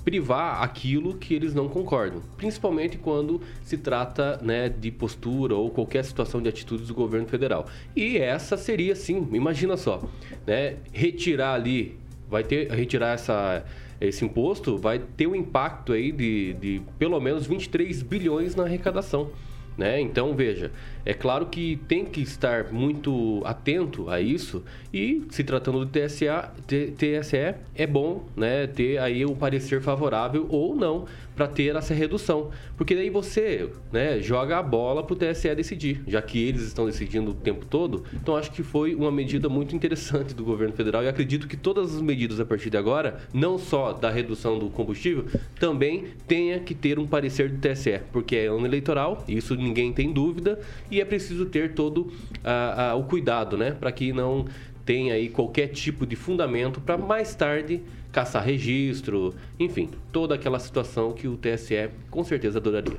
privar 0.04 0.62
aquilo 0.62 1.14
que 1.14 1.34
eles 1.34 1.54
não 1.54 1.68
concordam, 1.68 2.20
principalmente 2.36 2.98
quando 2.98 3.40
se 3.62 3.78
trata 3.78 4.38
né, 4.42 4.68
de 4.68 4.90
postura 4.90 5.54
ou 5.54 5.70
qualquer 5.70 6.04
situação 6.04 6.42
de 6.42 6.48
atitudes 6.48 6.88
do 6.88 6.94
governo 6.94 7.26
federal. 7.26 7.66
E 7.96 8.18
essa 8.18 8.56
seria, 8.56 8.94
sim, 8.94 9.28
imagina 9.32 9.76
só, 9.76 10.02
né, 10.46 10.76
retirar 10.92 11.54
ali, 11.54 11.96
vai 12.28 12.44
ter 12.44 12.70
retirar 12.70 13.14
essa 13.14 13.64
esse 14.00 14.24
imposto 14.24 14.76
vai 14.76 14.98
ter 14.98 15.26
um 15.26 15.34
impacto 15.34 15.92
aí 15.92 16.12
de, 16.12 16.52
de 16.54 16.82
pelo 16.98 17.18
menos 17.20 17.46
23 17.46 18.02
bilhões 18.02 18.54
na 18.54 18.64
arrecadação. 18.64 19.30
Né? 19.76 20.00
Então, 20.00 20.34
veja, 20.34 20.70
é 21.04 21.12
claro 21.12 21.46
que 21.46 21.76
tem 21.88 22.04
que 22.04 22.20
estar 22.20 22.72
muito 22.72 23.42
atento 23.44 24.08
a 24.08 24.20
isso 24.20 24.62
e, 24.92 25.24
se 25.30 25.44
tratando 25.44 25.84
do 25.84 25.86
TSA, 25.86 26.52
TSE, 26.66 27.54
é 27.74 27.86
bom 27.86 28.24
né, 28.36 28.66
ter 28.66 28.98
aí 28.98 29.24
um 29.26 29.34
parecer 29.34 29.80
favorável 29.80 30.46
ou 30.48 30.74
não 30.74 31.06
para 31.34 31.48
ter 31.48 31.74
essa 31.74 31.92
redução. 31.92 32.50
Porque 32.76 32.94
daí 32.94 33.10
você 33.10 33.68
né, 33.92 34.20
joga 34.20 34.58
a 34.58 34.62
bola 34.62 35.02
para 35.02 35.14
o 35.14 35.16
TSE 35.16 35.54
decidir, 35.54 36.02
já 36.06 36.22
que 36.22 36.38
eles 36.38 36.62
estão 36.62 36.86
decidindo 36.86 37.32
o 37.32 37.34
tempo 37.34 37.66
todo. 37.66 38.04
Então, 38.12 38.36
acho 38.36 38.52
que 38.52 38.62
foi 38.62 38.94
uma 38.94 39.10
medida 39.10 39.48
muito 39.48 39.74
interessante 39.74 40.34
do 40.34 40.44
governo 40.44 40.74
federal 40.74 41.02
e 41.02 41.08
acredito 41.08 41.48
que 41.48 41.56
todas 41.56 41.94
as 41.94 42.00
medidas 42.00 42.40
a 42.40 42.44
partir 42.44 42.70
de 42.70 42.76
agora, 42.76 43.20
não 43.32 43.58
só 43.58 43.92
da 43.92 44.10
redução 44.10 44.58
do 44.58 44.70
combustível, 44.70 45.26
também 45.58 46.04
tenha 46.26 46.58
que 46.60 46.74
ter 46.74 46.98
um 46.98 47.06
parecer 47.06 47.50
do 47.50 47.58
TSE, 47.58 48.00
porque 48.12 48.36
é 48.36 48.46
ano 48.46 48.66
eleitoral, 48.66 49.24
isso 49.28 49.54
ninguém 49.54 49.92
tem 49.92 50.12
dúvida, 50.12 50.60
e 50.94 51.00
é 51.00 51.04
preciso 51.04 51.46
ter 51.46 51.74
todo 51.74 51.98
uh, 51.98 52.94
uh, 52.94 52.98
o 52.98 53.04
cuidado, 53.04 53.56
né, 53.56 53.72
para 53.72 53.90
que 53.92 54.12
não 54.12 54.44
tenha 54.84 55.14
aí 55.14 55.28
qualquer 55.28 55.68
tipo 55.68 56.06
de 56.06 56.14
fundamento 56.14 56.80
para 56.80 56.96
mais 56.96 57.34
tarde 57.34 57.82
caçar 58.12 58.44
registro, 58.44 59.34
enfim, 59.58 59.90
toda 60.12 60.34
aquela 60.34 60.58
situação 60.58 61.12
que 61.12 61.26
o 61.26 61.36
TSE 61.36 61.90
com 62.10 62.22
certeza 62.22 62.58
adoraria. 62.58 62.98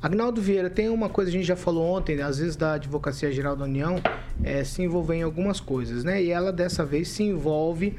Agnaldo 0.00 0.40
Vieira, 0.40 0.70
tem 0.70 0.88
uma 0.88 1.08
coisa 1.08 1.30
que 1.30 1.36
a 1.36 1.40
gente 1.40 1.48
já 1.48 1.56
falou 1.56 1.84
ontem, 1.84 2.16
né? 2.16 2.22
às 2.22 2.38
vezes 2.38 2.54
da 2.54 2.74
Advocacia 2.74 3.32
Geral 3.32 3.56
da 3.56 3.64
União 3.64 3.96
é, 4.42 4.62
se 4.62 4.82
envolver 4.82 5.16
em 5.16 5.22
algumas 5.22 5.58
coisas, 5.58 6.04
né? 6.04 6.22
E 6.22 6.30
ela 6.30 6.52
dessa 6.52 6.84
vez 6.84 7.08
se 7.08 7.22
envolve 7.22 7.98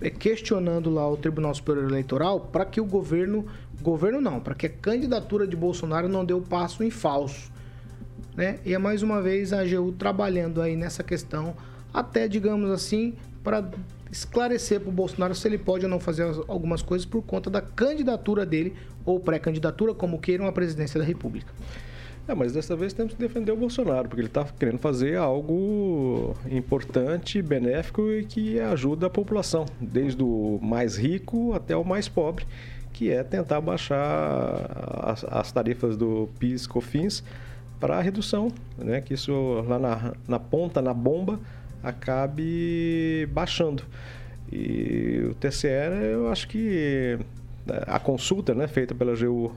é, 0.00 0.10
questionando 0.10 0.90
lá 0.90 1.08
o 1.08 1.16
Tribunal 1.16 1.54
Superior 1.54 1.84
Eleitoral 1.84 2.40
para 2.40 2.64
que 2.64 2.80
o 2.80 2.84
governo, 2.84 3.46
governo 3.80 4.20
não, 4.20 4.40
para 4.40 4.54
que 4.54 4.66
a 4.66 4.70
candidatura 4.70 5.46
de 5.46 5.54
Bolsonaro 5.54 6.08
não 6.08 6.24
dê 6.24 6.34
o 6.34 6.40
passo 6.40 6.82
em 6.82 6.90
falso, 6.90 7.52
né? 8.36 8.58
E 8.64 8.74
é 8.74 8.78
mais 8.78 9.02
uma 9.02 9.20
vez 9.22 9.52
a 9.52 9.60
AGU 9.60 9.92
trabalhando 9.92 10.60
aí 10.60 10.76
nessa 10.76 11.02
questão, 11.02 11.54
até 11.92 12.26
digamos 12.28 12.70
assim, 12.70 13.14
para 13.42 13.68
esclarecer 14.10 14.80
para 14.80 14.88
o 14.88 14.92
Bolsonaro 14.92 15.34
se 15.34 15.46
ele 15.46 15.58
pode 15.58 15.84
ou 15.84 15.90
não 15.90 16.00
fazer 16.00 16.24
algumas 16.48 16.82
coisas 16.82 17.04
por 17.04 17.22
conta 17.22 17.50
da 17.50 17.60
candidatura 17.60 18.46
dele 18.46 18.74
ou 19.04 19.20
pré-candidatura, 19.20 19.92
como 19.92 20.18
queiram, 20.18 20.46
à 20.46 20.52
presidência 20.52 20.98
da 20.98 21.06
República. 21.06 21.52
É, 22.26 22.34
mas 22.34 22.54
dessa 22.54 22.74
vez 22.74 22.94
temos 22.94 23.12
que 23.12 23.18
defender 23.18 23.52
o 23.52 23.56
Bolsonaro, 23.56 24.08
porque 24.08 24.22
ele 24.22 24.28
está 24.28 24.44
querendo 24.44 24.78
fazer 24.78 25.16
algo 25.16 26.34
importante, 26.50 27.42
benéfico 27.42 28.10
e 28.10 28.24
que 28.24 28.58
ajuda 28.58 29.08
a 29.08 29.10
população, 29.10 29.66
desde 29.78 30.22
o 30.22 30.58
mais 30.62 30.96
rico 30.96 31.52
até 31.52 31.76
o 31.76 31.84
mais 31.84 32.08
pobre, 32.08 32.46
que 32.94 33.10
é 33.10 33.22
tentar 33.22 33.60
baixar 33.60 34.70
as, 35.02 35.22
as 35.24 35.52
tarifas 35.52 35.98
do 35.98 36.30
PIS, 36.38 36.66
COFINS 36.66 37.22
para 37.80 37.98
a 37.98 38.00
redução, 38.00 38.50
né? 38.78 39.00
que 39.00 39.14
isso 39.14 39.32
lá 39.66 39.78
na, 39.78 40.12
na 40.26 40.38
ponta, 40.38 40.80
na 40.80 40.94
bomba, 40.94 41.38
acabe 41.82 43.28
baixando. 43.32 43.82
E 44.50 45.26
o 45.30 45.34
TCE, 45.34 45.68
eu 46.12 46.30
acho 46.30 46.48
que 46.48 47.18
a 47.86 47.98
consulta 47.98 48.54
né, 48.54 48.66
feita 48.66 48.94
pela 48.94 49.14
GU 49.16 49.54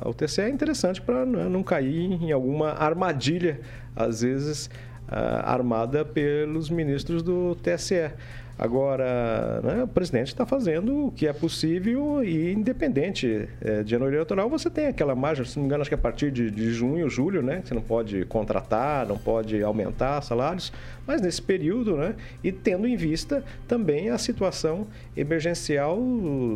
ao 0.00 0.14
TCE 0.14 0.42
é 0.42 0.48
interessante 0.48 1.00
para 1.00 1.26
né, 1.26 1.48
não 1.48 1.62
cair 1.62 2.22
em 2.22 2.32
alguma 2.32 2.70
armadilha, 2.70 3.60
às 3.96 4.22
vezes 4.22 4.70
armada 5.08 6.04
pelos 6.04 6.70
ministros 6.70 7.22
do 7.22 7.56
TSE. 7.56 8.10
Agora, 8.58 9.60
né, 9.62 9.84
o 9.84 9.86
presidente 9.86 10.26
está 10.28 10.44
fazendo 10.44 11.06
o 11.06 11.12
que 11.12 11.28
é 11.28 11.32
possível 11.32 12.24
e 12.24 12.52
independente 12.52 13.48
é, 13.60 13.84
de 13.84 13.94
ano 13.94 14.08
eleitoral, 14.08 14.50
você 14.50 14.68
tem 14.68 14.88
aquela 14.88 15.14
margem, 15.14 15.44
se 15.44 15.56
não 15.56 15.62
me 15.62 15.68
engano, 15.68 15.82
acho 15.82 15.88
que 15.88 15.94
é 15.94 15.98
a 15.98 16.00
partir 16.00 16.32
de, 16.32 16.50
de 16.50 16.72
junho, 16.72 17.08
julho, 17.08 17.40
né? 17.40 17.62
Você 17.64 17.72
não 17.72 17.80
pode 17.80 18.24
contratar, 18.24 19.06
não 19.06 19.16
pode 19.16 19.62
aumentar 19.62 20.20
salários, 20.22 20.72
mas 21.06 21.20
nesse 21.22 21.40
período, 21.40 21.96
né? 21.96 22.16
E 22.42 22.50
tendo 22.50 22.88
em 22.88 22.96
vista 22.96 23.44
também 23.68 24.10
a 24.10 24.18
situação 24.18 24.88
emergencial 25.16 25.96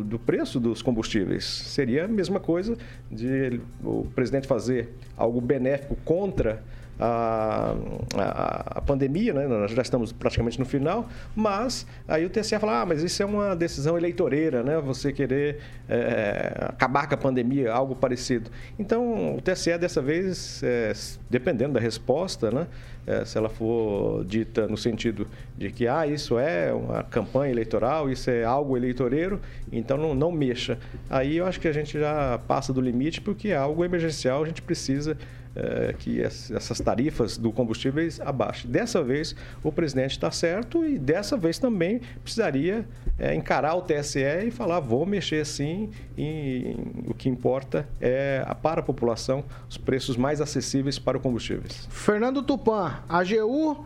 do 0.03 0.19
preço 0.19 0.59
dos 0.59 0.81
combustíveis. 0.81 1.45
Seria 1.45 2.03
a 2.03 2.07
mesma 2.07 2.41
coisa 2.41 2.77
de 3.09 3.61
o 3.81 4.05
presidente 4.13 4.45
fazer 4.45 4.89
algo 5.15 5.39
benéfico 5.39 5.95
contra 6.03 6.61
a, 6.99 7.75
a, 8.15 8.77
a, 8.77 8.81
pandemia, 8.81 9.33
né? 9.33 9.47
nós 9.47 9.71
já 9.71 9.81
estamos 9.81 10.11
praticamente 10.11 10.59
no 10.59 10.65
final, 10.65 11.07
mas 11.35 11.85
aí 12.07 12.25
o 12.25 12.29
TSE 12.29 12.57
fala, 12.59 12.81
ah, 12.81 12.85
mas 12.85 13.03
isso 13.03 13.21
é 13.21 13.25
uma 13.25 13.55
decisão 13.55 13.97
eleitoreira, 13.97 14.63
né? 14.63 14.79
você 14.79 15.11
querer 15.11 15.59
é, 15.89 16.53
acabar 16.69 17.07
com 17.07 17.15
a 17.15 17.17
pandemia, 17.17 17.71
algo 17.71 17.95
parecido. 17.95 18.49
Então, 18.77 19.35
o 19.35 19.41
TSE 19.41 19.77
dessa 19.77 20.01
vez, 20.01 20.61
é, 20.63 20.93
dependendo 21.29 21.73
da 21.73 21.79
resposta, 21.79 22.51
né? 22.51 22.67
É, 23.05 23.25
se 23.25 23.37
ela 23.37 23.49
for 23.49 24.23
dita 24.23 24.65
no 24.65 24.77
sentido 24.77 25.27
de 25.57 25.69
que 25.69 25.87
ah, 25.89 26.07
isso 26.07 26.39
é 26.39 26.71
uma 26.71 27.03
campanha 27.03 27.51
eleitoral, 27.51 28.09
isso 28.09 28.29
é 28.29 28.45
algo 28.45 28.77
eleitoreiro, 28.77 29.41
então 29.69 29.97
não, 29.97 30.15
não 30.15 30.31
mexa. 30.31 30.79
Aí 31.09 31.35
eu 31.35 31.45
acho 31.45 31.59
que 31.59 31.67
a 31.67 31.73
gente 31.73 31.99
já 31.99 32.39
passa 32.47 32.71
do 32.71 32.79
limite, 32.79 33.19
porque 33.19 33.49
é 33.49 33.57
algo 33.57 33.83
emergencial, 33.83 34.41
a 34.41 34.45
gente 34.45 34.61
precisa 34.61 35.17
é, 35.55 35.93
que 35.97 36.21
essas 36.21 36.79
tarifas 36.79 37.37
do 37.37 37.51
combustíveis 37.51 38.19
abaixem. 38.19 38.69
Dessa 38.69 39.03
vez, 39.03 39.35
o 39.63 39.71
presidente 39.71 40.11
está 40.11 40.31
certo 40.31 40.85
e 40.85 40.97
dessa 40.97 41.37
vez 41.37 41.59
também 41.59 42.01
precisaria 42.23 42.85
é, 43.19 43.35
encarar 43.35 43.75
o 43.75 43.81
TSE 43.81 44.19
e 44.47 44.51
falar: 44.51 44.79
vou 44.79 45.05
mexer 45.05 45.45
sim, 45.45 45.89
e 46.17 46.75
o 47.07 47.13
que 47.13 47.29
importa 47.29 47.87
é 48.01 48.43
para 48.61 48.79
a 48.79 48.83
população 48.83 49.43
os 49.69 49.77
preços 49.77 50.17
mais 50.17 50.41
acessíveis 50.41 50.97
para 50.97 51.17
os 51.17 51.23
combustíveis. 51.23 51.87
Fernando 51.89 52.41
Tupan, 52.41 52.99
a 53.07 53.19
AGU 53.19 53.85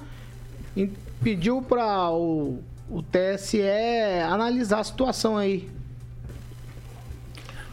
pediu 1.22 1.62
para 1.62 2.12
o, 2.12 2.60
o 2.90 3.02
TSE 3.02 3.62
analisar 4.30 4.80
a 4.80 4.84
situação 4.84 5.38
aí 5.38 5.70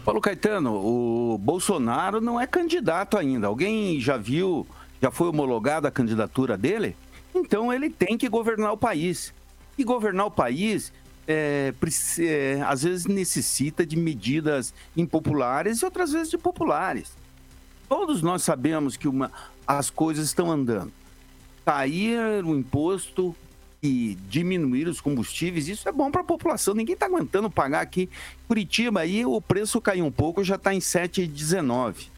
Paulo 0.04 0.20
Caetano, 0.20 0.74
o 0.74 1.38
Bolsonaro 1.38 2.20
não 2.20 2.38
é 2.38 2.46
candidato 2.46 3.16
ainda. 3.16 3.46
Alguém 3.46 3.98
já 3.98 4.18
viu, 4.18 4.66
já 5.00 5.10
foi 5.10 5.28
homologada 5.28 5.88
a 5.88 5.90
candidatura 5.90 6.58
dele? 6.58 6.94
Então 7.34 7.72
ele 7.72 7.88
tem 7.88 8.18
que 8.18 8.28
governar 8.28 8.72
o 8.72 8.76
país. 8.76 9.32
E 9.78 9.82
governar 9.82 10.26
o 10.26 10.30
país 10.30 10.92
é, 11.26 11.72
é, 12.18 12.62
às 12.66 12.82
vezes 12.82 13.06
necessita 13.06 13.86
de 13.86 13.96
medidas 13.96 14.74
impopulares 14.94 15.80
e 15.80 15.84
outras 15.86 16.12
vezes 16.12 16.30
de 16.30 16.36
populares. 16.36 17.16
Todos 17.88 18.20
nós 18.20 18.42
sabemos 18.42 18.98
que 18.98 19.08
uma, 19.08 19.32
as 19.66 19.88
coisas 19.88 20.26
estão 20.26 20.50
andando. 20.50 20.92
Cair 21.64 22.44
o 22.44 22.54
imposto 22.54 23.34
e 23.84 24.16
diminuir 24.30 24.88
os 24.88 24.98
combustíveis, 24.98 25.68
isso 25.68 25.86
é 25.86 25.92
bom 25.92 26.10
para 26.10 26.22
a 26.22 26.24
população. 26.24 26.72
Ninguém 26.72 26.94
está 26.94 27.04
aguentando 27.04 27.50
pagar 27.50 27.82
aqui. 27.82 28.08
Curitiba 28.48 29.00
aí 29.00 29.26
o 29.26 29.38
preço 29.42 29.78
caiu 29.78 30.06
um 30.06 30.10
pouco, 30.10 30.42
já 30.42 30.54
está 30.54 30.72
em 30.72 30.78
7,19. 30.78 32.08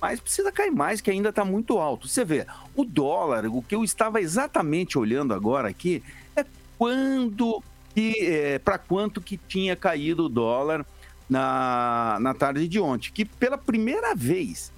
Mas 0.00 0.18
precisa 0.18 0.50
cair 0.50 0.70
mais, 0.70 1.02
que 1.02 1.10
ainda 1.10 1.28
está 1.28 1.44
muito 1.44 1.78
alto. 1.78 2.08
Você 2.08 2.24
vê, 2.24 2.46
o 2.74 2.86
dólar, 2.86 3.44
o 3.44 3.60
que 3.60 3.74
eu 3.74 3.84
estava 3.84 4.18
exatamente 4.18 4.98
olhando 4.98 5.34
agora 5.34 5.68
aqui, 5.68 6.02
é 6.34 6.42
quando 6.78 7.62
que 7.94 8.14
é, 8.20 8.58
para 8.58 8.78
quanto 8.78 9.20
que 9.20 9.36
tinha 9.36 9.76
caído 9.76 10.24
o 10.24 10.28
dólar 10.28 10.86
na, 11.28 12.16
na 12.18 12.32
tarde 12.32 12.66
de 12.66 12.80
ontem. 12.80 13.10
Que 13.12 13.26
pela 13.26 13.58
primeira 13.58 14.14
vez 14.14 14.72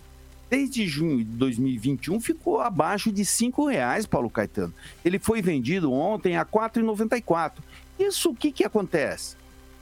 desde 0.52 0.86
junho 0.86 1.24
de 1.24 1.24
2021 1.24 2.20
ficou 2.20 2.60
abaixo 2.60 3.10
de 3.10 3.22
R$ 3.22 3.70
reais, 3.70 4.04
Paulo 4.04 4.28
Caetano. 4.28 4.74
Ele 5.02 5.18
foi 5.18 5.40
vendido 5.40 5.90
ontem 5.90 6.36
a 6.36 6.42
R$ 6.42 6.48
4,94. 6.52 7.52
Isso 7.98 8.28
o 8.28 8.36
que, 8.36 8.52
que 8.52 8.62
acontece? 8.62 9.34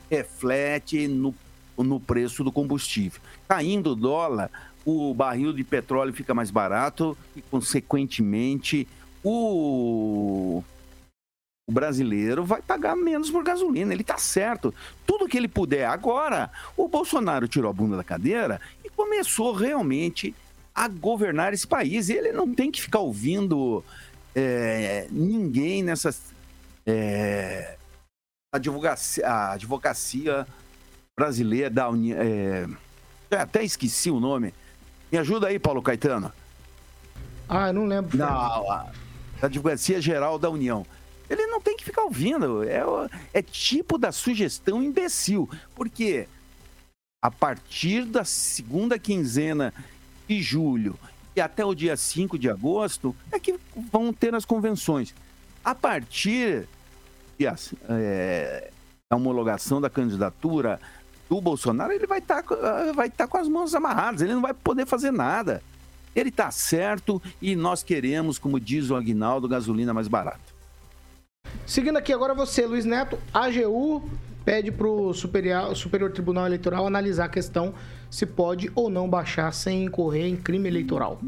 Reflete 0.09 1.09
no, 1.09 1.35
no 1.77 1.99
preço 1.99 2.45
do 2.45 2.53
combustível. 2.53 3.21
Caindo 3.49 3.91
o 3.91 3.97
dólar, 3.97 4.49
o 4.87 5.13
barril 5.13 5.53
de 5.53 5.65
petróleo 5.65 6.15
fica 6.15 6.35
mais 6.35 6.53
barato 6.53 7.19
e, 7.35 7.43
consequentemente, 7.43 8.87
o, 9.25 10.63
o 11.69 11.73
brasileiro 11.73 12.45
vai 12.45 12.63
pagar 12.63 12.95
menos 12.95 13.29
por 13.29 13.43
gasolina. 13.43 13.93
Ele 13.93 14.03
está 14.03 14.19
certo. 14.19 14.73
Tudo 15.05 15.27
que 15.27 15.37
ele 15.37 15.49
puder. 15.49 15.87
Agora, 15.87 16.49
o 16.77 16.87
Bolsonaro 16.87 17.49
tirou 17.49 17.69
a 17.69 17.75
bunda 17.75 17.97
da 17.97 18.05
cadeira 18.05 18.61
e 18.85 18.89
começou 18.89 19.53
realmente 19.53 20.33
a 20.75 20.89
governar 20.89 21.53
esse 21.53 21.67
país. 21.67 22.09
E 22.09 22.15
ele 22.15 22.33
não 22.33 22.53
tem 22.53 22.71
que 22.71 22.81
ficar 22.81 23.01
ouvindo 23.01 23.85
é, 24.35 25.07
ninguém 25.11 25.83
nessas. 25.83 26.33
É, 26.87 27.77
advocacia, 28.53 29.27
a 29.27 29.53
advocacia 29.53 30.47
brasileira 31.19 31.71
da 31.71 31.89
União. 31.89 32.17
É, 32.19 32.67
até 33.37 33.63
esqueci 33.63 34.11
o 34.11 34.21
nome. 34.21 34.55
Me 35.11 35.19
ajuda 35.19 35.49
aí, 35.49 35.59
Paulo 35.59 35.83
Caetano. 35.83 36.33
Ah, 37.49 37.69
eu 37.69 37.73
não 37.73 37.87
lembro. 37.87 38.17
Não, 38.17 38.27
a 38.71 38.93
Advocacia 39.43 40.01
Geral 40.01 40.39
da 40.39 40.49
União. 40.49 40.87
Ele 41.29 41.47
não 41.47 41.61
tem 41.61 41.77
que 41.77 41.85
ficar 41.85 42.03
ouvindo. 42.03 42.63
É, 42.63 42.83
é 43.33 43.43
tipo 43.43 43.99
da 43.99 44.13
sugestão 44.13 44.83
imbecil. 44.83 45.49
Porque 45.75 46.29
a 47.23 47.31
partir 47.31 48.05
da 48.05 48.25
segunda 48.25 48.99
quinzena 48.99 49.75
de 50.31 50.41
julho 50.41 50.97
e 51.35 51.41
até 51.41 51.65
o 51.65 51.75
dia 51.75 51.97
5 51.97 52.39
de 52.39 52.49
agosto 52.49 53.17
é 53.33 53.41
que 53.41 53.59
vão 53.91 54.13
ter 54.13 54.33
as 54.33 54.45
convenções. 54.45 55.13
A 55.65 55.75
partir 55.75 56.69
é, 57.89 58.71
da 59.11 59.17
homologação 59.17 59.81
da 59.81 59.91
candidatura 59.91 60.81
do 61.29 61.41
Bolsonaro, 61.41 61.93
ele 61.93 62.07
vai 62.07 62.21
estar 62.21 62.45
tá, 62.45 62.93
vai 62.95 63.11
tá 63.11 63.27
com 63.27 63.39
as 63.39 63.49
mãos 63.49 63.75
amarradas, 63.75 64.23
ele 64.23 64.35
não 64.35 64.41
vai 64.41 64.55
poder 64.55 64.87
fazer 64.87 65.11
nada. 65.11 65.61
Ele 66.15 66.29
está 66.29 66.51
certo 66.53 67.21
e 67.43 67.57
nós 67.57 67.83
queremos, 67.83 68.39
como 68.39 68.61
diz 68.61 68.89
o 68.89 68.95
Aguinaldo, 68.95 69.49
gasolina 69.49 69.93
mais 69.93 70.07
barata. 70.07 70.41
Seguindo 71.67 71.97
aqui 71.97 72.13
agora 72.13 72.35
você, 72.35 72.67
Luiz 72.67 72.85
Neto, 72.85 73.19
AGU 73.35 74.09
pede 74.45 74.71
para 74.71 74.87
o 74.87 75.13
Superior, 75.13 76.11
Tribunal 76.13 76.47
Eleitoral 76.47 76.87
analisar 76.87 77.27
a 77.27 77.29
questão 77.29 77.75
se 78.11 78.27
pode 78.27 78.71
ou 78.75 78.91
não 78.91 79.09
baixar 79.09 79.53
sem 79.53 79.85
incorrer 79.85 80.27
em 80.27 80.37
crime 80.37 80.69
eleitoral. 80.69 81.21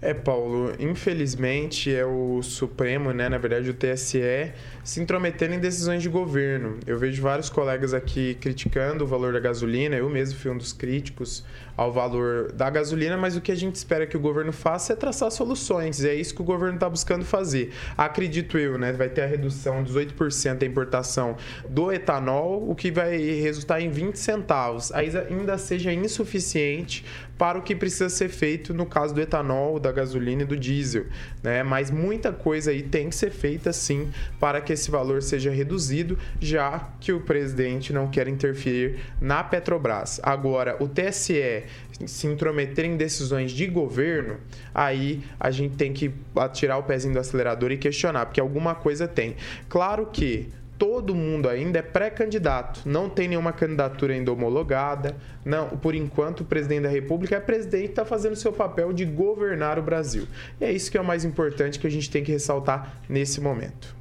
É, 0.00 0.14
Paulo, 0.14 0.72
infelizmente 0.78 1.92
é 1.92 2.06
o 2.06 2.40
Supremo, 2.40 3.12
né, 3.12 3.28
na 3.28 3.36
verdade 3.36 3.68
o 3.68 3.74
TSE, 3.74 4.52
se 4.84 5.00
intrometendo 5.00 5.54
em 5.54 5.58
decisões 5.58 6.00
de 6.00 6.08
governo. 6.08 6.78
Eu 6.86 6.96
vejo 6.96 7.20
vários 7.20 7.50
colegas 7.50 7.92
aqui 7.92 8.36
criticando 8.40 9.02
o 9.02 9.06
valor 9.08 9.32
da 9.32 9.40
gasolina, 9.40 9.96
eu 9.96 10.08
mesmo 10.08 10.38
fui 10.38 10.52
um 10.52 10.56
dos 10.56 10.72
críticos 10.72 11.44
ao 11.76 11.92
valor 11.92 12.52
da 12.52 12.70
gasolina, 12.70 13.16
mas 13.16 13.36
o 13.36 13.40
que 13.40 13.50
a 13.50 13.56
gente 13.56 13.74
espera 13.74 14.06
que 14.06 14.16
o 14.16 14.20
governo 14.20 14.52
faça 14.52 14.92
é 14.92 14.96
traçar 14.96 15.32
soluções, 15.32 16.00
e 16.00 16.08
é 16.08 16.14
isso 16.14 16.32
que 16.32 16.42
o 16.42 16.44
governo 16.44 16.74
está 16.74 16.88
buscando 16.88 17.24
fazer. 17.24 17.72
Acredito 17.96 18.56
eu, 18.56 18.78
né, 18.78 18.92
vai 18.92 19.08
ter 19.08 19.22
a 19.22 19.26
redução 19.26 19.82
de 19.82 19.92
18% 19.92 20.58
da 20.58 20.66
importação 20.66 21.36
do 21.68 21.90
etanol, 21.90 22.70
o 22.70 22.74
que 22.74 22.92
vai 22.92 23.16
resultar 23.18 23.80
em 23.80 23.90
20 23.90 24.14
centavos. 24.14 24.92
Ainda 24.92 25.58
seja 25.58 25.92
insuficiente 25.92 27.04
para 27.38 27.56
o 27.56 27.62
que 27.62 27.74
precisa 27.74 28.08
ser 28.08 28.28
feito 28.28 28.74
no 28.74 28.84
caso 28.84 29.14
do 29.14 29.20
etanol, 29.20 29.78
da 29.78 29.92
gasolina 29.92 30.42
e 30.42 30.44
do 30.44 30.56
diesel, 30.56 31.06
né? 31.42 31.62
Mas 31.62 31.90
muita 31.90 32.32
coisa 32.32 32.72
aí 32.72 32.82
tem 32.82 33.08
que 33.08 33.14
ser 33.14 33.30
feita 33.30 33.72
sim 33.72 34.10
para 34.40 34.60
que 34.60 34.72
esse 34.72 34.90
valor 34.90 35.22
seja 35.22 35.50
reduzido, 35.50 36.18
já 36.40 36.90
que 37.00 37.12
o 37.12 37.20
presidente 37.20 37.92
não 37.92 38.08
quer 38.08 38.26
interferir 38.26 38.98
na 39.20 39.44
Petrobras. 39.44 40.20
Agora, 40.22 40.76
o 40.82 40.88
TSE 40.88 41.64
se 42.06 42.26
intrometer 42.26 42.84
em 42.84 42.96
decisões 42.96 43.50
de 43.50 43.66
governo, 43.66 44.36
aí 44.74 45.22
a 45.38 45.50
gente 45.50 45.76
tem 45.76 45.92
que 45.92 46.12
tirar 46.52 46.78
o 46.78 46.82
pezinho 46.82 47.14
do 47.14 47.20
acelerador 47.20 47.72
e 47.72 47.76
questionar, 47.76 48.26
porque 48.26 48.40
alguma 48.40 48.74
coisa 48.74 49.08
tem. 49.08 49.36
Claro 49.68 50.06
que 50.06 50.48
todo 50.78 51.14
mundo 51.14 51.48
ainda 51.48 51.80
é 51.80 51.82
pré-candidato, 51.82 52.82
não 52.86 53.10
tem 53.10 53.26
nenhuma 53.26 53.52
candidatura 53.52 54.14
ainda 54.14 54.32
homologada. 54.32 55.16
Não, 55.44 55.70
por 55.70 55.94
enquanto 55.94 56.40
o 56.40 56.44
presidente 56.44 56.82
da 56.82 56.88
República 56.88 57.36
é 57.36 57.40
presidente 57.40 57.82
e 57.82 57.90
está 57.90 58.04
fazendo 58.04 58.36
seu 58.36 58.52
papel 58.52 58.92
de 58.92 59.04
governar 59.04 59.78
o 59.78 59.82
Brasil. 59.82 60.26
E 60.60 60.64
é 60.64 60.72
isso 60.72 60.90
que 60.90 60.96
é 60.96 61.00
o 61.00 61.04
mais 61.04 61.24
importante 61.24 61.78
que 61.78 61.86
a 61.86 61.90
gente 61.90 62.08
tem 62.08 62.22
que 62.22 62.30
ressaltar 62.30 63.00
nesse 63.08 63.40
momento. 63.40 63.96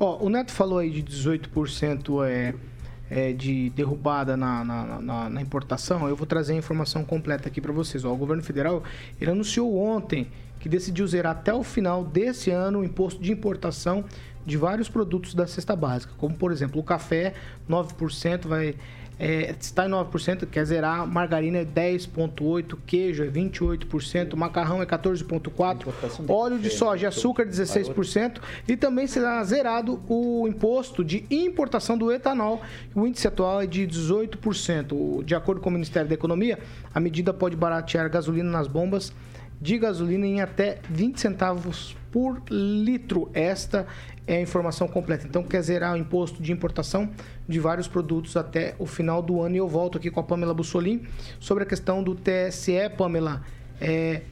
Ó, 0.00 0.24
o 0.24 0.28
Neto 0.28 0.52
falou 0.52 0.78
aí 0.78 0.90
de 0.90 1.02
18% 1.02 2.26
é, 2.26 2.54
é, 3.10 3.32
de 3.32 3.70
derrubada 3.70 4.36
na, 4.36 4.64
na, 4.64 5.00
na, 5.00 5.30
na, 5.30 5.42
importação. 5.42 6.08
Eu 6.08 6.16
vou 6.16 6.26
trazer 6.26 6.52
a 6.54 6.56
informação 6.56 7.04
completa 7.04 7.48
aqui 7.48 7.60
para 7.60 7.72
vocês. 7.72 8.04
Ó, 8.04 8.12
o 8.12 8.16
governo 8.16 8.42
federal 8.42 8.82
ele 9.20 9.30
anunciou 9.30 9.76
ontem 9.76 10.28
que 10.60 10.68
decidiu 10.68 11.06
zerar 11.06 11.32
até 11.32 11.52
o 11.52 11.62
final 11.62 12.04
desse 12.04 12.50
ano 12.50 12.80
o 12.80 12.84
imposto 12.84 13.22
de 13.22 13.32
importação 13.32 14.04
de 14.46 14.56
vários 14.56 14.88
produtos 14.88 15.34
da 15.34 15.46
cesta 15.46 15.74
básica, 15.74 16.12
como 16.16 16.34
por 16.34 16.52
exemplo 16.52 16.80
o 16.80 16.84
café, 16.84 17.34
9% 17.68 18.46
vai 18.46 18.76
é, 19.18 19.54
está 19.58 19.86
em 19.86 19.90
9%, 19.90 20.46
quer 20.46 20.64
zerar, 20.64 21.06
margarina 21.06 21.58
é 21.58 21.64
10,8%, 21.64 22.76
queijo 22.86 23.24
é 23.24 23.28
28%, 23.28 24.36
macarrão 24.36 24.82
é 24.82 24.86
14,4%, 24.86 26.28
óleo 26.28 26.58
de 26.58 26.68
soja 26.68 27.04
e 27.04 27.06
açúcar 27.06 27.46
16%, 27.46 28.40
e 28.68 28.76
também 28.76 29.06
será 29.06 29.42
zerado 29.42 30.00
o 30.06 30.46
imposto 30.46 31.02
de 31.02 31.24
importação 31.30 31.96
do 31.96 32.12
etanol, 32.12 32.60
o 32.94 33.06
índice 33.06 33.26
atual 33.26 33.62
é 33.62 33.66
de 33.66 33.86
18%. 33.86 35.24
De 35.24 35.34
acordo 35.34 35.62
com 35.62 35.70
o 35.70 35.72
Ministério 35.72 36.08
da 36.08 36.14
Economia, 36.14 36.58
a 36.94 37.00
medida 37.00 37.32
pode 37.32 37.56
baratear 37.56 38.10
gasolina 38.10 38.50
nas 38.50 38.68
bombas 38.68 39.12
de 39.58 39.78
gasolina 39.78 40.26
em 40.26 40.42
até 40.42 40.80
20 40.90 41.18
centavos 41.18 41.96
por 42.16 42.42
litro. 42.48 43.30
Esta 43.34 43.86
é 44.26 44.36
a 44.36 44.40
informação 44.40 44.88
completa. 44.88 45.26
Então, 45.26 45.42
quer 45.42 45.60
zerar 45.60 45.92
o 45.92 45.98
imposto 45.98 46.42
de 46.42 46.50
importação 46.50 47.10
de 47.46 47.60
vários 47.60 47.86
produtos 47.86 48.38
até 48.38 48.74
o 48.78 48.86
final 48.86 49.20
do 49.20 49.42
ano. 49.42 49.54
E 49.54 49.58
eu 49.58 49.68
volto 49.68 49.98
aqui 49.98 50.10
com 50.10 50.20
a 50.20 50.22
Pamela 50.22 50.54
Bussolin 50.54 51.06
sobre 51.38 51.64
a 51.64 51.66
questão 51.66 52.02
do 52.02 52.14
TSE, 52.14 52.88
Pamela. 52.96 53.42
É, 53.78 54.22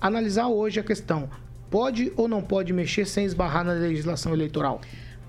analisar 0.00 0.46
hoje 0.46 0.78
a 0.78 0.84
questão: 0.84 1.28
pode 1.68 2.12
ou 2.16 2.28
não 2.28 2.40
pode 2.40 2.72
mexer 2.72 3.04
sem 3.04 3.24
esbarrar 3.24 3.64
na 3.64 3.72
legislação 3.72 4.32
eleitoral? 4.32 4.80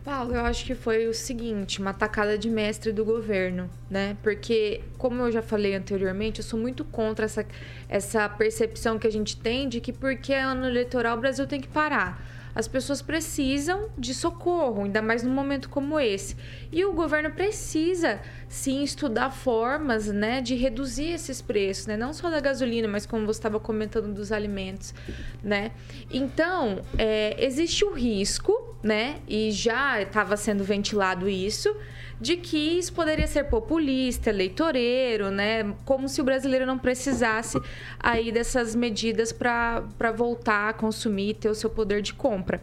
Paulo, 0.04 0.36
eu 0.36 0.42
acho 0.42 0.66
que 0.66 0.76
foi 0.76 1.08
o 1.08 1.14
seguinte, 1.14 1.80
uma 1.80 1.94
tacada 1.94 2.38
de 2.38 2.50
mestre 2.50 2.92
do 2.92 3.06
governo, 3.06 3.70
né? 3.90 4.18
Porque, 4.22 4.82
como 4.98 5.22
eu 5.22 5.32
já 5.32 5.42
falei 5.42 5.74
anteriormente, 5.76 6.42
eu 6.42 6.44
sou 6.44 6.60
muito 6.60 6.84
contra 6.84 7.24
essa, 7.24 7.46
essa 7.88 8.28
percepção 8.28 9.00
que 9.00 9.08
a 9.08 9.12
gente 9.12 9.38
tem 9.38 9.70
de 9.70 9.80
que 9.80 9.94
porque 9.94 10.34
é 10.34 10.42
ano 10.42 10.66
eleitoral 10.66 11.18
o 11.18 11.22
Brasil 11.22 11.48
tem 11.48 11.62
que 11.62 11.70
parar. 11.70 12.22
As 12.54 12.68
pessoas 12.68 13.02
precisam 13.02 13.90
de 13.98 14.14
socorro, 14.14 14.84
ainda 14.84 15.02
mais 15.02 15.24
num 15.24 15.34
momento 15.34 15.70
como 15.70 15.98
esse. 15.98 16.36
E 16.70 16.84
o 16.84 16.92
governo 16.92 17.32
precisa 17.32 18.20
sim 18.48 18.84
estudar 18.84 19.32
formas, 19.32 20.08
né, 20.08 20.42
de 20.42 20.54
reduzir 20.54 21.12
esses 21.14 21.42
preços, 21.42 21.88
né, 21.88 21.96
não 21.96 22.14
só 22.14 22.30
da 22.30 22.42
gasolina, 22.42 22.90
mas 22.90 23.06
como 23.06 23.26
você 23.26 23.40
estava 23.40 23.60
comentando 23.60 24.14
dos 24.14 24.32
alimentos, 24.34 24.94
né. 25.42 25.72
Então 26.12 26.82
é, 26.98 27.44
existe 27.44 27.84
o 27.86 27.94
risco, 27.94 28.73
né, 28.84 29.16
e 29.28 29.50
já 29.52 30.02
estava 30.02 30.36
sendo 30.36 30.64
ventilado 30.64 31.30
isso 31.30 31.74
de 32.20 32.38
que 32.38 32.78
isso 32.78 32.94
poderia 32.94 33.28
ser 33.28 33.46
populista, 33.46 34.30
eleitoreiro, 34.30 35.30
né? 35.30 35.76
Como 35.84 36.08
se 36.08 36.22
o 36.22 36.24
brasileiro 36.24 36.66
não 36.66 36.78
precisasse 36.78 37.60
aí 38.00 38.32
dessas 38.32 38.76
medidas 38.76 39.34
para 39.34 40.12
voltar 40.16 40.70
a 40.70 40.74
consumir 40.74 41.32
e 41.32 41.34
ter 41.34 41.50
o 41.50 41.56
seu 41.56 41.70
poder 41.70 42.02
de 42.02 42.14
compra. 42.14 42.62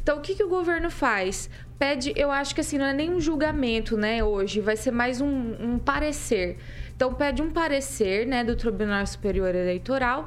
Então, 0.00 0.18
o 0.18 0.20
que, 0.20 0.34
que 0.34 0.44
o 0.44 0.48
governo 0.48 0.90
faz? 0.90 1.50
Pede, 1.78 2.12
eu 2.14 2.30
acho 2.30 2.54
que 2.54 2.60
assim, 2.60 2.78
não 2.78 2.86
é 2.86 2.92
nem 2.92 3.10
um 3.10 3.20
julgamento, 3.20 3.96
né, 3.96 4.22
hoje, 4.22 4.60
vai 4.60 4.76
ser 4.76 4.90
mais 4.90 5.20
um, 5.20 5.54
um 5.58 5.78
parecer. 5.78 6.58
Então, 6.94 7.14
pede 7.14 7.40
um 7.40 7.50
parecer, 7.50 8.26
né, 8.26 8.44
do 8.44 8.54
Tribunal 8.54 9.06
Superior 9.06 9.54
Eleitoral 9.54 10.26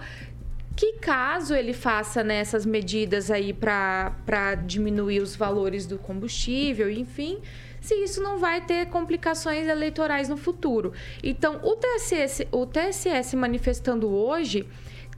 que 0.75 0.93
caso 0.93 1.53
ele 1.53 1.73
faça 1.73 2.23
né, 2.23 2.37
essas 2.37 2.65
medidas 2.65 3.29
aí 3.29 3.53
para 3.53 4.55
diminuir 4.65 5.21
os 5.21 5.35
valores 5.35 5.85
do 5.85 5.97
combustível, 5.97 6.89
enfim, 6.89 7.39
se 7.79 7.95
isso 7.95 8.21
não 8.21 8.39
vai 8.39 8.61
ter 8.61 8.87
complicações 8.87 9.67
eleitorais 9.67 10.29
no 10.29 10.37
futuro. 10.37 10.93
Então, 11.21 11.59
o 11.63 11.75
TSS, 11.75 12.47
o 12.51 12.65
TSS 12.65 13.35
manifestando 13.35 14.09
hoje 14.09 14.67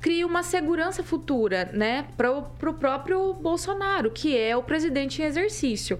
cria 0.01 0.27
uma 0.27 0.43
segurança 0.43 1.01
futura, 1.01 1.69
né, 1.73 2.05
para 2.17 2.31
o 2.31 2.43
próprio 2.73 3.33
Bolsonaro, 3.33 4.11
que 4.11 4.37
é 4.37 4.55
o 4.57 4.63
presidente 4.63 5.21
em 5.21 5.25
exercício. 5.25 5.99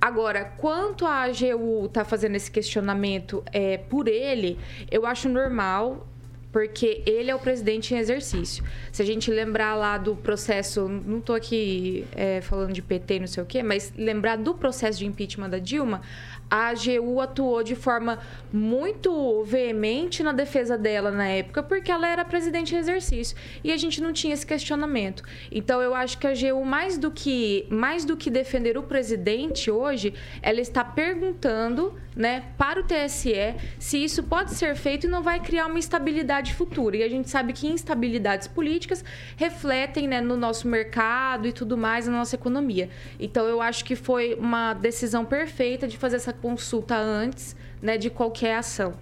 Agora, 0.00 0.44
quanto 0.44 1.06
a 1.06 1.22
AGU 1.24 1.88
tá 1.88 2.04
fazendo 2.04 2.34
esse 2.34 2.50
questionamento 2.50 3.42
é, 3.52 3.76
por 3.76 4.08
ele, 4.08 4.58
eu 4.90 5.04
acho 5.04 5.28
normal 5.28 6.06
porque 6.52 7.02
ele 7.06 7.30
é 7.30 7.34
o 7.34 7.38
presidente 7.38 7.94
em 7.94 7.98
exercício. 7.98 8.64
Se 8.90 9.02
a 9.02 9.04
gente 9.04 9.30
lembrar 9.30 9.74
lá 9.74 9.96
do 9.98 10.16
processo, 10.16 10.88
não 10.88 11.18
estou 11.18 11.34
aqui 11.36 12.04
é, 12.12 12.40
falando 12.40 12.72
de 12.72 12.82
PT, 12.82 13.20
não 13.20 13.26
sei 13.26 13.42
o 13.42 13.46
quê, 13.46 13.62
mas 13.62 13.92
lembrar 13.96 14.36
do 14.36 14.54
processo 14.54 14.98
de 14.98 15.06
impeachment 15.06 15.50
da 15.50 15.58
Dilma, 15.58 16.02
a 16.50 16.70
AGU 16.70 17.20
atuou 17.20 17.62
de 17.62 17.76
forma 17.76 18.18
muito 18.52 19.44
veemente 19.44 20.22
na 20.22 20.32
defesa 20.32 20.76
dela 20.76 21.10
na 21.10 21.28
época, 21.28 21.62
porque 21.62 21.90
ela 21.90 22.08
era 22.08 22.24
presidente 22.24 22.74
em 22.74 22.78
exercício 22.78 23.36
e 23.62 23.70
a 23.70 23.76
gente 23.76 24.00
não 24.00 24.12
tinha 24.12 24.34
esse 24.34 24.44
questionamento. 24.44 25.22
Então 25.52 25.80
eu 25.80 25.94
acho 25.94 26.18
que 26.18 26.26
a 26.26 26.30
AGU 26.30 26.64
mais 26.64 26.98
do 26.98 27.10
que 27.10 27.66
mais 27.70 28.04
do 28.04 28.16
que 28.16 28.28
defender 28.30 28.76
o 28.76 28.82
presidente 28.82 29.70
hoje, 29.70 30.12
ela 30.42 30.60
está 30.60 30.84
perguntando, 30.84 31.94
né, 32.16 32.44
para 32.58 32.80
o 32.80 32.82
TSE 32.82 33.54
se 33.78 34.02
isso 34.02 34.22
pode 34.24 34.54
ser 34.54 34.74
feito 34.74 35.06
e 35.06 35.08
não 35.08 35.22
vai 35.22 35.38
criar 35.40 35.66
uma 35.66 35.78
instabilidade 35.78 36.54
futura. 36.54 36.96
E 36.96 37.02
a 37.02 37.08
gente 37.08 37.30
sabe 37.30 37.52
que 37.52 37.66
instabilidades 37.66 38.48
políticas 38.48 39.04
refletem, 39.36 40.08
né, 40.08 40.20
no 40.20 40.36
nosso 40.36 40.66
mercado 40.66 41.46
e 41.46 41.52
tudo 41.52 41.76
mais, 41.76 42.06
na 42.06 42.18
nossa 42.18 42.34
economia. 42.34 42.88
Então 43.18 43.46
eu 43.46 43.62
acho 43.62 43.84
que 43.84 43.94
foi 43.94 44.34
uma 44.34 44.74
decisão 44.74 45.24
perfeita 45.24 45.86
de 45.86 45.96
fazer 45.96 46.16
essa 46.16 46.32
consulta 46.40 46.96
antes 46.96 47.56
né, 47.80 47.96
de 47.96 48.10
qualquer 48.10 48.56
ação. 48.56 48.92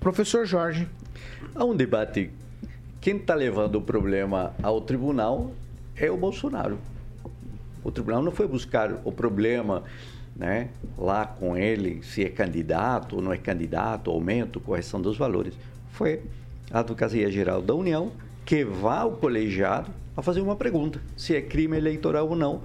Professor 0.00 0.46
Jorge. 0.46 0.88
Há 1.54 1.64
um 1.64 1.74
debate. 1.74 2.30
Quem 3.00 3.16
está 3.16 3.34
levando 3.34 3.76
o 3.76 3.82
problema 3.82 4.54
ao 4.62 4.80
tribunal 4.80 5.52
é 5.96 6.10
o 6.10 6.16
Bolsonaro. 6.16 6.78
O 7.82 7.90
tribunal 7.90 8.22
não 8.22 8.32
foi 8.32 8.46
buscar 8.46 8.92
o 9.04 9.12
problema 9.12 9.84
né, 10.36 10.68
lá 10.96 11.26
com 11.26 11.56
ele, 11.56 12.02
se 12.02 12.24
é 12.24 12.28
candidato 12.28 13.16
ou 13.16 13.22
não 13.22 13.32
é 13.32 13.38
candidato, 13.38 14.10
aumento, 14.10 14.60
correção 14.60 15.00
dos 15.00 15.16
valores. 15.16 15.54
Foi 15.92 16.22
a 16.70 16.80
Advocacia 16.80 17.30
Geral 17.30 17.60
da 17.60 17.74
União 17.74 18.12
que 18.44 18.64
vá 18.64 19.00
ao 19.00 19.12
colegiado 19.12 19.90
a 20.16 20.22
fazer 20.22 20.40
uma 20.40 20.56
pergunta: 20.56 21.00
se 21.16 21.34
é 21.34 21.40
crime 21.40 21.76
eleitoral 21.76 22.28
ou 22.28 22.36
não, 22.36 22.62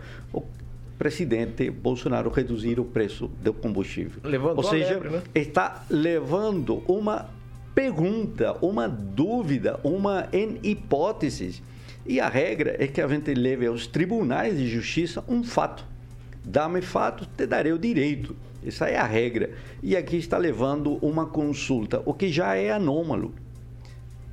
presidente 1.04 1.70
Bolsonaro 1.70 2.30
reduzir 2.30 2.80
o 2.80 2.86
preço 2.86 3.30
do 3.43 3.51
combustível. 3.54 4.22
Levantou 4.24 4.64
Ou 4.64 4.64
seja, 4.64 4.93
lebre, 4.93 5.10
né? 5.10 5.22
está 5.36 5.84
levando 5.89 6.82
uma 6.88 7.30
pergunta, 7.76 8.56
uma 8.62 8.88
dúvida, 8.88 9.78
uma 9.84 10.30
em 10.32 10.58
hipóteses. 10.64 11.62
E 12.06 12.22
a 12.22 12.30
regra 12.30 12.78
é 12.80 12.88
que 12.88 13.01
a 13.01 13.08
gente 13.10 13.34
leve 13.34 13.68
aos 13.68 13.86
tribunais 13.86 14.58
de 14.58 14.66
justiça 14.70 15.22
um 15.28 15.43
fato. 15.43 15.86
Dá-me 16.41 16.82
fato, 16.82 17.28
te 17.36 17.45
darei 17.45 17.74
o 17.74 17.78
direito. 17.78 18.34
Essa 18.66 18.88
é 18.88 18.95
a 18.95 19.06
regra. 19.06 19.49
E 19.82 19.97
aqui 19.97 20.16
está 20.16 20.38
levando 20.38 20.99
uma 21.06 21.26
consulta, 21.26 22.01
o 22.06 22.14
que 22.14 22.30
já 22.30 22.56
é 22.56 22.72
anômalo, 22.72 23.34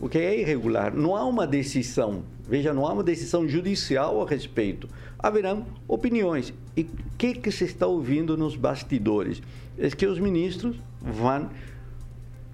o 0.00 0.08
que 0.08 0.18
é 0.18 0.40
irregular. 0.40 0.94
Não 0.94 1.14
há 1.14 1.24
uma 1.24 1.46
decisão, 1.46 2.24
veja, 2.48 2.72
não 2.72 2.86
há 2.86 2.92
uma 2.92 3.04
decisão 3.04 3.46
judicial 3.48 4.22
a 4.22 4.28
respeito 4.28 4.88
haverão 5.22 5.66
opiniões. 5.86 6.52
E 6.76 6.82
o 6.82 6.88
que, 7.18 7.34
que 7.34 7.52
se 7.52 7.64
está 7.64 7.86
ouvindo 7.86 8.36
nos 8.36 8.56
bastidores? 8.56 9.42
É 9.78 9.88
que 9.90 10.06
os 10.06 10.18
ministros 10.18 10.76
vão 11.00 11.50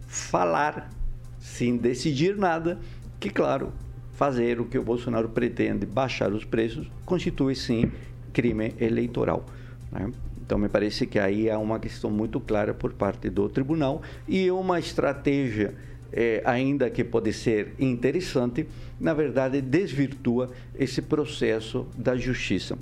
falar, 0.07 0.91
sem 1.39 1.77
decidir 1.77 2.37
nada, 2.37 2.79
que, 3.19 3.31
claro, 3.31 3.73
fazer 4.13 4.61
o 4.61 4.65
que 4.65 4.79
o 4.79 4.83
Bolsonaro 4.83 5.29
pretende, 5.29 5.87
baixar 5.87 6.33
os 6.33 6.45
preços, 6.45 6.91
constitui, 7.05 7.55
sim, 7.55 7.91
crime 8.33 8.75
eleitoral. 8.81 9.45
Né? 9.91 10.11
Então, 10.41 10.59
me 10.59 10.69
parece 10.69 11.07
que 11.07 11.19
aí 11.19 11.51
há 11.51 11.59
uma 11.59 11.79
questão 11.79 12.11
muito 12.11 12.39
clara 12.39 12.73
por 12.73 12.93
parte 12.93 13.29
do 13.29 13.49
tribunal 13.49 14.03
e 14.29 14.51
uma 14.51 14.79
estratégia 14.79 15.75
é, 16.13 16.43
ainda 16.45 16.91
que 16.91 17.05
pode 17.05 17.33
ser 17.33 17.75
interessante, 17.79 18.67
na 19.01 19.15
verdade 19.15 19.61
desvirtua 19.61 20.49
esse 20.79 21.03
processo 21.03 21.87
da 21.97 22.17
justiça. 22.17 22.79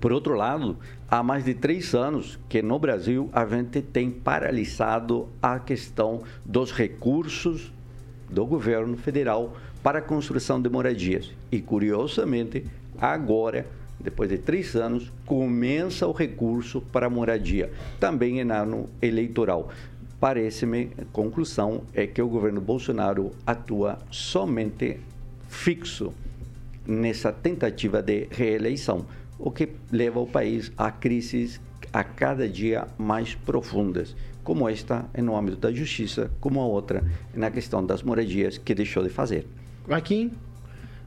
Por 0.00 0.12
outro 0.12 0.34
lado, 0.34 0.76
há 1.08 1.22
mais 1.22 1.44
de 1.44 1.54
três 1.54 1.94
anos 1.94 2.38
que 2.48 2.60
no 2.60 2.78
Brasil 2.78 3.30
a 3.32 3.46
gente 3.46 3.80
tem 3.80 4.10
paralisado 4.10 5.28
a 5.40 5.58
questão 5.58 6.22
dos 6.44 6.70
recursos 6.70 7.72
do 8.28 8.44
governo 8.44 8.96
federal 8.96 9.56
para 9.82 10.00
a 10.00 10.02
construção 10.02 10.60
de 10.60 10.68
moradias. 10.68 11.32
E, 11.50 11.60
curiosamente, 11.60 12.64
agora, 12.98 13.66
depois 13.98 14.28
de 14.28 14.36
três 14.36 14.74
anos, 14.76 15.10
começa 15.24 16.06
o 16.06 16.12
recurso 16.12 16.80
para 16.80 17.08
moradia, 17.08 17.70
também 17.98 18.40
em 18.40 18.50
ano 18.50 18.86
eleitoral 19.00 19.70
parece-me, 20.20 20.90
conclusão 21.12 21.82
é 21.92 22.06
que 22.06 22.22
o 22.22 22.28
governo 22.28 22.60
Bolsonaro 22.60 23.32
atua 23.46 23.98
somente 24.10 25.00
fixo 25.48 26.12
nessa 26.86 27.32
tentativa 27.32 28.02
de 28.02 28.28
reeleição, 28.30 29.06
o 29.38 29.50
que 29.50 29.68
leva 29.90 30.20
o 30.20 30.26
país 30.26 30.72
a 30.76 30.90
crises 30.90 31.60
a 31.92 32.04
cada 32.04 32.48
dia 32.48 32.86
mais 32.96 33.34
profundas, 33.34 34.14
como 34.42 34.68
esta 34.68 35.04
no 35.16 35.36
âmbito 35.36 35.58
da 35.58 35.72
justiça, 35.72 36.30
como 36.40 36.60
a 36.60 36.66
outra 36.66 37.04
na 37.34 37.50
questão 37.50 37.84
das 37.84 38.02
moradias 38.02 38.58
que 38.58 38.74
deixou 38.74 39.02
de 39.02 39.08
fazer. 39.08 39.46
Joaquim? 39.86 40.32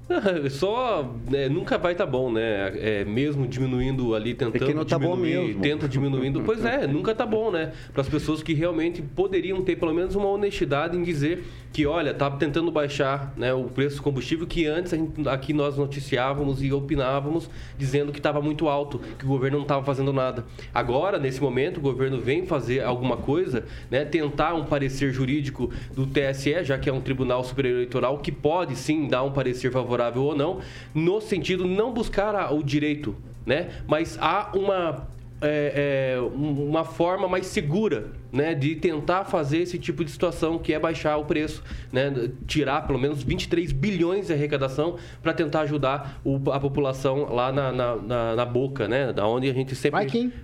Só 0.49 1.15
né, 1.29 1.47
nunca 1.47 1.77
vai 1.77 1.91
estar 1.91 2.05
tá 2.05 2.11
bom, 2.11 2.31
né? 2.31 2.71
É, 2.75 3.05
mesmo 3.05 3.47
diminuindo 3.47 4.15
ali, 4.15 4.33
tentando 4.33 4.71
é 4.71 4.73
não 4.73 4.85
tá 4.85 4.97
diminuir, 4.97 5.17
bom 5.17 5.45
mesmo. 5.45 5.61
tenta 5.61 5.87
diminuindo. 5.87 6.41
pois 6.41 6.65
é, 6.65 6.85
nunca 6.87 7.13
tá 7.13 7.25
bom, 7.25 7.51
né? 7.51 7.73
Para 7.93 8.01
as 8.01 8.09
pessoas 8.09 8.41
que 8.41 8.53
realmente 8.53 9.01
poderiam 9.01 9.61
ter 9.61 9.75
pelo 9.75 9.93
menos 9.93 10.15
uma 10.15 10.27
honestidade 10.27 10.97
em 10.97 11.03
dizer 11.03 11.43
que, 11.71 11.85
olha, 11.85 12.13
tá 12.13 12.29
tentando 12.31 12.71
baixar 12.71 13.33
né, 13.37 13.53
o 13.53 13.65
preço 13.65 13.97
do 13.97 14.01
combustível 14.01 14.47
que 14.47 14.65
antes 14.65 14.91
gente, 14.91 15.29
aqui 15.29 15.53
nós 15.53 15.77
noticiávamos 15.77 16.63
e 16.63 16.73
opinávamos 16.73 17.47
dizendo 17.77 18.11
que 18.11 18.17
estava 18.19 18.41
muito 18.41 18.67
alto, 18.67 18.99
que 19.19 19.25
o 19.25 19.27
governo 19.27 19.57
não 19.57 19.63
estava 19.63 19.83
fazendo 19.83 20.11
nada. 20.11 20.45
Agora, 20.73 21.19
nesse 21.19 21.39
momento, 21.39 21.77
o 21.77 21.81
governo 21.81 22.19
vem 22.19 22.45
fazer 22.45 22.81
alguma 22.81 23.17
coisa, 23.17 23.65
né? 23.91 24.03
Tentar 24.03 24.55
um 24.55 24.65
parecer 24.65 25.11
jurídico 25.11 25.69
do 25.93 26.07
TSE, 26.07 26.63
já 26.63 26.77
que 26.77 26.89
é 26.89 26.93
um 26.93 27.01
tribunal 27.01 27.43
superior 27.43 27.75
eleitoral 27.75 28.17
que 28.17 28.31
pode 28.31 28.75
sim 28.75 29.07
dar 29.07 29.23
um 29.23 29.31
parecer 29.31 29.71
favorável 29.71 29.98
favorável 29.99 30.23
ou 30.23 30.35
não, 30.35 30.59
no 30.93 31.19
sentido 31.19 31.67
não 31.67 31.91
buscar 31.91 32.53
o 32.53 32.63
direito, 32.63 33.15
né? 33.45 33.69
Mas 33.87 34.17
há 34.21 34.51
uma 34.55 35.07
é, 35.41 36.15
é, 36.15 36.19
uma 36.21 36.83
forma 36.83 37.27
mais 37.27 37.45
segura 37.47 38.07
né, 38.31 38.53
de 38.53 38.75
tentar 38.75 39.25
fazer 39.25 39.59
esse 39.59 39.79
tipo 39.79 40.03
de 40.05 40.11
situação, 40.11 40.59
que 40.59 40.71
é 40.73 40.77
baixar 40.79 41.17
o 41.17 41.25
preço, 41.25 41.63
né, 41.91 42.29
tirar 42.45 42.85
pelo 42.85 42.99
menos 42.99 43.23
23 43.23 43.71
bilhões 43.71 44.27
de 44.27 44.33
arrecadação 44.33 44.97
para 45.23 45.33
tentar 45.33 45.61
ajudar 45.61 46.19
o- 46.23 46.51
a 46.51 46.59
população 46.59 47.33
lá 47.33 47.51
na, 47.51 47.71
na, 47.71 47.95
na- 47.95 48.35
na 48.35 48.45
boca, 48.45 48.87
né, 48.87 49.11
da 49.11 49.25
onde 49.27 49.49
a 49.49 49.53
gente 49.53 49.75
sempre 49.75 49.99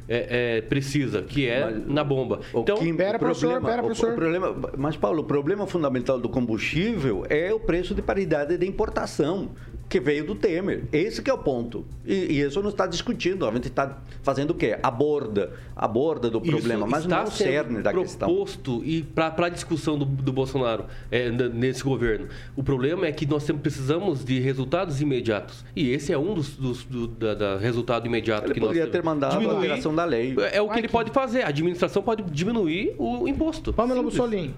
é, 0.08 0.58
é, 0.58 0.62
precisa, 0.62 1.22
que 1.22 1.48
é 1.48 1.70
na 1.86 2.04
bomba. 2.04 2.40
Então, 2.62 2.78
Kim, 2.78 2.94
o 3.18 3.20
problema- 3.52 3.68
o- 3.84 3.96
o 4.14 4.16
problema- 4.16 4.56
mas, 4.78 4.98
Paulo, 4.98 5.22
o 5.22 5.26
problema 5.26 5.68
fundamental 5.68 6.20
do 6.20 6.28
combustível 6.30 7.24
é 7.30 7.54
o 7.54 7.60
preço 7.60 7.94
de 7.94 8.02
paridade 8.02 8.58
de 8.58 8.66
importação, 8.66 9.52
que 9.88 10.00
veio 10.00 10.26
do 10.26 10.36
Temer. 10.36 10.84
Esse 10.92 11.22
que 11.22 11.30
é 11.30 11.34
o 11.34 11.38
ponto. 11.38 11.86
E, 12.06 12.14
e 12.14 12.42
isso 12.42 12.62
não 12.62 12.70
está 12.70 12.86
discutindo. 12.88 13.48
A 13.48 13.52
gente 13.52 13.68
está 13.68 13.98
fazendo 14.24 14.52
o 14.52 14.54
quê? 14.54 14.78
Aborda. 14.82 15.54
Aborda 15.76 16.30
do 16.30 16.42
problema, 16.42 16.86
Isso 16.86 16.92
mas 16.92 17.04
está 17.04 17.18
não 17.18 17.24
o 17.26 17.32
cerne 17.32 17.82
da 17.82 17.94
questão. 17.94 18.28
proposto 18.28 18.82
e 18.84 19.04
para 19.04 19.46
a 19.46 19.50
discussão 19.50 19.98
do, 19.98 20.06
do 20.06 20.32
Bolsonaro 20.34 20.86
é, 21.12 21.30
nesse 21.30 21.84
governo. 21.84 22.28
O 22.56 22.64
problema 22.64 23.06
é 23.06 23.12
que 23.12 23.26
nós 23.26 23.44
sempre 23.44 23.64
precisamos 23.64 24.24
de 24.24 24.40
resultados 24.40 25.02
imediatos. 25.02 25.64
E 25.76 25.92
esse 25.92 26.12
é 26.12 26.18
um 26.18 26.34
dos, 26.34 26.56
dos 26.56 26.84
do, 26.84 27.08
da, 27.08 27.34
da 27.34 27.58
resultado 27.58 28.08
imediato 28.08 28.48
Ele 28.48 28.54
que 28.54 28.60
nós 28.60 28.70
poderia 28.70 28.90
ter 28.90 29.04
mandado 29.04 29.50
a 29.50 29.54
alteração 29.54 29.94
da 29.94 30.06
lei. 30.06 30.36
É 30.52 30.62
o 30.62 30.70
que 30.70 30.80
ele 30.80 30.88
pode 30.88 31.12
fazer. 31.12 31.44
A 31.44 31.50
administração 31.50 32.02
pode 32.02 32.24
diminuir 32.24 32.96
o 32.98 33.28
imposto. 33.28 33.74
Pamela. 33.74 34.02
Bussolini. 34.02 34.54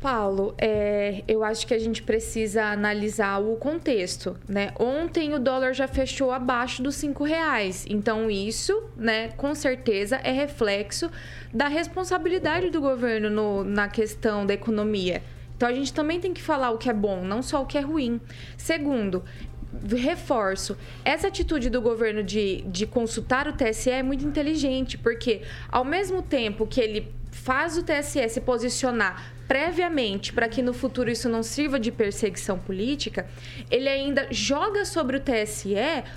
Paulo, 0.00 0.54
é, 0.56 1.22
eu 1.28 1.44
acho 1.44 1.66
que 1.66 1.74
a 1.74 1.78
gente 1.78 2.02
precisa 2.02 2.64
analisar 2.64 3.38
o 3.38 3.56
contexto, 3.56 4.34
né? 4.48 4.72
Ontem 4.78 5.34
o 5.34 5.38
dólar 5.38 5.74
já 5.74 5.86
fechou 5.86 6.32
abaixo 6.32 6.82
dos 6.82 6.94
cinco 6.94 7.22
reais, 7.22 7.84
então 7.88 8.30
isso, 8.30 8.82
né, 8.96 9.28
com 9.36 9.54
certeza 9.54 10.16
é 10.24 10.32
reflexo 10.32 11.10
da 11.52 11.68
responsabilidade 11.68 12.70
do 12.70 12.80
governo 12.80 13.28
no- 13.28 13.62
na 13.64 13.88
questão 13.88 14.46
da 14.46 14.54
economia. 14.54 15.22
Então 15.54 15.68
a 15.68 15.72
gente 15.74 15.92
também 15.92 16.18
tem 16.18 16.32
que 16.32 16.40
falar 16.40 16.70
o 16.70 16.78
que 16.78 16.88
é 16.88 16.94
bom, 16.94 17.22
não 17.22 17.42
só 17.42 17.62
o 17.62 17.66
que 17.66 17.76
é 17.76 17.82
ruim. 17.82 18.18
Segundo, 18.56 19.22
reforço, 19.94 20.78
essa 21.04 21.28
atitude 21.28 21.68
do 21.68 21.82
governo 21.82 22.22
de, 22.22 22.62
de 22.62 22.86
consultar 22.86 23.46
o 23.46 23.52
TSE 23.52 23.90
é 23.90 24.02
muito 24.02 24.24
inteligente, 24.24 24.96
porque 24.96 25.42
ao 25.70 25.84
mesmo 25.84 26.22
tempo 26.22 26.66
que 26.66 26.80
ele 26.80 27.12
faz 27.30 27.76
o 27.76 27.82
TSE 27.82 28.26
se 28.30 28.40
posicionar 28.40 29.38
previamente 29.50 30.32
para 30.32 30.48
que 30.48 30.62
no 30.62 30.72
futuro 30.72 31.10
isso 31.10 31.28
não 31.28 31.42
sirva 31.42 31.80
de 31.80 31.90
perseguição 31.90 32.56
política, 32.56 33.28
ele 33.68 33.88
ainda 33.88 34.28
joga 34.30 34.84
sobre 34.84 35.16
o 35.16 35.20
TSE 35.20 35.74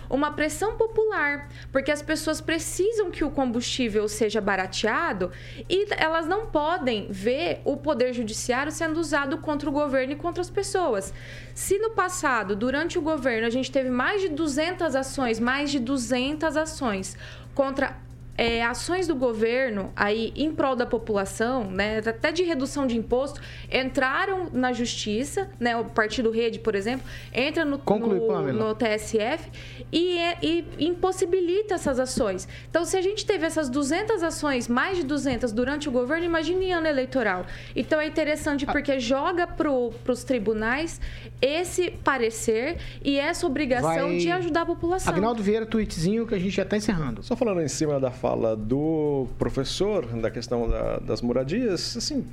uma 0.08 0.34
pressão 0.34 0.78
popular, 0.78 1.50
porque 1.72 1.92
as 1.92 2.04
pessoas 2.04 2.40
precisam 2.40 3.10
que 3.10 3.24
o 3.24 3.32
combustível 3.32 4.08
seja 4.08 4.40
barateado 4.40 5.32
e 5.68 5.88
elas 5.98 6.28
não 6.28 6.46
podem 6.46 7.08
ver 7.10 7.60
o 7.66 7.76
poder 7.76 8.14
judiciário 8.14 8.72
sendo 8.72 9.00
usado 9.00 9.40
contra 9.40 9.68
o 9.68 9.74
governo 9.74 10.14
e 10.14 10.16
contra 10.16 10.40
as 10.40 10.52
pessoas. 10.52 11.12
Se 11.56 11.80
no 11.80 11.90
passado, 11.90 12.56
durante 12.56 13.00
o 13.00 13.02
governo, 13.02 13.48
a 13.48 13.50
gente 13.50 13.72
teve 13.72 13.90
mais 13.90 14.22
de 14.22 14.30
200 14.30 14.96
ações, 14.96 15.40
mais 15.40 15.72
de 15.72 15.80
200 15.80 16.56
ações 16.56 17.18
contra 17.56 17.98
é, 18.38 18.64
ações 18.64 19.08
do 19.08 19.16
governo 19.16 19.92
aí 19.96 20.34
em 20.36 20.52
prol 20.54 20.76
da 20.76 20.86
população, 20.86 21.70
né, 21.70 22.00
até 22.06 22.32
de 22.32 22.44
redução 22.44 22.88
de 22.88 22.98
imposto, 22.98 23.40
entraram 23.72 24.50
na 24.52 24.74
justiça, 24.74 25.50
né, 25.60 25.76
o 25.78 25.86
Partido 25.86 26.32
Rede, 26.32 26.60
por 26.60 26.74
exemplo, 26.76 27.06
entra 27.32 27.64
no, 27.64 27.78
Conclui, 27.78 28.20
no, 28.20 28.54
no 28.70 28.76
TSF 28.76 29.52
e, 29.92 30.18
é- 30.18 30.38
e 30.42 30.66
impossibilita 30.80 31.76
essas 31.76 32.00
ações. 32.00 32.48
Então, 32.70 32.86
se 32.86 32.98
a 32.98 33.02
gente 33.02 33.26
teve 33.26 33.46
essas 33.46 33.70
200 33.70 34.24
ações, 34.24 34.68
mais 34.68 34.98
de 34.98 35.04
200 35.04 35.52
durante 35.52 35.88
o 35.88 35.92
governo, 35.92 36.26
imagine 36.26 36.66
em 36.68 36.74
ano 36.74 36.88
eleitoral. 36.88 37.46
Então, 37.76 38.00
é 38.00 38.08
interessante 38.08 38.66
porque 38.66 39.00
joga 39.00 39.46
para 39.46 39.72
os 39.72 40.24
tribunais 40.24 41.00
esse 41.42 41.92
parecer 41.92 42.78
e 43.04 43.20
essa 43.20 43.46
obrigação 43.46 44.08
Vai- 44.08 44.18
de 44.18 44.32
ajudar 44.32 44.62
a 44.62 44.66
população. 44.66 45.14
Agnaldo 45.14 45.44
Vieira, 45.44 45.66
tweetzinho 45.66 46.26
que 46.26 46.34
a 46.34 46.40
gente 46.40 46.52
já 46.56 46.66
tá 46.66 46.78
encerrando. 46.78 47.22
Só 47.22 47.36
falando 47.36 47.62
em 47.62 47.68
cima 47.68 48.00
da 48.00 48.10
fala 48.24 48.55
do 48.55 49.28
professor, 49.38 50.05
da 50.05 50.32
questão 50.32 50.69
da- 50.69 50.97
das 50.99 51.21
moradias, 51.21 51.97
assim, 51.97 52.26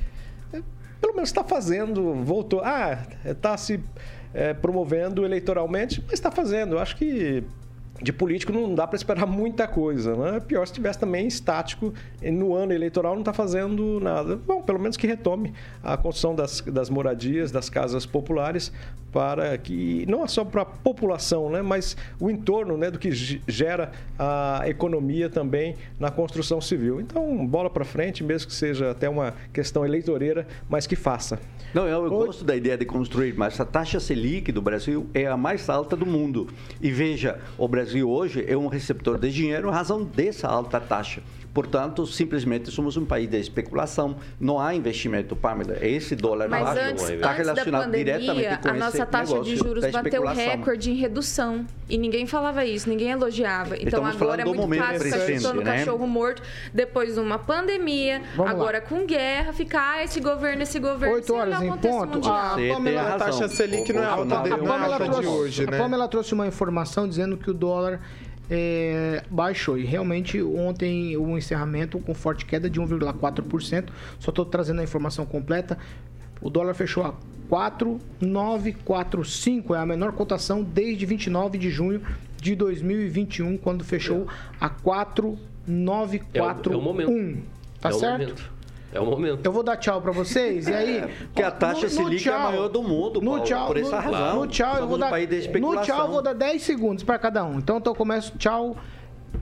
é, 0.52 0.62
pelo 1.00 1.14
menos 1.14 1.30
está 1.30 1.42
fazendo, 1.42 2.14
voltou. 2.22 2.60
Ah, 2.62 2.96
está 3.24 3.56
se 3.56 3.80
é, 4.32 4.54
promovendo 4.54 5.24
eleitoralmente, 5.24 6.00
mas 6.04 6.12
está 6.12 6.30
fazendo. 6.30 6.76
Eu 6.76 6.78
acho 6.78 6.96
que 6.96 7.42
de 8.00 8.12
político 8.12 8.52
não 8.52 8.72
dá 8.72 8.86
para 8.86 8.96
esperar 8.96 9.26
muita 9.26 9.66
coisa, 9.66 10.14
né? 10.14 10.38
Pior 10.38 10.64
se 10.64 10.70
estivesse 10.72 11.00
também 11.00 11.26
estático 11.26 11.92
no 12.22 12.54
ano 12.54 12.72
eleitoral 12.72 13.14
não 13.14 13.22
está 13.22 13.32
fazendo 13.32 13.98
nada. 14.00 14.36
Bom, 14.36 14.62
pelo 14.62 14.78
menos 14.78 14.96
que 14.96 15.06
retome 15.08 15.52
a 15.82 15.96
construção 15.96 16.36
das, 16.36 16.60
das 16.60 16.88
moradias, 16.88 17.50
das 17.50 17.68
casas 17.68 18.06
populares, 18.06 18.72
para 19.12 19.56
que 19.58 20.04
não 20.08 20.24
é 20.24 20.28
só 20.28 20.44
para 20.44 20.62
a 20.62 20.64
população, 20.64 21.50
né? 21.50 21.62
Mas 21.62 21.96
o 22.18 22.30
entorno, 22.30 22.76
né? 22.76 22.90
Do 22.90 22.98
que 22.98 23.10
ge- 23.10 23.40
gera 23.48 23.92
a 24.18 24.62
economia 24.66 25.28
também 25.28 25.76
na 25.98 26.10
construção 26.10 26.60
civil. 26.60 27.00
Então, 27.00 27.46
bola 27.46 27.68
para 27.70 27.84
frente, 27.84 28.22
mesmo 28.22 28.48
que 28.48 28.54
seja 28.54 28.90
até 28.90 29.08
uma 29.08 29.34
questão 29.52 29.84
eleitoreira, 29.84 30.46
mas 30.68 30.86
que 30.86 30.96
faça. 30.96 31.38
Não, 31.72 31.86
eu, 31.86 32.04
eu 32.04 32.10
gosto 32.10 32.44
da 32.44 32.56
ideia 32.56 32.76
de 32.76 32.84
construir, 32.84 33.34
mas 33.36 33.60
a 33.60 33.64
taxa 33.64 34.00
Selic 34.00 34.50
do 34.50 34.60
Brasil 34.60 35.06
é 35.14 35.26
a 35.26 35.36
mais 35.36 35.68
alta 35.68 35.96
do 35.96 36.04
mundo. 36.04 36.48
E 36.80 36.90
veja, 36.90 37.38
o 37.56 37.68
Brasil 37.68 38.10
hoje 38.10 38.44
é 38.48 38.56
um 38.56 38.66
receptor 38.66 39.18
de 39.18 39.30
dinheiro 39.30 39.68
em 39.68 39.72
razão 39.72 40.02
dessa 40.02 40.48
alta 40.48 40.80
taxa. 40.80 41.22
Portanto, 41.52 42.06
simplesmente 42.06 42.70
somos 42.70 42.96
um 42.96 43.04
país 43.04 43.28
de 43.28 43.36
especulação. 43.38 44.16
Não 44.38 44.60
há 44.60 44.74
investimento, 44.74 45.34
Pamela. 45.34 45.76
Esse 45.84 46.14
dólar 46.14 46.48
Mas 46.48 46.62
baixo 46.64 46.80
antes, 46.90 47.08
está 47.10 47.32
relacionado 47.32 47.90
diretamente 47.90 48.26
pandemia, 48.44 48.58
com 48.58 48.68
a 48.68 48.72
nossa 48.74 49.04
taxa 49.06 49.40
de 49.40 49.56
juros 49.56 49.84
bateu 49.90 50.24
recorde 50.26 50.90
em 50.92 50.94
redução. 50.94 51.66
E 51.88 51.98
ninguém 51.98 52.24
falava 52.24 52.64
isso, 52.64 52.88
ninguém 52.88 53.10
elogiava. 53.10 53.74
Então 53.76 53.86
Estamos 53.88 54.14
agora 54.22 54.42
é 54.42 54.44
muito 54.44 54.60
momento 54.60 54.80
fácil 54.84 55.00
ficar 55.00 55.16
presente, 55.16 55.42
chutando 55.42 55.62
né? 55.62 55.78
cachorro 55.78 56.06
morto 56.06 56.42
depois 56.72 57.14
de 57.14 57.20
uma 57.20 57.38
pandemia, 57.38 58.22
Vamos 58.36 58.52
agora 58.52 58.80
com 58.80 59.04
guerra, 59.04 59.52
ficar 59.52 59.80
ah, 59.96 60.04
esse 60.04 60.20
governo, 60.20 60.62
esse 60.62 60.78
governo. 60.78 61.16
Oito 61.16 61.32
olhar 61.34 61.42
horas 61.42 61.60
o 61.60 61.64
em 61.64 61.78
ponto. 61.78 62.14
mundial. 62.14 62.32
A 62.34 62.48
Você 62.50 62.56
tem 62.60 62.72
Pamela, 62.74 63.02
razão. 63.02 63.18
taxa 63.18 63.48
Selic 63.48 63.92
não 63.92 64.02
é 64.02 64.06
alta 64.06 64.38
a 64.38 64.42
de- 64.42 64.52
é 64.52 64.56
Pamela 64.56 64.98
de 64.98 65.04
trouxe, 65.10 65.26
hoje, 65.28 65.66
né? 65.66 65.76
a 65.76 65.80
Pamela 65.80 66.06
trouxe 66.08 66.32
uma 66.34 66.46
informação 66.46 67.08
dizendo 67.08 67.36
que 67.36 67.50
o 67.50 67.54
dólar 67.54 68.00
é, 68.50 69.22
baixou. 69.30 69.78
E 69.78 69.84
realmente 69.84 70.42
ontem 70.42 71.16
o 71.16 71.38
encerramento 71.38 71.98
com 72.00 72.12
forte 72.12 72.44
queda 72.44 72.68
de 72.68 72.80
1,4%. 72.80 73.88
Só 74.18 74.30
estou 74.30 74.44
trazendo 74.44 74.80
a 74.80 74.84
informação 74.84 75.24
completa. 75.24 75.78
O 76.42 76.50
dólar 76.50 76.74
fechou 76.74 77.04
a 77.04 77.14
4,945. 77.48 79.74
É 79.74 79.78
a 79.78 79.86
menor 79.86 80.12
cotação 80.12 80.62
desde 80.62 81.06
29 81.06 81.56
de 81.58 81.70
junho 81.70 82.02
de 82.40 82.54
2021, 82.56 83.56
quando 83.58 83.84
fechou 83.84 84.26
a 84.60 84.68
4,941. 84.68 85.40
É 86.34 86.42
o- 86.42 86.44
é 86.72 86.76
o 86.76 86.82
momento. 86.82 87.10
Tá 87.80 87.90
é 87.90 87.92
certo? 87.92 88.50
É 88.92 89.00
o 89.00 89.06
momento. 89.06 89.40
Eu 89.44 89.52
vou 89.52 89.62
dar 89.62 89.76
tchau 89.76 90.00
pra 90.02 90.10
vocês 90.10 90.66
e 90.66 90.74
aí. 90.74 91.04
Porque 91.30 91.42
a 91.42 91.50
taxa 91.50 91.88
Selic 91.88 92.28
é 92.28 92.32
a 92.32 92.38
maior 92.38 92.68
do 92.68 92.82
mundo, 92.82 93.20
No 93.20 93.30
Paulo, 93.30 93.44
tchau, 93.44 93.66
por 93.68 93.76
essa 93.76 93.96
no, 93.96 94.02
razão. 94.02 94.40
No 94.40 94.46
tchau, 94.46 94.76
eu 94.78 94.88
vou 94.88 94.98
dar. 94.98 95.10
país 95.10 95.28
de 95.28 95.60
no 95.60 95.80
tchau, 95.82 96.06
eu 96.06 96.12
vou 96.12 96.22
dar 96.22 96.32
10 96.32 96.62
segundos 96.62 97.04
pra 97.04 97.18
cada 97.18 97.44
um. 97.44 97.58
Então 97.58 97.80
eu 97.84 97.94
começo 97.94 98.36
tchau, 98.36 98.76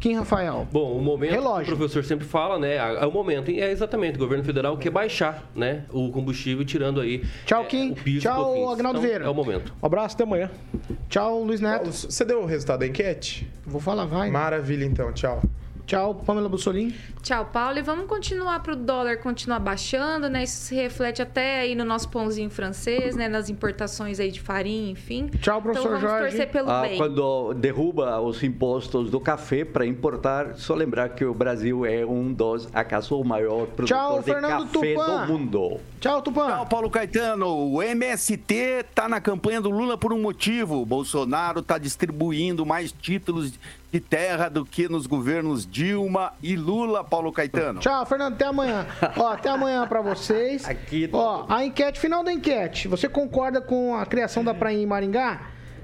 Kim 0.01 0.15
Rafael. 0.15 0.69
Bom, 0.71 0.93
o 0.97 1.01
momento 1.01 1.33
Relógio. 1.33 1.67
que 1.67 1.73
o 1.73 1.77
professor 1.77 2.05
sempre 2.05 2.27
fala, 2.27 2.59
né? 2.59 2.77
É 2.77 3.07
o 3.07 3.11
momento. 3.11 3.51
E 3.51 3.61
é 3.61 3.71
exatamente, 3.71 4.17
o 4.17 4.19
governo 4.19 4.45
federal 4.45 4.77
quer 4.77 4.91
baixar, 4.91 5.45
né? 5.55 5.85
O 5.91 6.11
combustível, 6.11 6.65
tirando 6.65 7.01
aí. 7.01 7.25
Tchau, 7.47 7.63
é, 7.63 7.67
Kim. 7.67 7.93
o 7.93 7.95
piso, 7.95 8.21
Tchau. 8.21 8.71
Agnaldo 8.71 8.99
Então, 8.99 9.09
Vieira. 9.09 9.25
É 9.25 9.29
o 9.29 9.35
momento. 9.35 9.73
Um 9.83 9.87
abraço, 9.87 10.15
até 10.15 10.25
amanhã. 10.25 10.51
Tchau, 11.09 11.43
Luiz 11.43 11.61
Neto. 11.61 11.77
Paulo, 11.79 11.93
Você 11.93 12.25
deu 12.25 12.43
o 12.43 12.47
resultado 12.47 12.81
da 12.81 12.87
enquete? 12.87 13.49
Vou 13.67 13.81
falar, 13.81 14.05
vai. 14.05 14.31
Maravilha, 14.31 14.85
então. 14.85 15.13
Tchau. 15.13 15.43
Tchau, 15.89 16.15
Pamela 16.17 16.51
Bussolini. 16.51 16.95
Tchau, 17.23 17.47
Paulo. 17.47 17.79
E 17.79 17.83
vamos 17.83 18.05
continuar 18.07 18.61
para 18.61 18.75
o 18.75 18.77
dólar 18.77 19.17
continuar 19.17 19.59
baixando, 19.59 20.29
né? 20.29 20.43
Isso 20.45 20.59
se 20.67 20.75
reflete 20.75 21.23
até 21.23 21.61
aí 21.61 21.75
no 21.75 21.83
nosso 21.83 22.11
pãozinho 22.11 22.51
francês, 22.51 23.17
né? 23.17 23.27
Nas 23.27 23.49
importações 23.49 24.21
aí 24.21 24.31
de 24.31 24.39
farinha, 24.39 24.91
enfim. 24.91 25.29
Tchau, 25.41 25.63
professor 25.63 25.89
então, 25.89 25.99
vamos 26.01 26.11
Jorge. 26.21 26.37
torcer 26.37 26.51
pelo 26.53 26.71
Ah, 26.71 26.83
bem. 26.83 26.99
quando 26.99 27.55
derruba 27.55 28.21
os 28.21 28.43
impostos 28.43 29.11
do 29.11 29.19
café 29.19 29.65
para 29.65 29.87
importar, 29.87 30.57
só 30.57 30.75
lembrar 30.75 31.09
que 31.09 31.25
o 31.25 31.33
Brasil 31.33 31.87
é 31.87 32.05
um 32.05 32.35
dos, 32.35 32.69
acaso, 32.75 33.19
o 33.19 33.25
maior 33.25 33.67
produtor 33.69 33.87
Tchau, 33.87 34.19
de 34.19 34.25
Fernando 34.27 34.67
café 34.71 34.93
Tupan. 34.93 35.27
do 35.27 35.33
mundo. 35.33 35.81
Tchau, 36.01 36.21
Tupã. 36.21 36.47
Tchau, 36.49 36.67
Paulo 36.67 36.91
Caetano. 36.91 37.47
O 37.73 37.83
MST 37.83 38.85
tá 38.95 39.09
na 39.09 39.23
campanha 39.23 39.63
do 39.63 39.71
Lula 39.71 39.97
por 39.97 40.13
um 40.13 40.21
motivo. 40.21 40.85
Bolsonaro 40.85 41.63
tá 41.63 41.79
distribuindo 41.79 42.67
mais 42.67 42.93
títulos 42.93 43.53
de 43.91 44.01
terra 44.01 44.49
do 44.49 44.65
que 44.65 44.89
nos 44.89 45.07
governos 45.07 45.67
Dilma 45.67 46.33
e 46.43 46.55
Lula, 46.57 47.03
Paulo 47.03 47.33
Caetano. 47.33 47.81
Tchau, 47.81 48.05
Fernando. 48.05 48.35
Até 48.35 48.45
amanhã. 48.47 48.87
Ó, 49.17 49.29
até 49.29 49.49
amanhã 49.49 49.87
pra 49.87 50.01
vocês. 50.03 50.69
Aqui, 50.69 51.09
Ó, 51.13 51.47
a 51.49 51.65
enquete, 51.65 51.99
final 51.99 52.23
da 52.23 52.33
enquete. 52.33 52.87
Você 52.89 53.09
concorda 53.09 53.61
com 53.61 53.95
a 53.97 54.05
criação 54.05 54.45
da 54.45 54.53
praia 54.55 54.77
em 54.77 54.87
Maringá? 54.87 55.41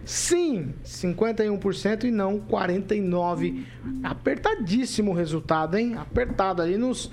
sim, 0.07 0.75
51% 0.85 2.05
e 2.05 2.11
não 2.11 2.39
49%. 2.39 3.65
Apertadíssimo 4.03 5.13
o 5.13 5.15
resultado, 5.15 5.79
hein? 5.79 5.97
Apertado 5.97 6.61
ali 6.61 6.77
nos 6.77 7.11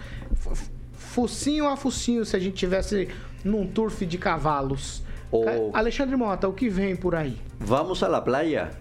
focinho 0.93 1.67
a 1.69 1.77
focinho, 1.77 2.25
se 2.25 2.35
a 2.35 2.39
gente 2.39 2.55
tivesse 2.55 3.07
num 3.45 3.65
turf 3.65 4.05
de 4.05 4.17
cavalos. 4.17 5.03
Ca- 5.31 5.79
Alexandre 5.79 6.17
Mota, 6.17 6.49
o 6.49 6.53
que 6.53 6.67
vem 6.67 6.95
por 6.95 7.15
aí? 7.15 7.37
Vamos 7.59 8.03
à 8.03 8.09
la 8.09 8.19
playa. 8.21 8.71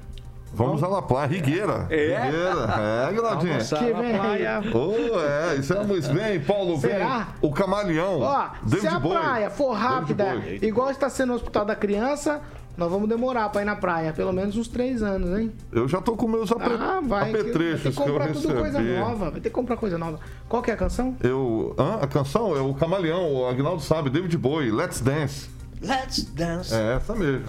Vamos 0.53 0.83
à 0.83 0.89
La 0.89 1.01
Playa, 1.03 1.27
Rigueira. 1.29 1.87
É? 1.91 2.19
Rigueira, 2.25 2.67
é. 2.79 3.29
Almoçar 3.31 3.79
Que 3.79 3.93
na 3.93 4.01
vem. 4.01 4.19
praia. 4.19 4.61
Oh, 4.75 5.21
é, 5.21 5.57
isso 5.57 5.73
é 5.73 5.85
muito 5.85 6.13
bem, 6.13 6.41
Paulo, 6.41 6.77
vem. 6.77 6.91
Será? 6.93 7.29
O 7.41 7.51
camaleão. 7.53 8.21
Ó, 8.21 8.49
se 8.67 8.71
David 8.71 8.89
a 8.89 8.99
Bowie. 8.99 9.19
praia 9.19 9.51
for 9.51 9.73
rápida, 9.73 10.35
igual 10.61 10.91
está 10.91 11.09
sendo 11.09 11.29
no 11.31 11.35
Hospital 11.37 11.65
da 11.65 11.77
Criança, 11.77 12.41
nós 12.77 12.91
vamos 12.91 13.09
demorar 13.09 13.49
pra 13.51 13.63
ir 13.63 13.65
na 13.65 13.77
praia. 13.77 14.13
Pelo 14.13 14.33
menos 14.33 14.57
uns 14.57 14.67
três 14.69 15.03
anos, 15.03 15.39
hein? 15.39 15.53
Eu 15.71 15.87
já 15.87 16.01
tô 16.01 16.17
com 16.17 16.27
meus 16.27 16.51
apre... 16.51 16.75
Ah, 16.75 17.01
vai. 17.03 17.27
que- 17.27 17.33
vai 17.33 17.33
ter 17.33 17.41
apetrechos 17.41 17.83
que 17.83 17.91
que, 17.93 18.01
eu 18.01 18.07
comprar 18.07 18.27
recebi. 18.27 18.47
tudo 18.49 18.61
coisa 18.61 18.81
nova. 18.81 19.31
Vai 19.31 19.41
ter 19.41 19.49
que 19.51 19.55
comprar 19.55 19.77
coisa 19.77 19.99
nova. 19.99 20.19
Qual 20.49 20.63
que 20.63 20.71
é 20.71 20.75
a 20.75 20.77
canção? 20.77 21.15
Eu, 21.23 21.75
hã? 21.79 21.99
a 22.03 22.07
canção 22.07 22.57
é 22.57 22.61
o 22.61 22.75
Camaleão, 22.75 23.35
o 23.35 23.47
Agnaldo 23.49 23.83
sabe, 23.83 24.11
David 24.11 24.37
Bowie, 24.37 24.71
Let's 24.73 25.01
Dance. 25.01 25.49
Let's 25.83 26.25
dance. 26.25 26.75
É 26.75 26.97
essa 26.97 27.15
mesmo. 27.15 27.47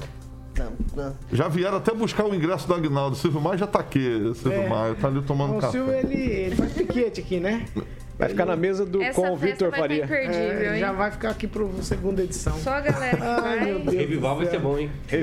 Já 1.32 1.48
vieram 1.48 1.78
até 1.78 1.94
buscar 1.94 2.26
o 2.26 2.34
ingresso 2.36 2.68
do 2.68 2.74
Agnaldo. 2.74 3.16
Silvio 3.16 3.42
Maia 3.42 3.58
já 3.58 3.68
tá 3.68 3.80
aqui, 3.80 4.32
Silvio 4.36 4.62
É. 4.62 4.70
Maia, 4.70 4.96
tá 4.96 5.08
ali 5.08 5.22
tomando 5.22 5.58
o 5.58 5.60
café. 5.60 5.72
Silvio, 5.72 5.94
ele, 5.94 6.16
ele 6.16 6.56
faz 6.56 6.74
piquete 6.74 7.22
aqui, 7.22 7.40
né? 7.40 7.66
Vai 8.22 8.30
ficar 8.30 8.46
na 8.46 8.56
mesa 8.56 8.86
do, 8.86 9.02
Essa 9.02 9.20
com 9.20 9.32
o 9.32 9.36
Vitor 9.36 9.72
vai 9.72 9.80
Faria. 9.80 10.06
É, 10.06 10.78
já 10.80 10.92
vai 10.92 11.10
ficar 11.12 11.32
aqui 11.32 11.48
pro 11.48 11.72
segunda 11.82 12.22
edição. 12.24 12.54
Só 12.60 12.70
a 12.76 12.80
galera 12.82 13.18
que 13.18 13.24
Ai, 13.24 13.42
vai. 13.42 13.66
meu 13.66 13.80
Deus. 13.80 13.96
Revival 13.98 14.36
vai 14.38 14.46
ser 14.46 14.60
bom, 14.60 14.78
hein? 14.78 14.92
O 15.04 15.08
quê? 15.08 15.18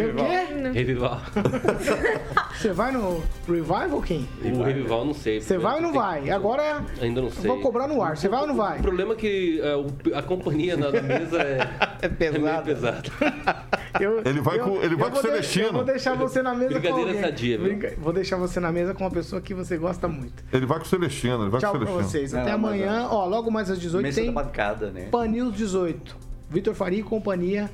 Revival. 0.74 1.20
Você 2.55 2.72
vai 2.72 2.90
no 2.92 3.22
Revival, 3.46 4.03
Kim? 4.03 4.28
O 4.42 4.62
Revival 4.62 5.05
não 5.05 5.14
sei. 5.14 5.40
Você 5.40 5.57
vai 5.59 5.76
ou 5.76 5.80
não 5.80 5.92
vai? 5.92 6.28
Agora 6.30 6.84
Ainda 7.01 7.20
não 7.20 7.28
eu 7.28 7.32
sei. 7.34 7.46
vou 7.49 7.61
cobrar 7.61 7.86
no 7.86 8.03
ar. 8.03 8.16
Você 8.16 8.28
vai 8.28 8.40
ou 8.40 8.46
não 8.49 8.57
vai? 8.57 8.78
O 8.78 8.82
problema 8.82 9.12
é 9.12 9.16
que 9.16 9.61
é, 9.62 9.76
o- 9.76 9.86
a 10.16 10.22
companhia 10.22 10.76
na, 10.76 10.90
mesa 10.90 11.38
é, 11.40 11.68
É 12.03 12.09
pesado. 12.09 12.42
meio 12.42 12.62
pesada. 12.64 13.03
Eu- 13.99 14.20
Ele 14.24 14.40
vai 14.40 14.59
eu- 14.61 14.64
com- 14.64 14.76
ele 14.82 14.94
eu 14.94 14.99
vai 14.99 15.09
com 15.11 15.16
de- 15.16 15.22
Celestino. 15.22 15.66
Eu 15.68 15.72
vou 15.72 15.84
deixar 15.84 16.14
você 16.14 16.42
na 16.42 16.55
mesa 16.55 16.78
com 16.78 16.88
alguém. 16.88 17.20
sadia, 17.20 17.57
viu? 17.59 17.66
Brinca- 17.68 17.94
Vou 17.99 18.12
deixar 18.12 18.36
você 18.36 18.61
na 18.61 18.70
mesa 18.70 18.92
com 18.94 19.03
uma 19.03 19.11
pessoa 19.11 19.40
que 19.40 19.55
você 19.55 19.76
gosta 19.78 20.07
muito. 20.07 20.44
Ele 20.53 20.66
vai 20.66 20.78
com 20.78 20.84
o 20.84 20.88
Celestino, 20.88 21.42
ele 21.44 21.51
vai 21.51 21.61
Tchau 21.61 21.72
com 21.72 21.78
o 21.78 21.80
Celestino. 21.86 22.09
vocês. 22.11 22.34
Até 22.34 22.53
mas, 22.57 22.59
amanhã. 22.89 23.09
Ó, 23.11 23.26
logo 23.26 23.51
mais 23.51 23.70
às 23.70 23.78
18 23.78 24.03
Mesa 24.03 24.20
tem 24.20 24.32
da 24.32 24.43
bancada, 24.43 24.91
né? 24.91 25.09
Pan 25.11 25.26
News 25.26 25.55
18. 25.57 26.16
Vitor 26.51 26.74
Faria 26.74 27.01
e 27.01 27.03
companhia 27.03 27.70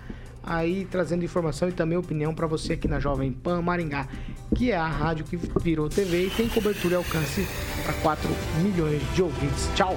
aí 0.46 0.86
trazendo 0.90 1.24
informação 1.24 1.68
e 1.68 1.72
também 1.72 1.96
opinião 1.96 2.34
pra 2.34 2.46
você 2.46 2.74
aqui 2.74 2.86
na 2.86 3.00
Jovem 3.00 3.32
Pan 3.32 3.62
Maringá, 3.62 4.06
que 4.54 4.70
é 4.70 4.76
a 4.76 4.86
rádio 4.86 5.24
que 5.24 5.36
virou 5.60 5.88
TV 5.88 6.26
e 6.26 6.30
tem 6.30 6.48
cobertura 6.48 6.94
e 6.94 6.96
alcance 6.96 7.46
para 7.84 7.94
4 7.94 8.28
milhões 8.62 9.02
de 9.14 9.22
ouvintes. 9.22 9.70
Tchau. 9.74 9.96